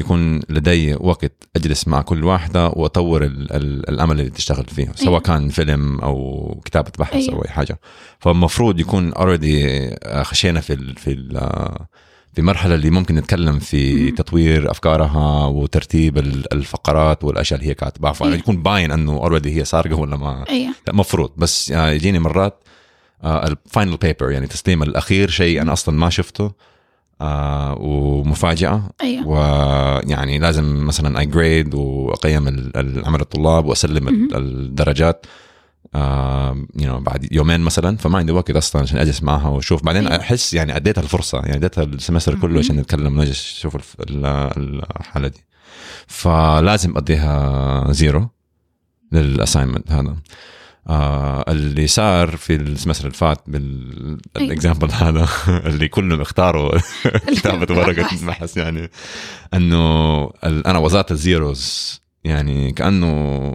يكون 0.00 0.40
لدي 0.48 0.94
وقت 1.00 1.32
أجلس 1.56 1.88
مع 1.88 2.02
كل 2.02 2.24
واحدة 2.24 2.68
وأطور 2.68 3.24
ال 3.24 3.52
ال 3.52 3.88
العمل 3.88 4.20
اللي 4.20 4.30
تشتغل 4.30 4.64
فيه 4.64 4.92
سواء 4.94 5.08
أيوة. 5.08 5.20
كان 5.20 5.48
فيلم 5.48 6.00
أو 6.00 6.60
كتابة 6.64 6.92
بحث 6.98 7.14
أيوة. 7.14 7.34
أو 7.34 7.44
أي 7.44 7.50
حاجة 7.50 7.80
فالمفروض 8.18 8.80
يكون 8.80 9.12
already 9.12 9.90
خشينا 10.22 10.60
في 10.60 10.72
ال 10.72 10.96
في 10.96 11.10
ال 11.12 11.40
في 12.34 12.42
مرحلة 12.42 12.74
اللي 12.74 12.90
ممكن 12.90 13.14
نتكلم 13.14 13.58
في 13.58 13.94
مم. 14.10 14.14
تطوير 14.14 14.70
أفكارها 14.70 15.46
وترتيب 15.46 16.18
ال- 16.18 16.52
الفقرات 16.52 17.24
والأشياء 17.24 17.60
اللي 17.60 17.70
هي 17.70 17.74
كاتباها 17.74 18.14
أيوة. 18.22 18.36
فيكون 18.36 18.62
باين 18.62 18.90
إنه 18.92 19.12
already 19.12 19.56
هي 19.60 19.64
سارقة 19.64 19.94
ولا 19.96 20.16
ما 20.16 20.44
لا 20.86 20.92
مفروض 20.94 21.30
بس 21.36 21.72
آه، 21.72 21.90
يجيني 21.90 22.18
مرات 22.18 22.64
ال 23.24 23.36
final 23.36 23.96
paper 23.96 24.30
يعني 24.30 24.46
تسليم 24.46 24.82
الأخير 24.82 25.30
شيء 25.30 25.62
أنا 25.62 25.72
أصلا 25.72 25.94
ما 25.98 26.10
شفته 26.10 26.52
آه 27.20 27.76
ومفاجأة. 27.80 28.82
أيوه. 29.02 29.26
ويعني 29.28 30.38
لازم 30.38 30.86
مثلا 30.86 31.18
I 31.20 31.26
grade 31.26 31.74
وأقيم 31.74 32.48
ال- 32.48 32.76
العمل 32.76 33.20
الطلاب 33.20 33.66
وأسلم 33.66 34.04
مهم. 34.04 34.28
الدرجات 34.34 35.26
آه 35.94 36.54
you 36.78 36.82
know 36.82 36.86
بعد 36.90 37.32
يومين 37.32 37.60
مثلا. 37.60 37.96
فما 37.96 38.18
عندي 38.18 38.32
وقت 38.32 38.50
أصلا 38.50 38.82
عشان 38.82 38.98
أجلس 38.98 39.22
معها 39.22 39.48
وأشوف. 39.48 39.82
بعدين 39.84 40.06
أيوة. 40.06 40.20
أحس 40.22 40.54
يعني 40.54 40.76
أديتها 40.76 41.02
الفرصة. 41.02 41.38
يعني 41.38 41.54
أديتها 41.56 41.84
ال 41.84 41.89
semester. 41.89 42.34
كله 42.34 42.58
عشان 42.58 42.76
نتكلم 42.76 43.18
ونجلس 43.18 43.54
نشوف 43.58 43.76
الحالة 44.00 45.28
دي. 45.28 45.44
فلازم 46.06 46.96
أديها 46.96 47.92
zero 47.92 48.28
لل 49.12 49.25
assignment 49.25 49.92
هذا. 49.92 50.16
آه 50.88 51.44
اللي 51.48 51.86
صار 51.86 52.36
في 52.36 52.54
ال 52.54 52.60
semester 52.60 53.04
اللي 53.04 53.16
فات 53.16 53.38
بال 53.46 53.78
example 53.78 54.90
هذا 54.90 55.28
اللي 55.68 55.88
كلهم 55.88 56.20
اختاروا 56.20 56.78
كتابة 57.36 57.78
ورقة 57.78 58.08
البحث 58.12 58.56
يعني 58.56 58.90
إنه 59.54 60.30
أنا 60.44 60.78
وزعت 60.78 61.12
ال 61.12 61.27
zeros 61.27 62.00
يعني 62.24 62.72
كأنه 62.72 63.54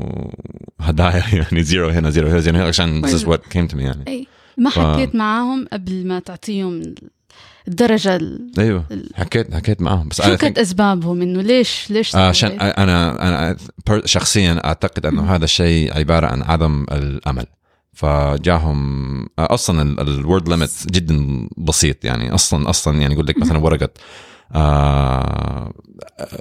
هدايا 0.80 1.24
يعني 1.42 1.64
zero 1.64 1.90
هنا 1.90 2.10
zero 2.10 2.28
هنا 2.28 2.40
zero 2.40 2.58
هنا 2.58 2.68
عشان 2.68 3.06
this 3.06 3.20
is 3.20 3.24
what 3.24 3.40
came 3.40 3.72
to 3.72 3.76
me 3.76 3.82
يعني. 3.82 4.04
أي. 4.08 4.28
ما 4.58 4.70
حكيت 4.70 5.16
معاهم 5.16 5.68
قبل 5.74 6.08
ما 6.08 6.20
تعطيهم 6.20 6.96
الدرجة 7.68 8.16
ال- 8.16 8.52
أيوه. 8.60 8.86
ال- 8.92 9.10
حكيت 9.16 9.54
حكيت 9.54 9.82
معاهم. 9.82 10.08
بس 10.10 10.22
شو 10.22 10.38
كانت 10.38 10.58
أسبابهم؟ 10.60 11.22
إنه 11.22 11.42
ليش 11.42 11.92
ليش 11.92 12.16
آه، 12.16 12.28
عشان؟ 12.30 12.52
أنا 12.62 13.28
أنا 13.28 13.58
شخصيا 14.06 14.62
أعتقد 14.66 15.06
إنه 15.06 15.36
هذا 15.36 15.46
الشيء 15.46 15.98
عبارة 15.98 16.28
عن 16.28 16.42
عدم 16.42 16.86
الأمل. 16.92 17.46
فجاهم 17.94 19.20
آه، 19.40 19.54
أصلا 19.54 20.02
ال 20.02 20.11
word 20.11 20.50
limit 20.50 20.72
جدا 20.92 21.48
بسيط. 21.58 22.06
يعني 22.06 22.34
أصلا 22.34 22.70
أصلا 22.70 23.02
يعني 23.02 23.14
يقول 23.14 23.28
لك 23.28 23.38
مثلا 23.38 23.58
ورقة 23.58 23.90
آه 24.56 25.74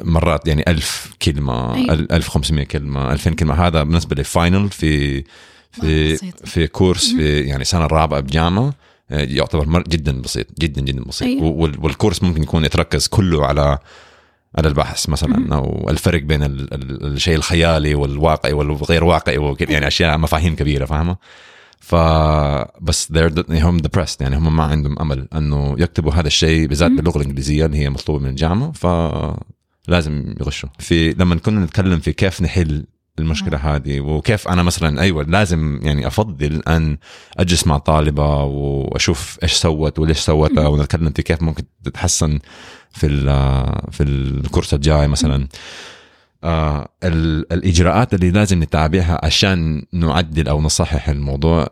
مرات 0.03 0.49
يعني 0.49 0.65
ألف 0.69 1.15
كلمة 1.23 1.75
أيوة. 1.75 1.87
أل- 1.97 2.13
1500 2.13 2.65
كلمة 2.65 3.13
2000 3.13 3.31
كلمة. 3.35 3.55
هذا 3.67 3.83
بالنسبة 3.83 4.17
لفاينل 4.23 4.69
في 4.71 5.25
في. 5.73 6.17
في 6.45 6.67
كورس 6.67 7.15
في 7.15 7.41
يعني 7.41 7.65
سنة 7.65 7.85
الرابعة 7.85 8.21
بجامعة. 8.21 8.75
يعتبر 9.13 9.69
مر 9.69 9.83
جدا 9.83 10.21
بسيط 10.23 10.47
جدا 10.61 10.81
جدا 10.81 11.03
بسيط 11.05 11.29
أيوة. 11.29 11.43
وال- 11.45 11.85
والكورس 11.85 12.23
ممكن 12.23 12.43
يكون 12.43 12.65
يتركز 12.65 13.07
كله 13.07 13.47
على 13.47 13.79
على 14.59 14.69
البحث. 14.69 15.09
مثلا 15.09 15.55
أو 15.55 15.91
الفرق 15.91 16.23
بين 16.23 16.43
ال 16.43 16.75
ال 16.75 17.07
الشيء 17.07 17.35
الخيالي 17.37 17.95
والواقعي 17.95 18.53
والغير 18.53 19.05
واقعي 19.05 19.39
وكده 19.39 19.73
يعني 19.73 19.87
أشياء 19.87 20.19
مفاهيم 20.19 20.57
كبيرة 20.57 20.85
فاهمة 20.85 21.17
ف 21.81 21.95
بس 22.81 23.13
they're 23.13 23.51
هم 23.51 23.79
depressed 23.79 24.17
يعني 24.21 24.37
هم 24.37 24.57
ما 24.57 24.63
عندهم 24.65 24.99
أمل 24.99 25.29
إنه 25.35 25.77
يكتبوا 25.79 26.13
هذا 26.13 26.27
الشيء 26.27 26.67
بالذات. 26.67 26.91
باللغة 26.91 27.17
الإنجليزية 27.19 27.67
اللي 27.67 27.77
هي 27.79 27.91
مطلوبة 27.91 28.25
من 28.25 28.31
الجامعة 28.31 28.73
ف 28.73 28.87
لازم 29.89 30.35
يغشوا 30.41 30.69
في 30.79 31.11
لما 31.13 31.35
كنا 31.35 31.65
نتكلم 31.65 32.01
في 32.01 32.13
كيف 32.13 32.43
نحل 32.43 32.85
المشكلة 33.19 33.59
هذه 33.59 34.01
وكيف 34.01 34.49
أنا 34.49 34.63
مثلا 34.63 35.01
أيوه 35.01 35.23
لازم 35.23 35.81
يعني 35.83 36.07
أفضل 36.07 36.63
أن 36.69 36.99
أجلس 37.39 37.67
مع 37.67 37.79
طالبة 37.79 38.43
وأشوف 38.45 39.39
إيش 39.43 39.53
سوت 39.53 39.99
وليش 39.99 40.19
سوتها 40.19 40.63
مم. 40.69 40.75
ونتكلم 40.75 41.11
في 41.11 41.23
كيف 41.23 41.43
ممكن 41.43 41.63
تتحسن 41.85 42.39
في 42.91 43.07
ال- 43.07 43.93
في 43.93 44.03
الكورس 44.03 44.75
الجاي 44.75 45.09
مثلا. 45.09 45.49
آه 46.45 46.89
ال- 47.05 47.53
الإجراءات 47.53 48.15
اللي 48.15 48.31
لازم 48.31 48.63
نتابعها 48.63 49.21
عشان 49.27 49.83
نعدل 49.93 50.49
أو 50.49 50.61
نصحح 50.61 51.09
الموضوع 51.09 51.67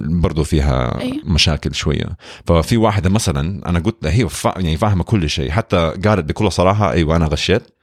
برضو 0.00 0.44
فيها 0.44 1.00
أيوة. 1.00 1.16
مشاكل 1.24 1.74
شوية. 1.74 2.16
ففي 2.46 2.76
واحدة 2.76 3.10
مثلا 3.10 3.68
أنا 3.68 3.78
قلت 3.78 4.06
هي 4.06 4.28
يعني 4.46 4.76
فاهمة 4.76 5.04
كل 5.04 5.30
شيء 5.30 5.50
حتى 5.50 5.76
قالت 6.04 6.24
بكل 6.28 6.52
صراحة 6.52 6.92
أيوه 6.92 7.16
أنا 7.16 7.26
غشيت. 7.26 7.62
آه، 7.62 7.81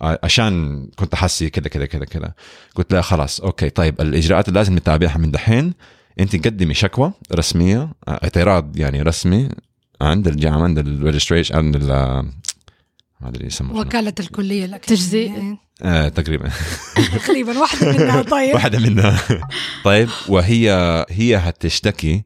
عشان 0.00 0.86
كنت 0.96 1.14
احسي 1.14 1.50
كذا 1.50 1.68
كذا 1.68 1.86
كذا 1.86 2.04
كذا. 2.04 2.32
قلت 2.74 2.92
لها 2.92 3.02
خلاص 3.02 3.40
okay 3.40 3.70
طيب 3.70 4.00
الإجراءات 4.00 4.48
اللي 4.48 4.58
لازم 4.60 4.76
نتابعها 4.76 5.18
من 5.18 5.30
دحين. 5.30 5.74
أنت 6.20 6.46
قدمي 6.46 6.74
شكوى 6.74 7.12
رسمية 7.34 7.78
آه، 8.08 8.20
اعتراض 8.24 8.76
يعني 8.76 9.02
رسمي 9.02 9.48
عند 10.00 10.28
الجامعة 10.28 10.62
عند 10.62 10.78
ال 10.78 10.84
registration 10.84 11.56
عند 11.56 11.76
ال 11.76 11.86
ما 13.20 13.28
أدري 13.28 13.46
يسموه 13.46 13.72
شنو. 13.72 13.80
وكالة 13.80 14.14
الكلية 14.20 14.64
الأكاديمية. 14.64 15.00
تجزئة. 15.02 15.58
آه 15.82 16.08
تقريبا. 16.08 16.50
تقريبا 17.24 17.58
واحدة 17.58 17.92
منها 17.92 18.22
طيب. 18.22 18.54
واحدة 18.54 18.78
منها. 18.78 19.20
طيب 19.84 20.08
وهي 20.28 20.70
هي 21.10 21.36
هتشتكي 21.36 22.24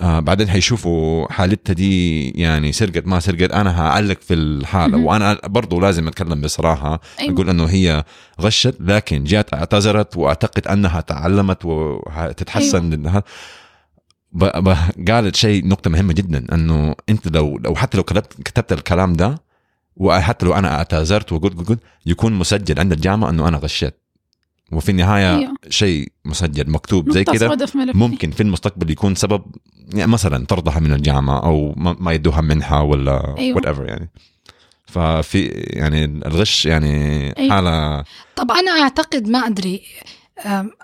آه 0.00 0.20
بعدين 0.20 0.48
حيشوفوا 0.48 1.32
حالتها 1.32 1.72
دي 1.74 2.28
يعني 2.30 2.72
سرقت 2.72 3.06
ما 3.06 3.20
سرقت 3.20 3.50
أنا 3.50 3.80
هعلق 3.80 4.20
في 4.20 4.34
الحالة. 4.34 4.98
وأنا 4.98 5.38
برضو 5.44 5.80
لازم 5.80 6.08
أتكلم 6.08 6.40
بصراحة 6.40 7.00
أيوة. 7.20 7.34
أقول 7.34 7.50
إنه 7.50 7.64
هي 7.64 8.04
غشت 8.40 8.76
لكن 8.80 9.24
جات 9.24 9.54
اعتذرت 9.54 10.16
وأعتقد 10.16 10.66
أنها 10.68 11.00
تعلمت 11.00 11.64
وتتحسن 11.64 13.06
أيوة. 13.06 13.22
قالت 15.08 15.36
شيء 15.36 15.68
نقطة 15.68 15.90
مهمة 15.90 16.12
جدا 16.12 16.54
إنه 16.54 16.94
أنت 17.08 17.36
لو 17.36 17.58
لو 17.58 17.74
حتى 17.74 17.96
لو 17.96 18.02
كتبت 18.04 18.42
كتبت 18.42 18.72
الكلام 18.72 19.12
ده 19.12 19.42
وحتى 19.96 20.46
لو 20.46 20.54
أنا 20.54 20.74
اعتذرت 20.74 21.32
وقلت 21.32 21.68
قلت 21.68 21.78
يكون 22.06 22.32
مسجل 22.32 22.80
عند 22.80 22.92
الجامعة 22.92 23.30
إنه 23.30 23.48
أنا 23.48 23.56
غشيت 23.56 24.05
وفي 24.72 24.88
النهاية 24.88 25.36
أيوة. 25.38 25.54
شيء 25.68 26.12
مسجل 26.24 26.70
مكتوب 26.70 27.10
زي 27.10 27.24
كذا. 27.24 27.56
ممكن 27.74 28.30
في 28.30 28.42
المستقبل 28.42 28.90
يكون 28.90 29.14
سبب 29.14 29.42
يعني 29.94 30.12
مثلا 30.12 30.46
طردها 30.46 30.80
من 30.80 30.92
الجامعة 30.92 31.44
أو 31.44 31.74
ما 31.76 32.12
يدوها 32.12 32.40
منحه 32.40 32.82
ولا. 32.82 33.34
وات 33.54 33.66
ايفر 33.66 33.84
يعني 33.84 34.10
ففي 34.86 35.44
يعني 35.54 36.04
الغش 36.04 36.66
يعني 36.66 36.94
أيوة. 37.38 37.54
حالة 37.54 38.04
طب 38.36 38.50
أنا 38.50 38.70
أعتقد 38.70 39.28
ما 39.28 39.38
أدري 39.38 39.82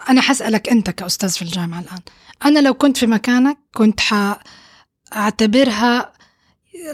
أنا 0.09 0.20
حسألك 0.20 0.68
أنت 0.68 0.91
كأستاذ 0.91 1.30
في 1.30 1.43
الجامعة 1.43 1.80
الآن 1.80 2.01
أنا 2.45 2.59
لو 2.59 2.74
كنت 2.74 2.97
في 2.97 3.07
مكانك 3.07 3.59
كنت 3.74 4.01
حأعتبرها 5.12 6.12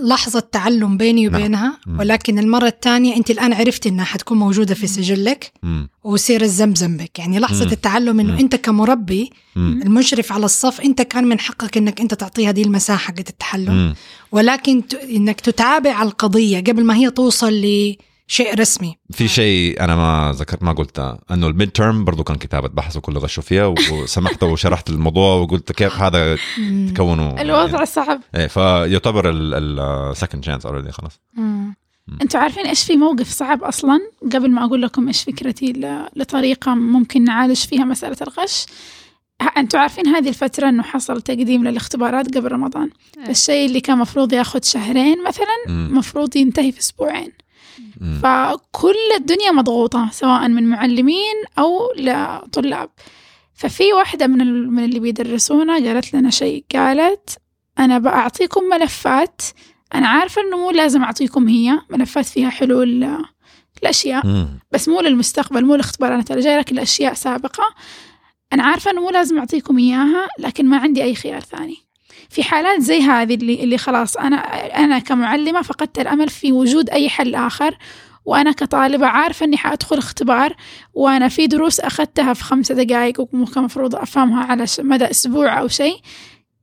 لحظة 0.00 0.40
تعلم 0.40 0.96
بيني 0.96 1.26
نعم. 1.26 1.34
وبينها 1.34 1.78
مم. 1.86 1.98
ولكن 1.98 2.38
المرة 2.38 2.66
الثانية 2.66 3.16
أنت 3.16 3.30
الآن 3.30 3.52
عرفتي 3.52 3.88
أنها 3.88 4.04
حتكون 4.04 4.38
موجودة 4.38 4.74
في 4.74 4.86
سجلك 4.86 5.52
مم. 5.62 5.88
ويصير 6.04 6.42
الذنب 6.42 6.76
ذنبك 6.76 7.18
يعني 7.18 7.38
لحظة 7.38 7.64
مم. 7.66 7.72
التعلم 7.72 8.20
أنه. 8.20 8.40
أنت 8.40 8.56
كمربي 8.56 9.30
مم. 9.56 9.80
المشرف 9.82 10.32
على 10.32 10.44
الصف 10.44 10.80
أنت 10.80 11.02
كان 11.02 11.24
من 11.24 11.40
حقك 11.40 11.76
أنك 11.76 12.00
أنت 12.00 12.14
تعطيها 12.14 12.50
دي 12.50 12.62
المساحة 12.62 13.12
حق 13.12 13.28
التعلم 13.28 13.72
مم. 13.72 13.94
ولكن 14.32 14.86
ت... 14.86 14.94
إنك 14.94 15.40
تتابع 15.40 16.02
القضية 16.02 16.60
قبل 16.60 16.84
ما 16.84 16.96
هي 16.96 17.10
توصل 17.10 17.52
لشيء 18.28 18.54
رسمي. 18.60 18.98
في 19.10 19.28
شيء 19.28 19.80
أنا 19.84 19.96
ما 19.96 20.32
ذكرت 20.36 20.62
ما 20.62 20.72
قلته 20.72 21.18
إنه 21.30 21.46
ال 21.46 21.70
midterm 21.70 22.04
برضه 22.04 22.24
كان 22.24 22.36
كتابة 22.36 22.68
بحث 22.68 22.96
وكله 22.96 23.20
غشوا 23.20 23.42
فيها 23.42 23.66
وسمحت 23.66 24.42
وشرحت 24.42 24.90
الموضوع 24.90 25.34
وقلت 25.34 25.72
كيف 25.72 25.92
هذا 25.94 26.36
تكونوا 26.94 27.40
الوضع 27.40 27.84
صعب. 27.84 28.20
إيه 28.34 28.46
فيعتبر 28.46 29.30
ال 29.34 29.50
second 29.50 30.44
chance 30.44 30.66
already 30.66 30.92
خلاص. 30.92 31.20
أنتوا 32.22 32.40
عارفين 32.40 32.66
إيش 32.66 32.84
في 32.84 32.96
موقف 32.96 33.28
صعب 33.30 33.62
أصلا؟ 33.62 34.00
قبل 34.32 34.50
ما 34.50 34.64
أقول 34.64 34.82
لكم 34.82 35.06
إيش 35.06 35.22
فكرتي 35.22 35.66
ل- 35.72 36.08
لطريقة 36.16 36.74
ممكن 36.74 37.24
نعالج 37.24 37.56
فيها 37.56 37.84
مسألة 37.84 38.16
الغش. 38.22 38.66
أنتوا 39.56 39.80
عارفين 39.80 40.06
هذه 40.06 40.28
الفترة 40.28 40.68
إنه 40.68 40.82
حصل 40.82 41.20
تقديم 41.22 41.64
للاختبارات 41.68 42.36
قبل 42.36 42.52
رمضان. 42.52 42.90
إيه. 43.18 43.30
الشيء 43.30 43.66
اللي 43.66 43.80
كان 43.80 43.98
مفروض 43.98 44.32
ياخذ 44.32 44.62
شهرين 44.62 45.16
مثلا. 45.28 45.74
مفروض 45.74 46.36
ينتهي 46.36 46.72
في 46.72 46.80
أسبوعين. 46.80 47.32
فكل 48.22 48.96
الدنيا 49.16 49.52
مضغوطة 49.52 50.08
سواء 50.12 50.48
من 50.48 50.70
معلمين 50.70 51.34
أو 51.58 51.92
لطلاب 51.96 52.90
ففي 53.54 53.92
واحدة 53.92 54.26
من, 54.26 54.68
من 54.70 54.84
اللي 54.84 55.00
بيدرسونا 55.00 55.74
قالت 55.74 56.14
لنا 56.14 56.30
شيء 56.30 56.64
قالت 56.74 57.38
أنا 57.78 57.98
بأعطيكم 57.98 58.64
ملفات 58.64 59.42
أنا 59.94 60.08
عارفة 60.08 60.42
إنه 60.42 60.56
مو 60.56 60.70
لازم 60.70 61.02
أعطيكم 61.02 61.48
هي 61.48 61.78
ملفات 61.90 62.26
فيها 62.26 62.50
حلول 62.50 63.16
الأشياء. 63.82 64.26
بس 64.72 64.88
مو 64.88 65.00
للمستقبل 65.00 65.64
مو 65.64 65.74
الاختبارات 65.74 66.30
اللي 66.30 66.42
جاية 66.42 66.58
لكن 66.58 66.76
الأشياء 66.76 67.14
سابقة. 67.14 67.64
أنا 68.52 68.62
عارفة 68.62 68.90
إنه 68.90 69.00
مو 69.00 69.10
لازم 69.10 69.38
أعطيكم 69.38 69.78
إياها 69.78 70.28
لكن 70.38 70.66
ما 70.66 70.78
عندي 70.78 71.02
أي 71.02 71.14
خيار 71.14 71.40
ثاني. 71.40 71.76
في 72.28 72.42
حالات 72.42 72.80
زي 72.80 73.00
هذه 73.00 73.34
اللي 73.34 73.64
اللي 73.64 73.78
خلاص 73.78 74.16
أنا 74.16 74.36
أنا 74.84 74.98
كمعلمة 74.98 75.62
فقدت 75.62 75.98
الأمل 75.98 76.28
في 76.28 76.52
وجود 76.52 76.90
أي 76.90 77.08
حل 77.08 77.34
آخر 77.34 77.78
وأنا 78.28 78.52
كطالبة 78.52 79.06
عارفة 79.06 79.46
إني 79.46 79.56
حأدخل 79.56 79.98
اختبار 79.98 80.56
وأنا 80.94 81.28
في 81.28 81.46
دروس 81.46 81.80
أخذتها 81.80 82.34
في 82.34 82.44
خمسة 82.44 82.74
دقايق 82.74 83.20
وكان 83.20 83.64
مفروض 83.64 83.94
أفهمها 83.94 84.44
على 84.44 84.64
مدى 84.78 85.04
أسبوع 85.04 85.60
أو 85.60 85.68
شيء. 85.68 86.00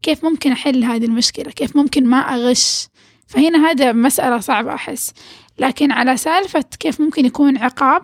كيف 0.01 0.24
ممكن 0.26 0.51
أحل 0.51 0.84
هذه 0.84 1.05
المشكلة؟ 1.05 1.51
كيف 1.51 1.76
ممكن 1.76 2.05
ما 2.05 2.18
أغش؟ 2.18 2.88
فهنا 3.28 3.70
هذا 3.70 3.91
مسألة 3.91 4.39
صعبة 4.39 4.74
أحس. 4.74 5.13
لكن 5.59 5.91
على 5.91 6.18
سالفة 6.18 6.66
كيف 6.80 7.01
ممكن 7.01 7.26
يكون 7.26 7.57
عقاب 7.57 8.01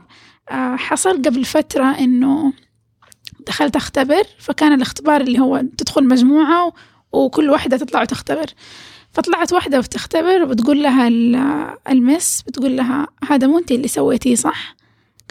آه، 0.50 0.76
حصل 0.76 1.22
قبل 1.22 1.46
فترة 1.46 2.00
إنه 2.00 2.54
دخلت 3.48 3.76
أختبر 3.76 4.24
فكان 4.40 4.74
الاختبار 4.74 5.22
اللي 5.22 5.40
هو 5.40 5.64
تدخل 5.78 6.08
مجموعة 6.08 6.74
وكل 7.14 7.50
واحدة 7.50 7.78
تطلع 7.78 8.02
وتختبر. 8.02 8.46
فطلعت 9.14 9.54
واحدة 9.54 9.78
وتختبر 9.78 10.44
وبتقول 10.44 10.84
لها 10.84 11.08
ال- 11.08 11.76
المس 11.90 12.42
بتقول 12.42 12.78
لها 12.78 13.08
هذا 13.30 13.48
مو 13.48 13.58
انت 13.58 13.72
اللي 13.72 13.88
سويتيه 13.88 14.36
صح؟ 14.36 14.76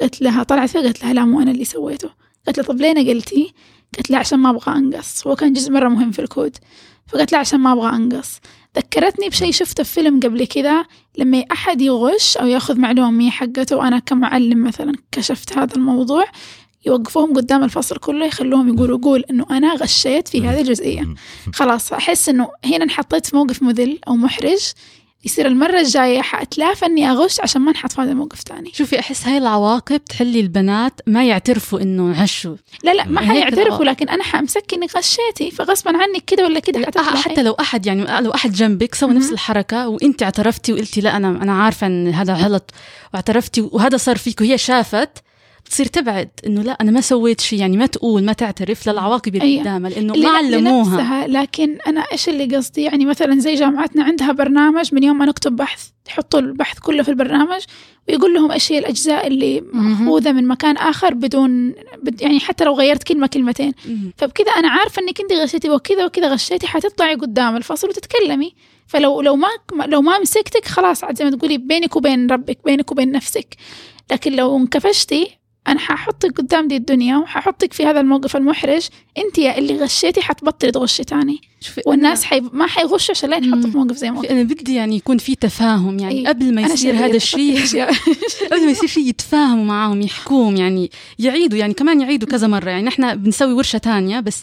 قلت 0.02 0.20
لها 0.22 0.42
طلعت 0.42 0.70
فيها 0.70 0.80
قلت 0.80 1.02
لها 1.02 1.12
لا 1.12 1.24
مو 1.24 1.40
أنا 1.40 1.50
اللي 1.50 1.64
سويته. 1.64 2.10
قلت 2.46 2.58
لها 2.58 2.66
طب 2.66 2.80
ليه 2.80 2.92
نقلتي؟ 2.92 3.54
قلت 3.98 4.10
لها 4.10 4.18
عشان 4.18 4.38
ما 4.38 4.50
أبغى 4.50 4.76
أنقص. 4.76 5.26
هو 5.26 5.36
كان 5.36 5.52
جزء 5.52 5.72
مرة 5.72 5.88
مهم 5.88 6.10
في 6.10 6.18
الكود. 6.18 6.56
فقلت 7.06 7.32
لها 7.32 7.40
عشان 7.40 7.60
ما 7.60 7.72
أبغى 7.72 7.96
أنقص. 7.96 8.40
ذكرتني 8.76 9.28
بشيء 9.28 9.52
شفته 9.52 9.82
في 9.84 9.92
فيلم 9.94 10.20
قبل 10.20 10.46
كذا 10.46 10.84
لما 11.18 11.44
أحد 11.52 11.80
يغش 11.80 12.36
أو 12.36 12.46
يأخذ 12.46 12.78
معلومة 12.78 13.30
حقته 13.30 13.76
وأنا 13.76 13.98
كمعلم 13.98 14.64
مثلا 14.64 14.92
كشفت 15.12 15.58
هذا 15.58 15.76
الموضوع 15.76 16.24
يوقفوهم 16.86 17.36
قدام 17.36 17.64
الفصل 17.64 17.96
كله 17.96 18.26
يخلوهم 18.26 18.74
يقولوا 18.74 18.98
قول 19.02 19.24
إنه 19.30 19.46
أنا 19.50 19.74
غشيت 19.74 20.28
في 20.28 20.48
هذه 20.48 20.60
الجزئية. 20.60 21.14
خلاص 21.54 21.92
أحس 21.92 22.28
إنه 22.28 22.48
هنا 22.64 22.84
انحطيت 22.84 23.26
في 23.26 23.36
موقف 23.36 23.62
مذل 23.62 23.98
أو 24.08 24.16
محرج 24.16 24.72
يصير 25.24 25.46
المرة 25.46 25.80
الجاية 25.80 26.20
حأتلافى 26.20 26.86
إني 26.86 27.10
أغش 27.10 27.40
عشان 27.40 27.62
ما 27.62 27.70
انحط 27.70 27.92
في 27.92 28.00
هذا 28.00 28.10
الموقف 28.10 28.42
تاني. 28.42 28.70
شوفي 28.74 28.98
أحس 28.98 29.26
هاي 29.26 29.38
العواقب 29.38 30.04
تخلي 30.04 30.40
البنات 30.40 31.00
ما 31.06 31.24
يعترفوا 31.24 31.80
إنه 31.80 32.22
غشوا 32.22 32.56
لا 32.84 32.94
لا 32.94 33.08
ما 33.08 33.20
هيك 33.20 33.30
حيعترفوا. 33.30 33.84
لكن 33.84 34.08
أنا 34.08 34.22
حأمسك 34.22 34.74
إني 34.74 34.86
غشيتي 34.96 35.50
فغصبا 35.50 35.90
عنك 35.90 36.24
كده 36.24 36.44
ولا 36.44 36.60
كده 36.60 36.86
حتى 36.96 37.42
لو 37.42 37.52
أحد 37.52 37.86
يعني 37.86 38.20
لو 38.20 38.30
أحد 38.30 38.52
جنبك 38.52 38.94
سوى 38.94 39.10
نفس 39.10 39.24
مهم. 39.24 39.34
الحركة 39.34 39.88
وانت 39.88 40.22
اعترفتي 40.22 40.72
وقلتي 40.72 41.00
لا 41.00 41.16
أنا 41.16 41.28
أنا 41.28 41.62
عارفة 41.62 41.86
إن 41.86 42.08
هذا 42.08 42.34
غلط 42.34 42.70
واعترفتي 43.14 43.60
وهذا 43.60 43.96
صار 43.96 44.16
فيك 44.16 44.40
وهي 44.40 44.58
شافت 44.58 45.10
بتصير 45.70 45.86
تبعد 45.86 46.30
إنه 46.46 46.62
لا 46.62 46.72
أنا 46.72 46.90
ما 46.90 47.00
سويت 47.00 47.40
شيء 47.40 47.58
يعني 47.58 47.76
ما 47.76 47.86
تقول 47.86 48.24
ما 48.24 48.32
تعترف 48.32 48.88
للعواقب 48.88 49.34
اللي 49.34 49.44
أيوة. 49.46 49.60
قدامها 49.60 49.90
لأنه 49.90 50.14
ما 50.14 50.28
علموها. 50.28 51.26
لكن 51.26 51.78
أنا 51.86 52.00
إيش 52.00 52.28
اللي 52.28 52.56
قصدي؟ 52.56 52.82
يعني 52.82 53.04
مثلا 53.04 53.38
زي 53.38 53.54
جامعتنا 53.54 54.04
عندها 54.04 54.32
برنامج 54.32 54.94
من 54.94 55.02
يوم 55.02 55.18
ما 55.18 55.24
نكتب 55.24 55.56
بحث 55.56 55.88
يحطوا 56.08 56.40
البحث 56.40 56.78
كله 56.78 57.02
في 57.02 57.08
البرنامج 57.08 57.60
ويقول 58.08 58.34
لهم 58.34 58.52
إيش 58.52 58.72
هي 58.72 58.78
الأجزاء 58.78 59.26
اللي 59.26 59.60
مأخوذة 59.72 60.32
من 60.32 60.48
مكان 60.48 60.76
آخر 60.76 61.14
بدون 61.14 61.74
بد 62.02 62.22
يعني 62.22 62.40
حتى 62.40 62.64
لو 62.64 62.74
غيرت 62.74 63.02
كلمة 63.02 63.26
كلمتين. 63.26 63.72
فبكذا 64.16 64.50
أنا 64.50 64.68
عارفة 64.68 65.02
إنك 65.02 65.20
أنت 65.20 65.32
غشيتي 65.32 65.70
وكذا 65.70 66.04
وكذا 66.04 66.28
غشيتي 66.28 66.66
حتطلعي 66.66 67.14
قدام 67.14 67.56
الفصل 67.56 67.88
وتتكلمي. 67.88 68.54
فلو 68.86 69.20
لو 69.20 69.36
ما 69.36 69.48
لو 69.86 70.02
ما 70.02 70.18
مسكتك 70.18 70.64
خلاص 70.64 71.04
عاد 71.04 71.18
زي 71.18 71.24
ما 71.24 71.30
تقولي 71.30 71.58
بينك 71.58 71.96
وبين 71.96 72.30
ربك 72.30 72.58
بينك 72.64 72.92
وبين 72.92 73.12
نفسك. 73.12 73.56
لكن 74.12 74.32
لو 74.32 74.56
انكفشتي 74.56 75.39
أنا 75.68 75.78
ححطك 75.78 76.38
قدام 76.38 76.68
دي 76.68 76.76
الدنيا 76.76 77.16
وححطك 77.16 77.72
في 77.72 77.86
هذا 77.86 78.00
الموقف 78.00 78.36
المحرج 78.36 78.88
أنت 79.18 79.38
يا 79.38 79.58
اللي 79.58 79.76
غشيتي 79.76 80.20
حتبطلي 80.22 80.70
تغشي 80.70 81.04
تاني 81.04 81.40
شوفي 81.61 81.82
والناس 81.86 82.24
حي... 82.24 82.40
ما 82.52 82.66
حيغشوا 82.66 83.14
عشان 83.14 83.30
لا 83.30 83.36
ينحطوا. 83.36 83.70
في 83.70 83.76
موقف 83.78 83.96
زي 83.96 84.11
ما 84.11 84.30
أنا 84.30 84.42
بدي 84.42 84.74
يعني 84.74 84.96
يكون 84.96 85.18
في 85.18 85.34
تفاهم 85.34 85.98
يعني 85.98 86.14
إيه. 86.14 86.28
قبل 86.28 86.54
ما 86.54 86.62
يصير 86.62 86.94
هذا 86.94 87.16
الشيء. 87.16 87.61
قبل 88.52 88.64
ما 88.64 88.70
يصير 88.70 88.88
شيء 88.88 89.08
يتفاهموا 89.08 89.64
معاهم 89.64 90.02
يحكوهم 90.02 90.56
يعني 90.56 90.90
يعيدوا 91.18 91.58
يعني 91.58 91.74
كمان 91.74 92.00
يعيدوا 92.00 92.28
كذا 92.28 92.46
مرة 92.46 92.70
يعني 92.70 92.82
نحن 92.82 93.14
بنسوي 93.16 93.52
ورشة 93.52 93.78
تانية 93.78 94.20
بس 94.20 94.42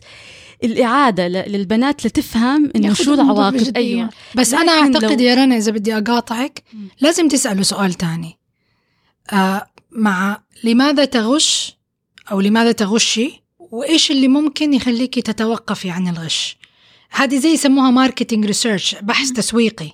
الإعادة 0.63 1.28
ل- 1.28 1.51
للبنات 1.51 2.05
لتفهم 2.05 2.72
ياخدوا 2.76 2.93
شو 3.05 3.13
العواقب. 3.13 3.78
أيوة 3.78 4.09
بس 4.36 4.53
لكن 4.53 4.61
أنا 4.70 4.72
أعتقد 4.72 5.22
لو- 5.22 5.28
يا 5.28 5.36
رنا 5.36 5.57
إذا 5.57 5.72
بدي 5.72 5.97
أقاطعك 5.97 6.63
مم. 6.74 6.88
لازم 7.01 7.28
تسألوا 7.28 7.63
سؤال 7.63 7.93
تاني 7.93 8.38
آه 9.34 9.68
مع 9.98 10.41
لماذا 10.64 11.06
تغش 11.06 11.78
أو 12.32 12.41
لماذا 12.41 12.72
تغشي 12.72 13.41
وإيش 13.60 14.12
اللي 14.12 14.28
ممكن 14.28 14.74
يخليكي 14.74 15.22
تتوقفي 15.22 15.89
عن 15.89 16.08
الغش. 16.08 16.58
هذه 17.10 17.38
زي 17.39 17.50
يسموها 17.50 17.91
marketing 17.91 18.45
research 18.45 18.95
بحث 19.02 19.32
تسويقي. 19.32 19.91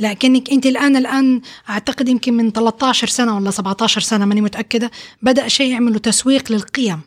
لكنك 0.00 0.50
أنت 0.50 0.66
الآن 0.66 0.96
الآن 0.96 1.40
أعتقد 1.70 2.08
يمكن 2.08 2.34
من 2.34 2.52
13 2.52 3.06
سنة 3.06 3.36
ولا 3.36 3.50
17 3.50 4.00
سنة 4.00 4.24
ماني 4.24 4.40
متأكدة 4.40 4.90
بدأ 5.22 5.48
شيء 5.48 5.72
يعملوا 5.72 5.98
تسويق 5.98 6.52
للقيم. 6.52 7.00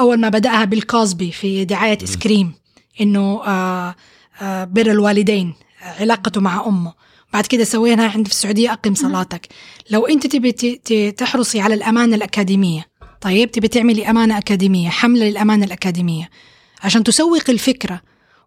أول 0.00 0.20
ما 0.20 0.28
بدأها 0.28 0.64
بيل 0.64 0.82
كوزبي 0.82 1.32
في 1.32 1.64
دعاية 1.64 1.98
ice 2.02 2.21
cream 2.21 2.52
إنه 3.00 3.42
آه 3.44 3.94
آه 4.40 4.64
بر 4.64 4.90
الوالدين 4.90 5.54
علاقته 6.00 6.40
مع 6.40 6.66
أمه. 6.66 6.92
بعد 7.34 7.46
كده 7.46 7.64
سويناها 7.64 8.10
عند 8.10 8.26
في 8.26 8.32
السعودية 8.32 8.72
اقم 8.72 8.94
صلاتك. 8.94 9.48
لو 9.90 10.06
أنت 10.06 10.26
تبي 10.26 10.52
تحرصي 11.12 11.60
على 11.60 11.74
الأمانة 11.74 12.16
الأكاديمية 12.16 12.86
طيب 13.20 13.50
تبي 13.50 13.68
تعملي 13.68 14.10
أمانة 14.10 14.38
أكاديمية 14.38 14.88
حملة 14.88 15.24
للأمانة 15.28 15.64
الأكاديمية 15.64 16.30
عشان 16.82 17.04
تسوق 17.04 17.42
الفكرة 17.48 18.00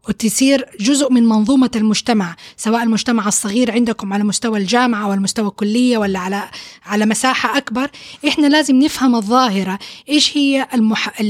وتصير 0.10 0.66
جزء 0.80 1.12
من 1.12 1.24
منظومة 1.24 1.72
المجتمع 1.76 2.36
سواء 2.58 2.84
المجتمع 2.84 3.28
الصغير 3.28 3.72
عندكم 3.72 4.14
على 4.14 4.24
مستوى 4.24 4.60
الجامعة 4.60 5.06
أو 5.06 5.14
المستوى 5.14 5.48
الكلية 5.48 5.98
ولا 5.98 6.20
على 6.20 6.50
على 6.86 7.06
مساحة 7.06 7.58
أكبر 7.58 7.90
إحنا 8.28 8.48
لازم 8.48 8.76
نفهم 8.76 9.16
الظاهرة 9.16 9.80
إيش 10.10 10.38
هي 10.38 10.68
المح... 10.74 11.22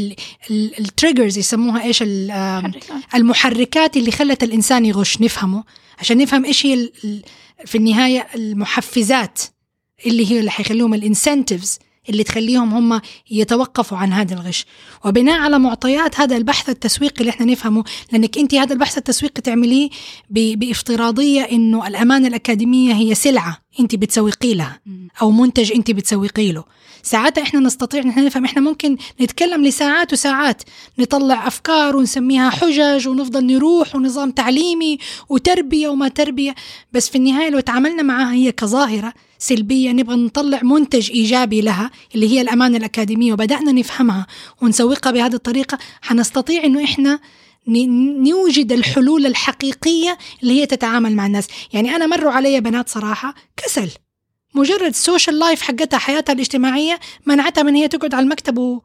ال 0.51 0.61
triggers 0.61 1.38
يسموها 1.37 1.83
إيش؟ 1.83 2.01
ال-. 2.01 2.71
المحركات 3.15 3.97
اللي 3.97 4.11
خلت 4.11 4.43
الإنسان 4.43 4.85
يغش. 4.85 5.21
نفهمه 5.21 5.63
عشان 5.99 6.17
نفهم 6.17 6.45
إيش 6.45 6.65
هي 6.65 6.73
ال- 6.73 6.91
ال- 7.03 7.23
في 7.65 7.77
النهاية 7.77 8.27
المحفزات 8.35 9.41
اللي 10.05 10.31
هي 10.31 10.39
اللي 10.39 10.51
حيخليهم 10.51 10.93
ال 10.93 11.01
incentives 11.01 11.79
اللي 12.09 12.23
تخليهم 12.23 12.73
هم 12.73 13.01
يتوقفوا 13.31 13.97
عن 13.97 14.13
هذا 14.13 14.33
الغش. 14.33 14.65
وبناء 15.05 15.39
على 15.39 15.59
معطيات 15.59 16.19
هذا 16.19 16.37
البحث 16.37 16.69
التسويقي 16.69 17.19
اللي 17.19 17.29
إحنا 17.29 17.45
نفهمه 17.45 17.83
لأنك 18.11 18.37
أنت 18.37 18.55
هذا 18.55 18.73
البحث 18.73 18.97
التسويقي 18.97 19.41
تعمليه 19.41 19.89
ب- 20.29 20.59
بافتراضية 20.59 21.41
إنه 21.41 21.87
الأمانة 21.87 22.27
الأكاديمية 22.27 22.93
هي 22.93 23.15
سلعة 23.15 23.57
أنت 23.79 23.95
بتسوقي 23.95 24.53
لها 24.53 24.79
أو 25.21 25.31
منتج 25.31 25.71
أنت 25.71 25.91
بتسوقي 25.91 26.51
له. 26.51 26.63
ساعتها 27.07 27.41
إحنا 27.41 27.59
نستطيع 27.59 28.01
إن 28.01 28.09
إحنا 28.09 28.23
نفهم. 28.23 28.45
إحنا 28.45 28.61
ممكن 28.61 28.97
نتكلم 29.21 29.63
لساعات 29.65 30.13
وساعات 30.13 30.61
نطلع 30.99 31.47
أفكار 31.47 31.95
ونسميها 31.95 32.49
حجج 32.49 33.07
ونفضل 33.07 33.45
نروح 33.45 33.95
ونظام 33.95 34.31
تعليمي 34.31 34.97
وتربية 35.29 35.87
وما 35.87 36.07
تربية. 36.07 36.55
بس 36.93 37.09
في 37.09 37.17
النهاية 37.17 37.49
لو 37.49 37.59
تعاملنا 37.59 38.03
معها 38.03 38.33
هي 38.33 38.51
كظاهرة 38.51 39.13
سلبية 39.39 39.91
نبغى 39.91 40.15
نطلع 40.15 40.59
منتج 40.63 41.11
إيجابي 41.11 41.61
لها 41.61 41.91
اللي 42.15 42.29
هي 42.29 42.41
الأمانة 42.41 42.77
الأكاديمية 42.77 43.33
وبدأنا 43.33 43.71
نفهمها 43.71 44.27
ونسوقها 44.61 45.11
بهذه 45.11 45.33
الطريقة. 45.33 45.77
حنستطيع 46.01 46.63
إنه 46.63 46.83
إحنا 46.83 47.19
نوجد 47.67 48.71
الحلول 48.71 49.25
الحقيقية 49.25 50.17
اللي 50.43 50.61
هي 50.61 50.65
تتعامل 50.65 51.15
مع 51.15 51.25
الناس. 51.25 51.47
يعني 51.73 51.95
أنا 51.95 52.05
مروا 52.07 52.31
علي 52.31 52.61
بنات 52.61 52.89
صراحة 52.89 53.35
كسل. 53.57 53.89
مجرد 54.57 54.81
ال 54.85 54.93
social 54.93 55.39
life 55.39 55.61
حقتها 55.61 55.97
حياتها 55.97 56.33
الاجتماعية 56.33 56.99
منعتها 57.25 57.63
من 57.63 57.75
هي 57.75 57.87
تقعد 57.87 58.13
على 58.13 58.23
المكتب 58.23 58.57
و. 58.57 58.81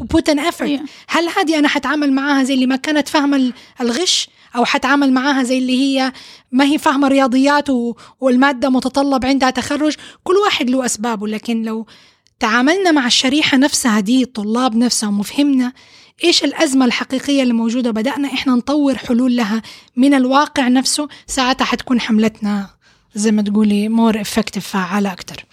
و 0.00 0.07
put 0.07 0.28
in 0.28 0.38
أيوة. 0.38 0.80
هل 1.08 1.28
هذه 1.28 1.58
أنا 1.58 1.68
حتعامل 1.68 2.12
معاها 2.12 2.42
زي 2.44 2.54
اللي 2.54 2.66
ما 2.66 2.76
كانت 2.76 3.08
فاهمة 3.08 3.36
ال- 3.36 3.52
الغش 3.80 4.28
أو 4.56 4.64
حتعامل 4.64 5.12
معاها 5.12 5.42
زي 5.42 5.58
اللي 5.58 5.78
هي 5.80 6.12
ما 6.52 6.64
هي 6.64 6.78
فاهمة 6.78 7.08
رياضيات 7.08 7.70
و... 7.70 7.94
والمادة 8.20 8.70
متطلب 8.70 9.26
عندها 9.26 9.50
تخرج 9.50 9.94
كل 10.24 10.34
واحد 10.34 10.70
له 10.70 10.84
أسبابه 10.86 11.28
لكن 11.28 11.62
لو 11.62 11.86
تعاملنا 12.40 12.90
مع 12.90 13.06
الشريحة 13.06 13.56
نفسها 13.56 14.00
دي 14.00 14.22
الطلاب 14.22 14.76
نفسهم 14.76 15.20
وفهمنا 15.20 15.72
إيش 16.24 16.44
الأزمة 16.44 16.84
الحقيقية 16.84 17.42
اللي 17.42 17.52
موجودة 17.54 17.90
بدأنا 17.90 18.28
إحنا 18.28 18.54
نطور 18.54 18.94
حلول 18.96 19.36
لها 19.36 19.62
من 19.96 20.14
الواقع 20.14 20.68
نفسه 20.68 21.08
ساعتها 21.26 21.64
حتكون 21.64 22.00
حملتنا 22.00 22.70
زي 23.16 23.32
ما 23.32 23.42
تقولي 23.42 23.88
more 23.88 24.20
effective 24.20 24.66
فعالة 24.68 25.12
أكثر 25.12 25.44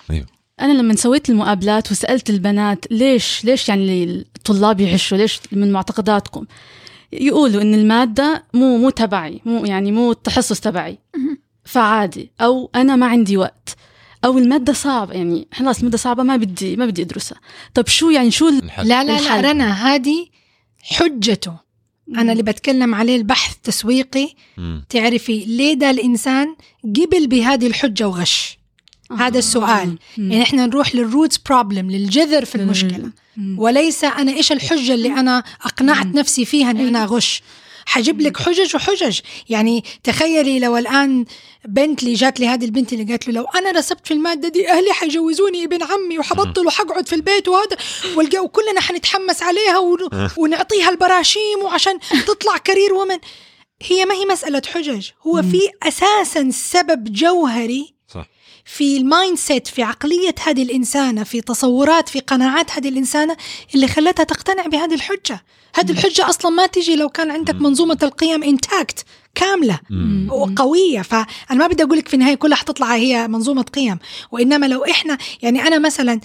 أنا 0.62 0.74
لما 0.74 0.96
سويت 0.96 1.30
المقابلات 1.30 1.92
وسألت 1.92 2.30
البنات 2.30 2.86
ليش 2.92 3.46
ليش 3.46 3.70
يعني 3.70 4.04
الطلاب 4.04 4.80
يغشوا 4.82 5.18
ليش 5.18 5.40
من 5.52 5.72
معتقداتكم؟ 5.72 6.46
يقولوا 7.14 7.62
إن 7.62 7.74
المادة 7.74 8.44
مو 8.54 8.78
مو 8.78 8.90
تبعي 8.90 9.42
مو 9.46 9.66
يعني 9.66 9.92
مو 9.92 10.12
التخصص 10.12 10.60
تبعي. 10.60 10.98
فعادي. 11.66 12.32
أو 12.42 12.70
أنا 12.76 12.96
ما 12.96 13.06
عندي 13.06 13.38
وقت. 13.38 13.76
أو 14.26 14.38
المادة 14.38 14.74
صعبة 14.74 15.14
يعني 15.14 15.48
خلاص 15.54 15.78
المادة 15.80 15.98
صعبة 15.98 16.24
ما 16.24 16.36
بدي 16.38 16.76
ما 16.76 16.86
بدي 16.86 17.02
أدرسها. 17.02 17.38
طب 17.74 17.88
شو 17.88 18.10
يعني 18.10 18.32
شو 18.32 18.48
ال- 18.48 18.64
الحل. 18.64 18.88
لا 18.88 19.04
لا 19.04 19.20
لا. 19.22 19.42
رنا 19.52 19.72
هذه 19.96 20.28
حجته. 20.84 21.54
أنا 22.10 22.32
اللي 22.32 22.44
بتكلم 22.44 22.96
عليه 22.96 23.16
البحث 23.16 23.56
تسويقي 23.64 24.30
مم. 24.58 24.84
تعرفي 24.90 25.46
ليه 25.46 25.74
ده 25.74 25.90
الإنسان 25.92 26.56
قبل 26.84 27.28
بهذه 27.28 27.68
الحجة 27.68 28.08
وغش؟ 28.08 28.58
هذا 29.18 29.40
السؤال. 29.40 29.98
يعني 30.18 30.42
إحنا 30.44 30.66
نروح 30.66 30.96
لل 30.96 31.08
roots 31.08 31.38
problem 31.38 31.92
للجذر 31.92 32.46
في 32.46 32.56
المشكلة. 32.56 33.10
وليس 33.58 34.04
أنا 34.04 34.32
إيش 34.32 34.52
الحجة 34.52 34.94
اللي 34.94 35.10
أنا 35.10 35.44
أقنعت 35.62 36.06
نفسي 36.06 36.46
فيها 36.46 36.72
إن 36.72 36.88
أنا 36.88 37.04
أغش؟ 37.04 37.42
حجيب 37.86 38.22
لك 38.22 38.38
حجج 38.38 38.76
وحجج. 38.76 39.20
يعني 39.50 39.84
تخيلي 40.04 40.60
لو 40.60 40.78
الآن 40.78 41.26
بنت 41.68 42.04
اللي 42.04 42.14
جات 42.14 42.40
لي 42.40 42.48
هذه 42.48 42.66
البنت 42.66 42.94
اللي 42.94 43.04
قالت 43.04 43.28
له 43.28 43.34
لو 43.34 43.44
أنا 43.44 43.72
رسبت 43.72 44.08
في 44.08 44.14
المادة 44.14 44.48
دي 44.50 44.70
أهلي 44.70 44.94
حيجوزوني 44.94 45.64
ابن 45.64 45.84
عمي 45.84 46.20
وحبطل 46.20 46.68
وحقعد 46.68 47.08
في 47.08 47.16
البيت 47.16 47.48
وهذا 47.48 47.78
وكلنا 48.42 48.82
حنتحمس 48.82 49.44
عليها 49.44 49.78
ون- 49.78 50.30
ونعطيها 50.38 50.90
البراشيم 50.90 51.60
وعشان 51.64 52.00
تطلع 52.28 52.58
كارير 52.58 52.94
ومن 52.94 53.18
هي 53.82 54.06
ما 54.06 54.14
هي 54.16 54.26
مسألة 54.26 54.62
حجج 54.74 55.10
هو 55.28 55.42
في 55.42 55.60
أساسا 55.84 56.50
سبب 56.52 57.14
جوهري 57.14 57.94
في 58.66 58.98
ال 58.98 59.38
mindset 59.38 59.68
في 59.68 59.84
عقلية 59.84 60.36
هذه 60.44 60.64
الإنسانة 60.64 61.24
في 61.24 61.42
تصورات 61.42 62.10
في 62.10 62.20
قناعات 62.20 62.72
هذه 62.72 62.90
الإنسانة 62.90 63.38
اللي 63.76 63.88
خلتها 63.88 64.24
تقتنع 64.24 64.66
بهذه 64.68 64.94
الحجة. 64.94 65.44
هذه 65.76 65.92
الحجة 65.92 66.30
أصلا 66.30 66.52
ما 66.52 66.66
تجي 66.66 66.96
لو 66.96 67.10
كان 67.10 67.32
عندك 67.32 67.56
منظومة 67.56 67.98
القيم 68.04 68.44
intact 68.44 69.06
كاملة 69.36 69.80
وقوية. 70.30 71.02
فأنا 71.02 71.26
ما 71.60 71.68
بدي 71.68 71.84
أقول 71.84 71.98
لك 71.98 72.08
في 72.08 72.14
النهاية 72.14 72.36
كلها 72.36 72.58
حتطلع 72.58 72.96
هي 72.96 73.28
منظومة 73.28 73.62
قيم 73.62 74.00
وإنما 74.32 74.66
لو 74.66 74.86
إحنا 74.86 75.18
يعني 75.42 75.68
أنا 75.68 75.80
مثلا 75.80 76.20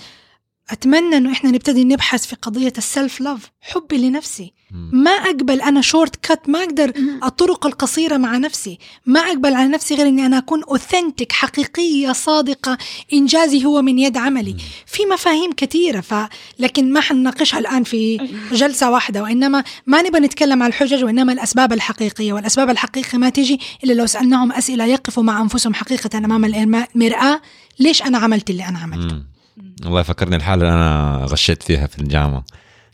أتمنى 0.71 1.17
إنه 1.17 1.33
إحنا 1.33 1.51
نبتدي 1.51 1.85
نبحث 1.85 2.27
في 2.27 2.37
قضية 2.37 2.73
ال 2.79 2.87
self 2.87 3.21
love 3.21 3.51
حبي 3.61 3.99
لنفسي. 3.99 4.53
ما 4.93 5.11
أقبل 5.11 5.61
أنا 5.61 5.81
shortcut 5.81 6.49
ما 6.49 6.59
أقدر 6.63 6.93
الطرق 7.25 7.67
القصيرة 7.67 8.17
مع 8.17 8.37
نفسي. 8.37 8.79
ما 9.07 9.21
أقبل 9.21 9.55
على 9.55 9.69
نفسي 9.69 9.95
غير 9.95 10.07
أني 10.07 10.27
أنا 10.27 10.39
أكون 10.39 10.63
أوثنتك 10.63 11.33
حقيقية 11.33 12.13
صادقة. 12.13 12.79
إنجازي 13.13 13.65
هو 13.65 13.83
من 13.83 13.99
يد 13.99 14.17
عملي. 14.17 14.57
في 14.87 15.07
مفاهيم 15.07 15.53
كثيرة 15.53 16.01
ف... 16.01 16.15
لكن 16.59 16.93
ما 16.93 17.01
حنناقشها 17.01 17.59
الآن 17.59 17.85
في 17.85 18.29
جلسة 18.53 18.91
واحدة. 18.91 19.23
وإنما 19.23 19.65
ما 19.87 20.03
نبغى 20.03 20.21
نتكلم 20.21 20.63
عن 20.63 20.69
الحجج 20.69 21.05
وإنما 21.05 21.33
الأسباب 21.33 21.73
الحقيقية. 21.73 22.33
والأسباب 22.33 22.71
الحقيقية 22.71 23.19
ما 23.19 23.29
تيجي 23.29 23.61
إلا 23.85 23.93
لو 23.93 24.07
سألناهم 24.07 24.53
أسئلة 24.53 24.85
يقفوا 24.85 25.23
مع 25.23 25.43
أنفسهم 25.43 25.75
حقيقة 25.75 26.19
أمام 26.19 26.45
المرآة 26.45 27.41
ليش 27.79 28.03
أنا 28.03 28.19
عملت 28.19 28.51
اللي 28.51 28.69
أنا 28.69 28.79
عملته. 28.79 29.38
والله 29.85 30.03
فكرني 30.03 30.37
الحالة 30.37 30.63
اللي 30.63 30.75
أنا 30.75 31.25
غشيت 31.25 31.63
فيها 31.63 31.87
في 31.87 31.99
الجامعة. 31.99 32.45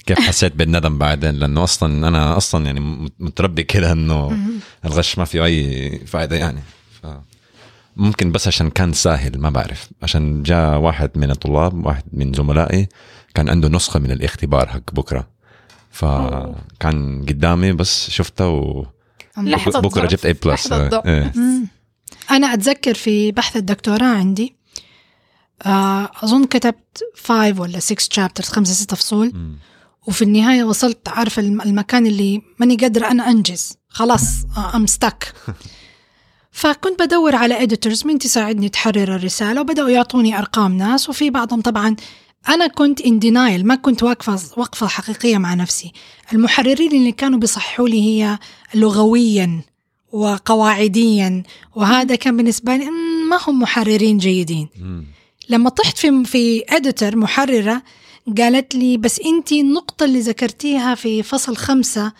كيف 0.06 0.18
حسيت 0.20 0.56
بالندم 0.56 0.98
بعدين؟ 0.98 1.30
لأنه 1.34 1.64
أصلا 1.64 2.08
أنا 2.08 2.36
أصلا 2.36 2.66
يعني 2.66 2.80
مت- 2.80 3.12
متربي 3.18 3.62
كده 3.62 3.92
إنه 3.92 4.38
الغش 4.84 5.18
ما 5.18 5.24
فيه 5.24 5.44
أي 5.44 5.90
فائدة 6.06 6.36
يعني. 6.36 6.60
ف 7.02 7.06
ممكن 7.96 8.32
بس 8.32 8.48
عشان 8.48 8.70
كان 8.70 8.92
سهل 8.92 9.40
ما 9.40 9.50
بعرف. 9.50 9.88
عشان 10.02 10.42
جاء 10.42 10.78
واحد 10.78 11.10
من 11.14 11.30
الطلاب 11.30 11.86
واحد 11.86 12.02
من 12.12 12.32
زملائي 12.32 12.88
كان 13.34 13.48
عنده 13.48 13.68
نسخة 13.68 14.00
من 14.00 14.10
الاختبار 14.10 14.68
حق 14.68 14.94
بكرة. 14.94 15.28
فكان 15.90 17.24
قدامي 17.28 17.72
بس 17.72 18.10
شفته 18.10 18.48
و 18.48 18.86
لحظة 19.38 19.80
بكرة. 19.80 20.06
جبت 20.06 20.26
اي 20.26 20.32
بلس 20.32 20.46
لحظة 20.72 20.88
ضعف. 20.88 21.04
أنا 22.30 22.54
أتذكر 22.54 22.94
في 22.94 23.32
بحث 23.32 23.56
الدكتوراه 23.56 24.16
عندي 24.16 24.54
آه، 25.62 26.10
أظن 26.22 26.44
كتبت 26.44 27.02
5 27.24 27.60
ولا 27.60 27.80
6 27.80 28.12
شابترز 28.12 28.48
خمسة 28.48 28.72
ستة 28.72 28.96
فصول. 28.96 29.32
وفي 30.06 30.22
النهاية 30.22 30.64
وصلت 30.64 31.08
عارف 31.08 31.38
الم- 31.38 31.60
المكان 31.60 32.06
اللي 32.06 32.42
ماني 32.60 32.76
قادرة 32.76 33.10
أنا 33.10 33.30
أنجز. 33.30 33.72
خلاص 33.88 34.22
أم 34.74 34.86
ستك 34.86 35.32
فكنت 36.50 37.02
بدور 37.02 37.36
على 37.36 37.62
اديتورز 37.62 38.06
من 38.06 38.18
تساعدني 38.18 38.68
تحرر 38.68 39.16
الرسالة 39.16 39.60
وبدأوا 39.60 39.88
يعطوني 39.88 40.38
أرقام 40.38 40.76
ناس. 40.76 41.08
وفي 41.08 41.30
بعضهم 41.30 41.60
طبعا 41.60 41.96
أنا 42.48 42.66
كنت 42.66 43.02
in 43.02 43.20
denial 43.24 43.64
ما 43.64 43.74
كنت 43.74 44.02
واقفة 44.02 44.40
وقفة 44.56 44.86
حقيقية 44.86 45.38
مع 45.38 45.54
نفسي. 45.54 45.92
المحررين 46.32 46.92
اللي 46.92 47.12
كانوا 47.12 47.38
بيصححوا 47.38 47.88
لي 47.88 48.02
هي 48.02 48.38
لغويا 48.74 49.60
وقواعديا 50.12 51.42
وهذا 51.74 52.14
كان 52.14 52.36
بالنسبة 52.36 52.76
لي 52.76 52.84
"مم، 52.84 53.28
ما 53.30 53.38
هم 53.48 53.60
محررين 53.60 54.18
جيدين. 54.18 54.68
لما 55.48 55.70
طحت 55.70 55.98
في 55.98 56.24
في 56.24 56.64
اديتور 56.68 57.16
محررة 57.16 57.82
قالت 58.38 58.74
لي 58.74 58.96
بس 58.96 59.20
أنت 59.20 59.52
النقطة 59.52 60.04
اللي 60.04 60.20
ذكرتيها 60.20 60.94
في 60.94 61.22
فصل 61.22 61.56
خمسة 61.56 62.12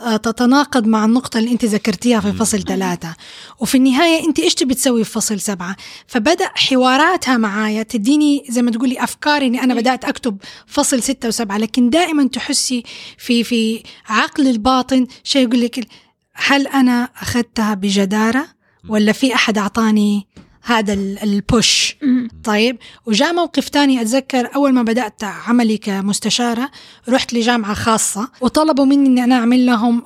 آه، 0.00 0.16
تتناقض 0.16 0.86
مع 0.86 1.04
النقطة 1.04 1.38
اللي 1.38 1.52
أنت 1.52 1.64
ذكرتيها 1.64 2.20
في 2.20 2.32
فصل 2.32 2.62
ثلاثة. 2.62 3.16
وفي 3.60 3.74
النهاية 3.74 4.24
أنت 4.24 4.38
إيش 4.38 4.54
تبي 4.54 4.74
تسوي 4.74 5.04
في 5.04 5.10
فصل 5.10 5.40
سبعة؟ 5.40 5.76
فبدأ 6.06 6.50
حواراتها 6.54 7.36
معايا 7.36 7.82
تديني 7.82 8.44
زي 8.48 8.62
ما 8.62 8.70
تقولي 8.70 9.04
أفكار 9.04 9.42
إني 9.42 9.62
أنا 9.62 9.74
بدأت 9.74 10.04
أكتب 10.04 10.38
فصل 10.66 11.02
ستة 11.02 11.28
وسبعة. 11.28 11.58
لكن 11.58 11.90
دائما 11.90 12.28
تحسي 12.28 12.82
في 13.18 13.44
في 13.44 13.82
عقل 14.08 14.48
الباطن 14.48 15.06
شيء 15.24 15.42
يقول 15.48 15.60
لك 15.60 15.86
هل 16.34 16.66
أنا 16.66 17.08
أخذتها 17.22 17.74
بجدارة 17.74 18.46
ولا 18.88 19.12
في 19.12 19.34
أحد 19.34 19.58
أعطاني 19.58 20.26
هذا 20.62 20.92
ال- 20.92 21.22
ال 21.22 21.37
push 21.37 21.96
طيب 22.44 22.76
وجاء 23.06 23.32
موقف 23.34 23.68
تاني 23.68 24.00
أتذكر 24.02 24.50
أول 24.54 24.72
ما 24.72 24.82
بدأت 24.82 25.24
عملي 25.24 25.78
كمستشارة 25.78 26.70
رحت 27.08 27.32
لجامعة 27.34 27.74
خاصة 27.74 28.28
وطلبوا 28.40 28.84
مني 28.84 29.06
أني 29.08 29.24
أنا 29.24 29.34
أعمل 29.34 29.66
لهم 29.66 30.02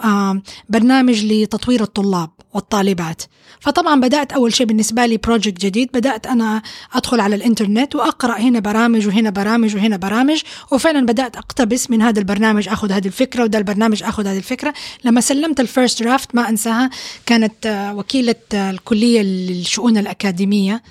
برنامج 0.68 1.24
لتطوير 1.24 1.82
الطلاب. 1.82 2.30
والطالبات. 2.54 3.22
فطبعا 3.60 4.00
بدأت 4.00 4.32
أول 4.32 4.54
شيء 4.54 4.66
بالنسبة 4.66 5.06
لي 5.06 5.16
project 5.16 5.60
جديد. 5.60 5.90
بدأت 5.94 6.26
أنا 6.26 6.62
أدخل 6.92 7.20
على 7.20 7.34
الإنترنت 7.34 7.94
وأقرأ 7.94 8.38
هنا 8.38 8.58
برامج 8.58 9.06
وهنا 9.06 9.30
برامج 9.30 9.76
وهنا 9.76 9.96
برامج. 9.96 10.42
وفعلا 10.72 11.06
بدأت 11.06 11.36
أقتبس 11.36 11.90
من 11.90 12.02
هذا 12.02 12.18
البرنامج 12.18 12.68
أخذ 12.68 12.92
هذه 12.92 13.06
الفكرة 13.06 13.42
وده 13.42 13.58
البرنامج 13.58 14.02
أخذ 14.02 14.26
هذه 14.26 14.38
الفكرة. 14.38 14.74
لما 15.04 15.20
سلمت 15.20 15.60
ال 15.60 15.67
first 15.67 16.02
draft 16.02 16.34
ما 16.34 16.48
أنساها 16.48 16.90
كانت 17.26 17.92
وكيلة 17.96 18.34
الكلية 18.54 19.22
للشؤون 19.22 19.98
الأكاديمية. 19.98 20.82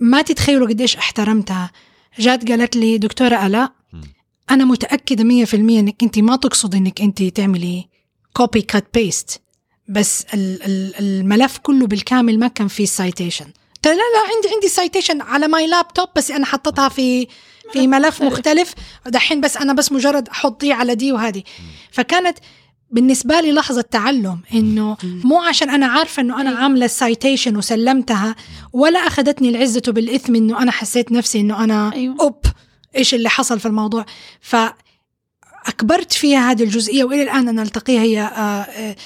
ما 0.00 0.22
تتخيلوا 0.22 0.68
قديش 0.68 0.96
احترمتها. 0.96 1.70
جات 2.18 2.48
قالت 2.48 2.76
لي 2.76 2.98
دكتورة 2.98 3.46
آلاء 3.46 3.72
أنا 4.50 4.64
متأكدة 4.64 5.24
مية 5.24 5.44
في 5.44 5.54
المية 5.54 5.80
إنك 5.80 6.02
أنت 6.02 6.18
ما 6.18 6.36
تقصد 6.36 6.74
إنك 6.74 7.00
أنت 7.00 7.22
تعملي 7.22 7.88
copy 8.32 8.62
cut 8.62 8.86
paste 8.94 9.40
بس 9.88 10.24
ال- 10.34 10.62
ال- 10.62 10.94
الملف 10.98 11.58
كله 11.58 11.86
بالكامل 11.86 12.38
ما 12.38 12.48
كان 12.48 12.68
فيه 12.68 12.84
citation 12.86 13.46
لا 13.84 13.90
لا 13.94 14.34
عندي 14.36 14.54
عندي 14.54 14.68
citation 14.68 15.20
على 15.20 15.48
my 15.48 15.66
laptop 15.66 16.08
بس 16.16 16.30
أنا 16.30 16.46
حطيتها 16.46 16.88
في 16.88 17.26
في 17.72 17.86
ملف 17.86 18.22
مختلف. 18.22 18.74
ودحين 19.06 19.40
بس 19.40 19.56
أنا 19.56 19.72
بس 19.72 19.92
مجرد 19.92 20.28
أحط 20.28 20.60
دي 20.60 20.72
على 20.72 20.94
دي 20.94 21.12
وهذه. 21.12 21.42
فكانت 21.90 22.38
بالنسبة 22.90 23.40
لي 23.40 23.52
لحظة 23.52 23.80
تعلم 23.80 24.40
إنه 24.54 24.96
مو 25.02 25.38
عشان 25.42 25.70
أنا 25.70 25.86
عارفة 25.86 26.20
إنه 26.22 26.40
أنا 26.40 26.50
عاملة 26.50 26.84
ال 26.84 26.92
citation 26.92 27.56
وسلمتها 27.56 28.36
ولا 28.72 28.98
أخذتني 28.98 29.48
العزة 29.48 29.82
بالإثم 29.86 30.34
إنه 30.34 30.62
أنا 30.62 30.70
حسيت 30.70 31.12
نفسي 31.12 31.40
إنه 31.40 31.64
أنا 31.64 31.92
أيوة. 31.92 32.16
أوب 32.20 32.40
إيش 32.96 33.14
اللي 33.14 33.28
حصل 33.28 33.60
في 33.60 33.66
الموضوع. 33.66 34.06
فأكبرت 34.40 36.12
فيها 36.12 36.50
هذه 36.50 36.62
الجزئية 36.62 37.04
وإلى 37.04 37.22
الآن 37.22 37.48
أنا 37.48 37.62
ألتقيها 37.62 38.00
هي 38.02 38.20
آه، 38.20 38.22
آه، 38.62 38.96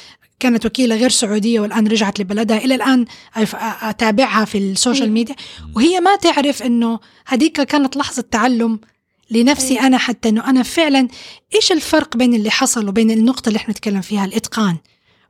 كانت 0.42 0.66
وكيلة 0.66 0.96
غير 0.96 1.10
سعودية 1.10 1.60
والآن 1.60 1.86
رجعت 1.86 2.20
لبلدها. 2.20 2.58
إلى 2.58 2.74
الآن 2.74 3.04
أف- 3.36 3.54
أتابعها 3.82 4.44
في 4.44 4.58
ال 4.58 4.64
social 4.64 5.02
أيوة. 5.02 5.14
ميديا. 5.14 5.36
وهي 5.76 6.00
ما 6.00 6.16
تعرف 6.16 6.62
إنه 6.62 7.00
هذيك 7.26 7.60
كانت 7.60 7.96
لحظة 7.96 8.24
تعلم 8.30 8.80
لنفسي 9.30 9.74
أيوة. 9.74 9.86
أنا 9.86 9.98
حتى 9.98 10.28
إنه 10.28 10.50
أنا 10.50 10.62
فعلا 10.62 11.08
إيش 11.54 11.72
الفرق 11.72 12.16
بين 12.16 12.34
اللي 12.34 12.50
حصل 12.50 12.88
وبين 12.88 13.10
النقطة 13.10 13.48
اللي 13.48 13.56
إحنا 13.56 13.70
نتكلم 13.72 14.00
فيها؟ 14.00 14.24
الإتقان. 14.24 14.76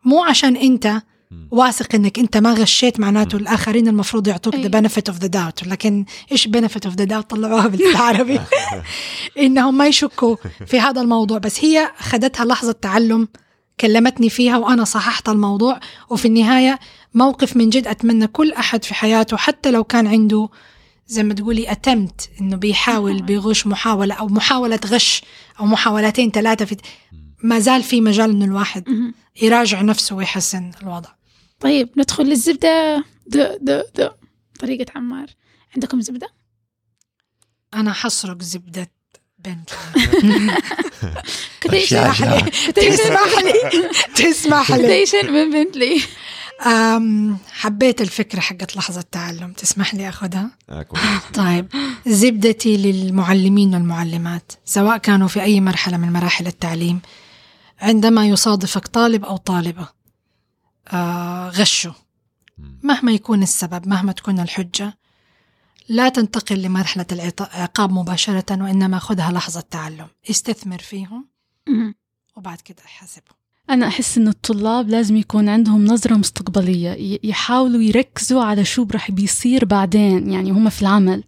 مو 0.05 0.25
عشان 0.25 0.57
أنت 0.57 1.03
واثق 1.51 1.95
إنك 1.95 2.19
أنت 2.19 2.37
ما 2.37 2.53
غشيت 2.53 3.01
معناته 3.01 3.37
الآخرين 3.37 3.89
المفروض 3.89 4.29
يعطوك 4.29 4.55
the 4.55 4.81
benefit 4.81 5.03
of 5.09 5.19
the 5.19 5.27
doubt 5.27 5.67
لكن 5.67 6.05
إيش 6.33 6.49
benefit 6.49 6.87
of 6.87 6.95
the 6.95 7.05
doubt 7.05 7.31
طلعوها 7.31 7.67
بالعربي 7.67 8.41
إنهم 9.45 9.77
ما 9.79 9.87
يشكوا 9.87 10.37
في 10.67 10.81
هذا 10.81 11.01
الموضوع. 11.01 11.39
بس 11.39 11.65
هي 11.65 11.91
خدتها 11.99 12.45
لحظة 12.45 12.73
تعلم. 12.73 13.29
كلمتني 13.83 14.31
فيها 14.31 14.59
وأنا 14.59 14.85
صححت 14.85 15.29
الموضوع. 15.29 15.81
وفي 16.11 16.29
النهاية 16.29 16.79
موقف 17.15 17.57
من 17.57 17.71
جد 17.71 17.87
أتمنى 17.87 18.27
كل 18.27 18.53
أحد 18.53 18.85
في 18.85 18.95
حياته 18.95 19.37
حتى 19.37 19.71
لو 19.71 19.85
كان 19.85 20.07
عنده 20.07 20.49
زي 21.07 21.23
ما 21.23 21.35
تقولي 21.35 21.73
اتمت 21.73 22.31
إنه 22.41 22.57
بيحاول 22.57 23.23
بيغش 23.29 23.67
محاولة 23.67 24.15
أو 24.15 24.27
محاولة 24.27 24.81
غش 24.87 25.23
أو 25.61 25.67
محاولتين 25.67 26.31
ثلاثة 26.31 26.65
في 26.65 26.77
ما 27.43 27.59
زال 27.59 27.83
في 27.83 28.01
مجال 28.01 28.31
إنه 28.31 28.45
الواحد. 28.45 28.85
يراجع 29.43 29.83
نفسه 29.83 30.17
ويحسن 30.17 30.71
الوضع. 30.83 31.11
طيب 31.61 31.89
ندخل 31.97 32.25
للزبدة. 32.25 33.05
د 33.27 33.37
د 33.37 33.71
د. 33.71 34.11
طريقة 34.61 34.93
عمار. 34.97 35.27
عندكم 35.75 36.01
زبدة؟ 36.01 36.29
أنا 37.75 37.93
حسرق 37.93 38.43
زبدة 38.43 38.91
بنت. 39.45 39.71
كوتيشن 41.63 41.97
تسمح 41.97 42.23
لي؟ 42.23 42.51
تسمح 42.75 43.41
لي؟ 43.43 43.75
تسمح 44.15 44.71
لي. 44.71 45.05
من 45.31 45.51
بنتلي 45.51 46.03
حبيت 47.53 48.01
الفكرة 48.01 48.41
حقت 48.41 48.77
لحظة 48.77 49.05
تعلم 49.13 49.53
تسمح 49.53 49.95
لي 49.95 50.09
أخذها؟ 50.09 50.51
آه،. 50.71 50.87
طيب. 51.35 51.67
زبدتي 52.07 52.77
للمعلمين 52.77 53.75
والمعلمات 53.75 54.53
سواء 54.65 54.99
كانوا 54.99 55.29
في 55.29 55.43
أي 55.43 55.61
مرحلة 55.61 55.97
من 55.97 56.13
مراحل 56.13 56.47
التعليم 56.47 57.01
عندما 57.81 58.27
يصادفك 58.27 58.89
طالب 58.89 59.25
أو 59.25 59.37
طالبة 59.37 59.89
آه 60.89 61.49
غشوا. 61.49 61.93
مهما 62.83 63.13
يكون 63.13 63.43
السبب 63.43 63.89
مهما 63.89 64.13
تكون 64.13 64.41
الحجة 64.41 64.95
لا 65.89 66.09
تنتقل 66.09 66.63
لمرحلة 66.63 67.07
العقاب 67.13 67.93
مباشرة 67.93 68.63
وإنما 68.63 68.99
خذها 68.99 69.33
لحظة 69.33 69.61
تعلم. 69.61 70.07
استثمر 70.31 70.79
فيهم. 70.79 71.29
وبعد 72.37 72.61
كده 72.61 72.83
حاسبهم 72.85 73.37
أنا 73.71 73.87
أحس 73.87 74.19
إن 74.19 74.29
الطلاب 74.29 74.89
لازم 74.89 75.17
يكون 75.17 75.49
عندهم 75.49 75.85
نظرة 75.85 76.15
مستقبلية 76.15 77.19
يحاولوا 77.25 77.83
يركزوا 77.83 78.43
على 78.43 78.65
شو 78.65 78.87
رح 78.93 79.11
بيصير 79.11 79.65
بعدين 79.65 80.31
يعني 80.31 80.51
هم 80.51 80.69
في 80.69 80.83
العمل. 80.83 81.25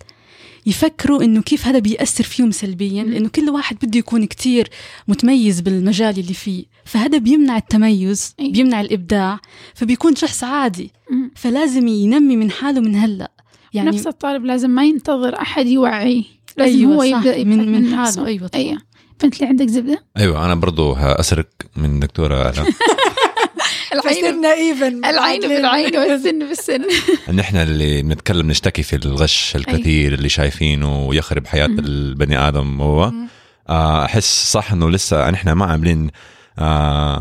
يفكروا 0.66 1.22
إنه 1.22 1.42
كيف 1.42 1.66
هذا 1.66 1.78
بيأثر 1.78 2.24
فيهم 2.24 2.50
سلبيا 2.50 3.04
لأنه 3.04 3.28
كل 3.28 3.50
واحد 3.50 3.76
بده 3.82 3.98
يكون 3.98 4.24
كتير 4.24 4.68
متميز 5.08 5.60
بالمجال 5.60 6.18
اللي 6.18 6.34
فيه. 6.34 6.64
فهذا 6.84 7.18
بيمنع 7.18 7.56
التميز 7.56 8.34
أي. 8.40 8.50
بيمنع 8.50 8.80
الإبداع 8.80 9.40
فبيكون 9.74 10.16
شخص 10.16 10.44
عادي. 10.44 10.92
فلازم 11.36 11.88
ينمي 11.88 12.36
من 12.36 12.50
حاله 12.50 12.80
من 12.80 12.96
هلأ. 12.96 13.33
يعني 13.74 13.90
نفس 13.90 14.06
الطالب 14.06 14.44
لازم 14.44 14.70
ما 14.70 14.84
ينتظر 14.84 15.40
أحد 15.40 15.66
يوعيه 15.66 16.22
لازم 16.56 16.78
أيوة 16.78 16.94
هو 16.94 17.02
يبدأ 17.02 17.44
من- 17.44 17.72
من. 17.72 17.96
حاله، 17.96 18.26
أيوة 18.26 18.48
طبعاً. 18.48 18.62
أيوة 18.64 18.78
بنت 19.22 19.40
لي 19.40 19.46
عندك 19.46 19.66
زبدة؟ 19.68 20.04
أيوه 20.16 20.44
أنا 20.46 20.54
برضو 20.54 20.92
هأسرق 20.92 21.48
من 21.76 22.00
دكتورة 22.00 22.50
آلاء 22.50 22.66
فصرنا 24.04 24.52
even 24.54 25.04
العين 25.04 25.40
بالعين 25.40 25.96
والسن 25.96 26.38
بالسن 26.38 26.84
ان 27.28 27.38
إحنا 27.38 27.62
اللي 27.62 28.02
بنتكلم 28.02 28.50
نشتكي 28.50 28.82
في 28.82 28.96
الغش 28.96 29.56
الكثير 29.56 30.14
اللي 30.14 30.28
شايفينه 30.28 31.06
ويخرب 31.06 31.46
حياة. 31.46 31.66
البني 31.66 32.38
آدم 32.48 32.80
هو 32.80 33.12
آه، 33.68 34.04
أحس 34.04 34.52
صح 34.52 34.72
إنه 34.72 34.90
لسه 34.90 35.30
نحن 35.30 35.52
ما 35.52 35.64
عاملين 35.66 36.10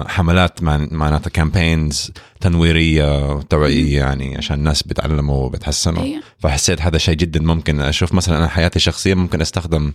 حملات 0.08 0.64
مع- 0.64 0.88
معناتها 0.92 1.30
campaigns 1.30 2.12
تنويرية 2.42 3.40
توعية 3.42 3.98
يعني 3.98 4.38
عشان 4.38 4.56
الناس 4.58 4.84
بيتعلموا 4.84 5.46
وبتحسنوا 5.46 6.04
أيوة. 6.04 6.22
فحسيت 6.40 6.82
هذا 6.82 6.98
شيء 6.98 7.14
جدا 7.16 7.42
ممكن 7.42 7.82
أشوف 7.82 8.14
مثلا 8.14 8.38
أنا 8.38 8.48
حياتي 8.48 8.76
الشخصية 8.76 9.14
ممكن 9.14 9.42
أستخدم 9.42 9.86
آه 9.88 9.94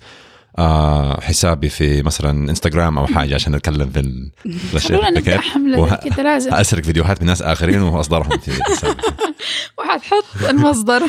حسابي 1.20 1.68
في 1.68 2.02
مثلا 2.02 2.30
انستغرام 2.50 2.98
أو 2.98 3.06
حاجة 3.06 3.34
عشان 3.34 3.54
أتكلم 3.54 3.90
في 3.90 4.00
ال- 4.00 4.30
الأشياء 4.46 5.00
خلونا 5.40 5.78
وه- 5.78 5.96
كده 6.04 6.22
لازم. 6.22 6.54
أسرق 6.54 6.82
فيديوهات 6.84 7.20
من 7.20 7.26
ناس 7.26 7.42
آخرين 7.42 7.82
وأصدرهم 7.82 8.38
في 8.38 8.62
حسابي. 8.64 9.02
وحتحط 9.78 10.24
المصدر. 10.48 11.02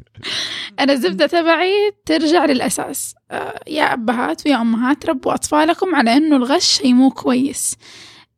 أنا 0.80 0.92
الزبدة 0.92 1.26
تبعي 1.26 1.72
ترجع 2.06 2.44
للأساس. 2.44 3.14
آه، 3.30 3.60
يا 3.68 3.92
أبهات 3.92 4.46
ويا 4.46 4.56
أمهات 4.60 5.06
ربوا 5.06 5.34
أطفالكم 5.34 5.94
على 5.94 6.12
أنه 6.16 6.36
الغش 6.36 6.64
شيء 6.64 6.94
مو 6.94 7.10
كويس. 7.10 7.76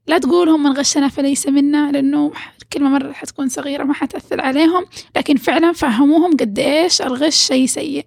لا 0.07 0.19
تقولهم 0.19 0.63
من 0.63 0.73
غشنا 0.73 1.09
فليس 1.09 1.47
منا 1.47 1.93
لأنه 1.93 2.33
كلمة 2.73 2.89
مرة 2.89 3.13
حتكون 3.13 3.49
صغيرة 3.49 3.85
ما 3.85 3.95
حتأثر 3.95 4.41
عليهم. 4.41 4.85
لكن 5.17 5.37
فعلا 5.37 5.73
فهموهم 5.73 6.37
قد 6.37 6.59
إيش 6.59 7.03
الغش 7.03 7.37
شيء 7.37 7.67
سيء. 7.67 8.07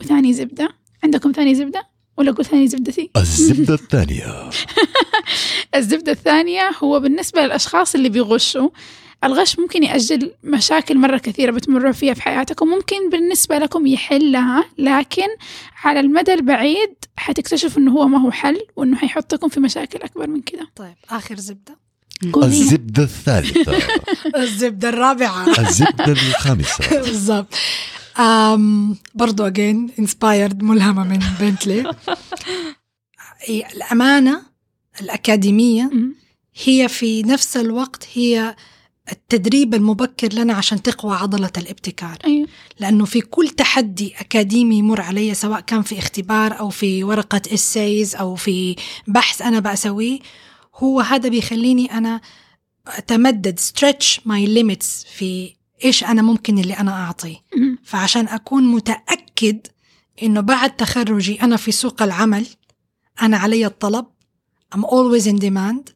وثاني 0.00 0.32
زبدة. 0.32 0.68
عندكم 1.04 1.32
ثاني 1.32 1.54
زبدة؟ 1.54 1.86
ولا 2.16 2.30
أقول 2.30 2.44
ثاني 2.44 2.68
زبدتي؟ 2.68 3.10
الزبدة 3.16 3.74
الثانية. 3.82 4.50
الزبدة 5.74 6.12
الثانية 6.12 6.70
هو 6.82 7.00
بالنسبة 7.00 7.42
للأشخاص 7.42 7.94
اللي 7.94 8.08
بيغشوا 8.08 8.68
الغش 9.24 9.58
ممكن 9.58 9.82
يأجل 9.82 10.32
مشاكل 10.44 10.98
مرة 10.98 11.18
كثيرة 11.18 11.50
بتمروا 11.50 11.92
فيها 11.92 12.14
في 12.14 12.22
حياتكم 12.22 12.66
ممكن 12.68 13.10
بالنسبة 13.10 13.58
لكم 13.58 13.86
يحلها 13.86 14.64
لكن 14.78 15.26
على 15.84 16.00
المدى 16.00 16.34
البعيد 16.34 16.94
حتكتشفوا 17.16 17.82
إنه 17.82 17.92
هو 17.92 18.08
ما 18.08 18.18
هو 18.18 18.30
حل 18.30 18.60
وإنه 18.76 18.96
حيحطكم 18.96 19.48
في 19.48 19.60
مشاكل 19.60 19.98
أكبر 20.02 20.26
من 20.28 20.40
كده. 20.42 20.66
طيب 20.76 20.94
آخر 21.10 21.36
زبدة. 21.36 21.78
قولي. 22.32 22.46
الزبدة 22.46 23.02
الثالثة. 23.02 23.76
الزبدة 24.42 24.88
الرابعة. 24.88 25.46
الزبدة 25.60 26.12
الخامسة. 26.12 27.00
بالضبط. 27.06 27.54
أم 28.18 28.96
برضو 29.14 29.46
again 29.46 29.90
inspired 29.98 30.62
ملهمة 30.62 31.04
من 31.04 31.20
بنتلي 31.40 31.94
الأمانة 33.48 34.42
الأكاديمية. 35.00 35.90
هي 36.64 36.88
في 36.88 37.22
نفس 37.22 37.56
الوقت 37.56 38.08
هي 38.14 38.56
التدريب 39.12 39.74
المبكر 39.74 40.32
لنا 40.32 40.54
عشان 40.54 40.82
تقوى 40.82 41.16
عضلة 41.16 41.50
الابتكار. 41.58 42.18
أيوة. 42.24 42.48
لأنه 42.80 43.04
في 43.04 43.20
كل 43.20 43.48
تحدي 43.48 44.14
أكاديمي 44.16 44.78
يمر 44.78 45.00
علي 45.00 45.34
سواء 45.34 45.60
كان 45.60 45.82
في 45.82 45.98
اختبار 45.98 46.58
أو 46.60 46.70
في 46.70 47.04
ورقة 47.04 47.42
essays 47.54 48.16
أو 48.16 48.34
في 48.34 48.76
بحث 49.06 49.42
أنا 49.42 49.60
بسويه 49.60 50.18
هو 50.76 51.00
هذا 51.00 51.28
بيخليني 51.28 51.98
أنا 51.98 52.20
أتمدد 52.86 53.60
stretch 53.60 54.20
my 54.20 54.46
limits 54.48 55.06
في 55.16 55.54
إيش 55.84 56.04
أنا 56.04 56.22
ممكن 56.22 56.58
اللي 56.58 56.74
أنا 56.74 57.04
أعطيه 57.04 57.36
مم. 57.56 57.78
فعشان 57.84 58.28
أكون 58.28 58.62
متأكد 58.64 59.66
إنه 60.22 60.40
بعد 60.40 60.76
تخرجي 60.76 61.42
أنا 61.42 61.56
في 61.56 61.72
سوق 61.72 62.02
العمل 62.02 62.46
أنا 63.22 63.36
علي 63.36 63.66
الطلب 63.66 64.06
I'm 64.74 64.80
always 64.80 65.26
in 65.26 65.38
demand 65.38 65.92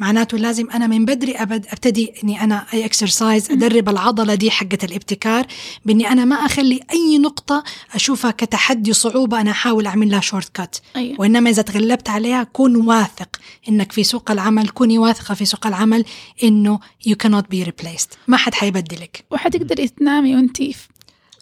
معناته 0.00 0.38
لازم 0.38 0.70
أنا 0.70 0.86
من 0.86 1.04
بدري 1.04 1.32
أبد 1.32 1.66
أبتدي 1.66 2.12
إني 2.24 2.44
أنا 2.44 2.66
أي 2.74 2.84
exercise 2.84 3.50
أدرب 3.50 3.88
العضلة 3.88 4.34
دي 4.34 4.50
حقة 4.50 4.78
الابتكار 4.84 5.46
بإني 5.84 6.08
أنا 6.08 6.24
ما 6.24 6.36
أخلي 6.36 6.80
أي 6.92 7.18
نقطة 7.18 7.64
أشوفها 7.94 8.30
كتحدي 8.30 8.92
صعوبة 8.92 9.40
أنا 9.40 9.50
أحاول 9.50 9.86
أعمل 9.86 10.10
لها 10.10 10.20
shortcut 10.20 10.76
أيوة. 10.96 11.20
وإنما 11.20 11.50
إذا 11.50 11.62
تغلبت 11.62 12.08
عليها 12.08 12.42
كن 12.42 12.76
واثق 12.76 13.36
إنك 13.68 13.92
في 13.92 14.04
سوق 14.04 14.30
العمل 14.30 14.68
كوني 14.68 14.98
واثقة 14.98 15.34
في 15.34 15.44
سوق 15.44 15.66
العمل 15.66 16.04
إنه 16.44 16.78
you 17.08 17.14
cannot 17.24 17.44
be 17.54 17.66
replaced. 17.66 18.16
ما 18.28 18.36
حد 18.36 18.54
حيبدلك 18.54 19.24
وحتقدري 19.30 19.88
تنامي 19.88 20.34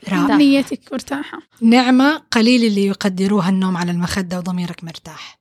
رائع. 0.09 0.36
نيتك 0.36 0.80
مرتاحة. 0.92 1.38
نعمة 1.61 2.22
قليل 2.30 2.64
اللي 2.64 2.86
يقدروها 2.86 3.48
النوم 3.48 3.76
على 3.76 3.90
المخدة 3.90 4.38
وضميرك 4.38 4.84
مرتاح. 4.84 5.38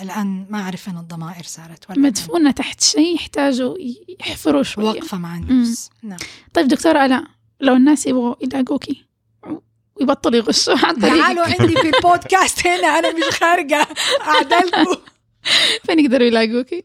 الآن 0.00 0.46
ما 0.50 0.60
أعرف 0.60 0.88
أين 0.88 0.96
الضمائر 0.98 1.42
صارت 1.42 1.90
ولا 1.90 1.98
مدفونة 1.98 2.50
تحت 2.50 2.82
شيء 2.82 3.14
يحتاجوا 3.14 3.76
يحفروا 4.20 4.62
شوية. 4.62 4.84
واقفة 4.86 5.18
مع 5.18 5.36
النفس. 5.36 5.90
نعم. 6.02 6.18
طيب 6.54 6.68
دكتورة 6.68 7.04
آلاء 7.04 7.24
لو 7.60 7.74
الناس 7.74 8.06
يبغوا 8.06 8.34
يلاقوكي 8.40 9.04
ويبطلوا 9.96 10.36
يغشوا 10.36 10.86
عن 10.86 10.98
تعالوا 10.98 11.44
طريقك 11.44 11.60
عندي 11.60 11.76
في 11.76 11.96
البودكاست 11.96 12.66
هنا 12.66 12.98
أنا 12.98 13.12
مش 13.12 13.24
خارجة. 13.24 13.88
أعدلكم. 14.20 14.96
فين 15.86 15.98
يقدروا 15.98 16.26
يلاقوكي؟ 16.26 16.84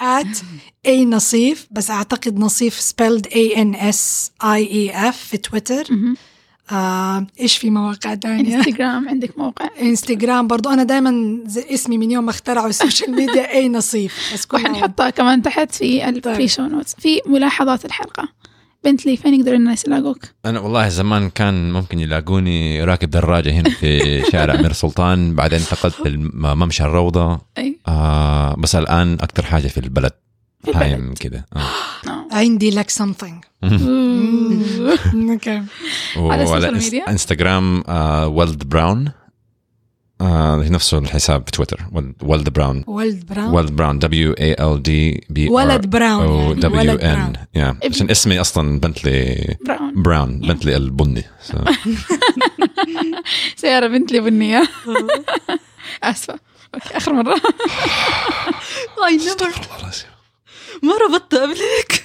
at 0.00 0.44
A 0.86 1.04
نصيف 1.04 1.66
بس 1.70 1.90
أعتقد 1.90 2.38
نصيف 2.38 2.80
spelled 2.92 3.22
A 3.26 3.56
N 3.56 3.76
S 3.76 4.30
I 4.42 4.68
E 4.68 4.94
F 4.94 5.16
في 5.16 5.36
تويتر. 5.36 5.84
آه 6.72 7.26
إيش 7.40 7.56
في 7.58 7.70
مواقع 7.70 8.14
تانية؟ 8.14 8.56
انستغرام 8.56 9.08
عندك 9.08 9.38
موقع؟ 9.38 9.68
انستغرام 9.82 10.46
برضو. 10.46 10.68
أنا 10.70 10.82
دايما 10.82 11.38
اسمي 11.56 11.98
من 11.98 12.10
يوم 12.10 12.24
ما 12.24 12.30
اخترعوا 12.30 12.68
ال 12.68 12.74
social 12.74 13.10
media 13.16 13.52
A 13.54 13.68
نصيف 13.68 14.30
بس 14.34 14.46
وحنحطها 14.54 15.10
كمان 15.10 15.42
تحت 15.42 15.74
في 15.74 16.08
ال 16.08 16.18
pre 16.18 16.48
show 16.48 16.62
notes 16.62 16.94
في 16.98 17.20
ملاحظات 17.26 17.84
الحلقة. 17.84 18.28
بنت 18.84 19.06
لي 19.06 19.16
فين 19.16 19.34
يقدروا 19.34 19.56
الناس 19.56 19.84
يلاقوك؟ 19.86 20.18
أنا 20.46 20.60
والله 20.60 20.88
زمان 20.88 21.30
كان 21.30 21.72
ممكن 21.72 22.00
يلاقوني 22.00 22.84
راكب 22.84 23.10
دراجة 23.10 23.50
هنا 23.52 23.70
في 23.70 24.22
شارع 24.32 24.54
أمير 24.54 24.72
سلطان. 24.72 25.34
بعدين 25.34 25.58
انتقلت 25.58 26.06
لممشى 26.06 26.82
الروضة. 26.84 27.40
أي. 27.58 27.78
آه 27.88 28.54
بس 28.58 28.74
الآن 28.74 29.12
أكثر 29.14 29.42
حاجة 29.44 29.68
في 29.68 29.80
البلد. 29.80 30.12
هايم 30.74 31.14
كده. 31.20 31.46
عندي 32.32 32.70
لك 32.70 32.90
something. 32.90 33.46
أوه. 33.64 34.98
okay 35.36 35.62
على 36.16 36.42
ال 36.42 36.47
social 36.47 36.74
media؟ 36.74 37.10
إنستغرام 37.10 37.82
آه 37.88 38.28
ولد 38.28 38.64
براون. 38.64 39.10
آه 40.20 40.56
نفسه 40.56 40.98
الحساب 40.98 41.42
في 41.46 41.50
تويتر. 41.52 41.80
ولد 42.22 42.48
براون. 42.50 42.84
ولد 42.86 43.26
براون؟ 43.26 43.54
ولد 43.54 43.70
براون. 43.70 43.98
W 43.98 44.32
E 44.32 44.52
L 44.60 44.82
D 44.82 45.26
B 45.30 45.48
ولد 45.48 45.86
براون 45.86 46.26
أو 46.26 46.38
يعني. 46.40 46.54
W 46.60 46.96
N 46.96 47.32
يا 47.54 47.76
عشان 47.84 48.10
اسمي 48.10 48.40
أصلا 48.40 48.80
بنتلي 48.80 49.56
براون. 49.66 50.02
براون. 50.02 50.40
بنتلي 50.40 50.76
البني. 50.76 51.24
سيارة 53.56 53.86
بنت 53.86 54.12
لي 54.12 54.20
بنية. 54.20 54.68
آسفة. 56.02 56.38
أوكي 56.74 56.96
آخر 56.96 57.12
مرة. 57.12 57.34
اي 59.06 59.16
نيفر 59.16 59.50
ما 60.82 60.94
ربطت 60.96 61.34
قبلك 61.34 62.04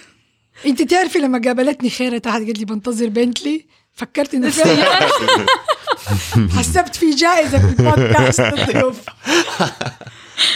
انت 0.66 0.82
تعرفي 0.82 1.20
لما 1.20 1.42
قابلتني 1.46 1.90
خيرة 1.90 2.18
تحت 2.18 2.36
قالت 2.42 2.60
لي 2.60 2.66
بنتظر 2.66 3.10
بنتلي. 3.10 3.66
فكرت 3.94 4.34
انه 4.34 4.50
في 4.50 4.62
حسبت 6.58 6.96
في 6.96 7.10
جائزة 7.12 7.60
في 7.60 7.80
البودكاست. 7.80 8.42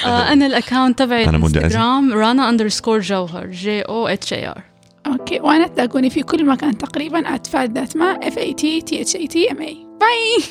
آه 0.05 0.33
أنا 0.33 0.45
الاكونت 0.45 0.99
تبعي. 0.99 1.25
انستغرام 1.65 2.13
رانا 2.13 2.49
اندرسكور 2.49 2.99
جوهر 2.99 3.47
جي 3.47 3.81
أو 3.81 4.07
اتش 4.07 4.33
اي 4.33 4.47
ار 4.47 4.63
أوكي 5.07 5.19
أوكي 5.19 5.39
وأنا 5.39 5.67
تلاقوني 5.67 6.09
في 6.09 6.23
كل 6.23 6.45
مكان 6.45 6.77
تقريبا 6.77 7.35
اتفاد 7.35 7.77
ذات 7.77 7.97
ما 7.97 8.27
اف 8.27 8.37
اي 8.37 8.53
تي 8.53 8.81
تي 8.81 9.01
اتش 9.01 9.15
اي 9.15 9.27
تي 9.27 9.51
ام 9.51 9.61
اي 9.61 9.77
باي 9.99 10.43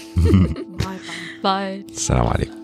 bye 1.44 1.86
السلام 1.90 2.26
عليكم. 2.26 2.63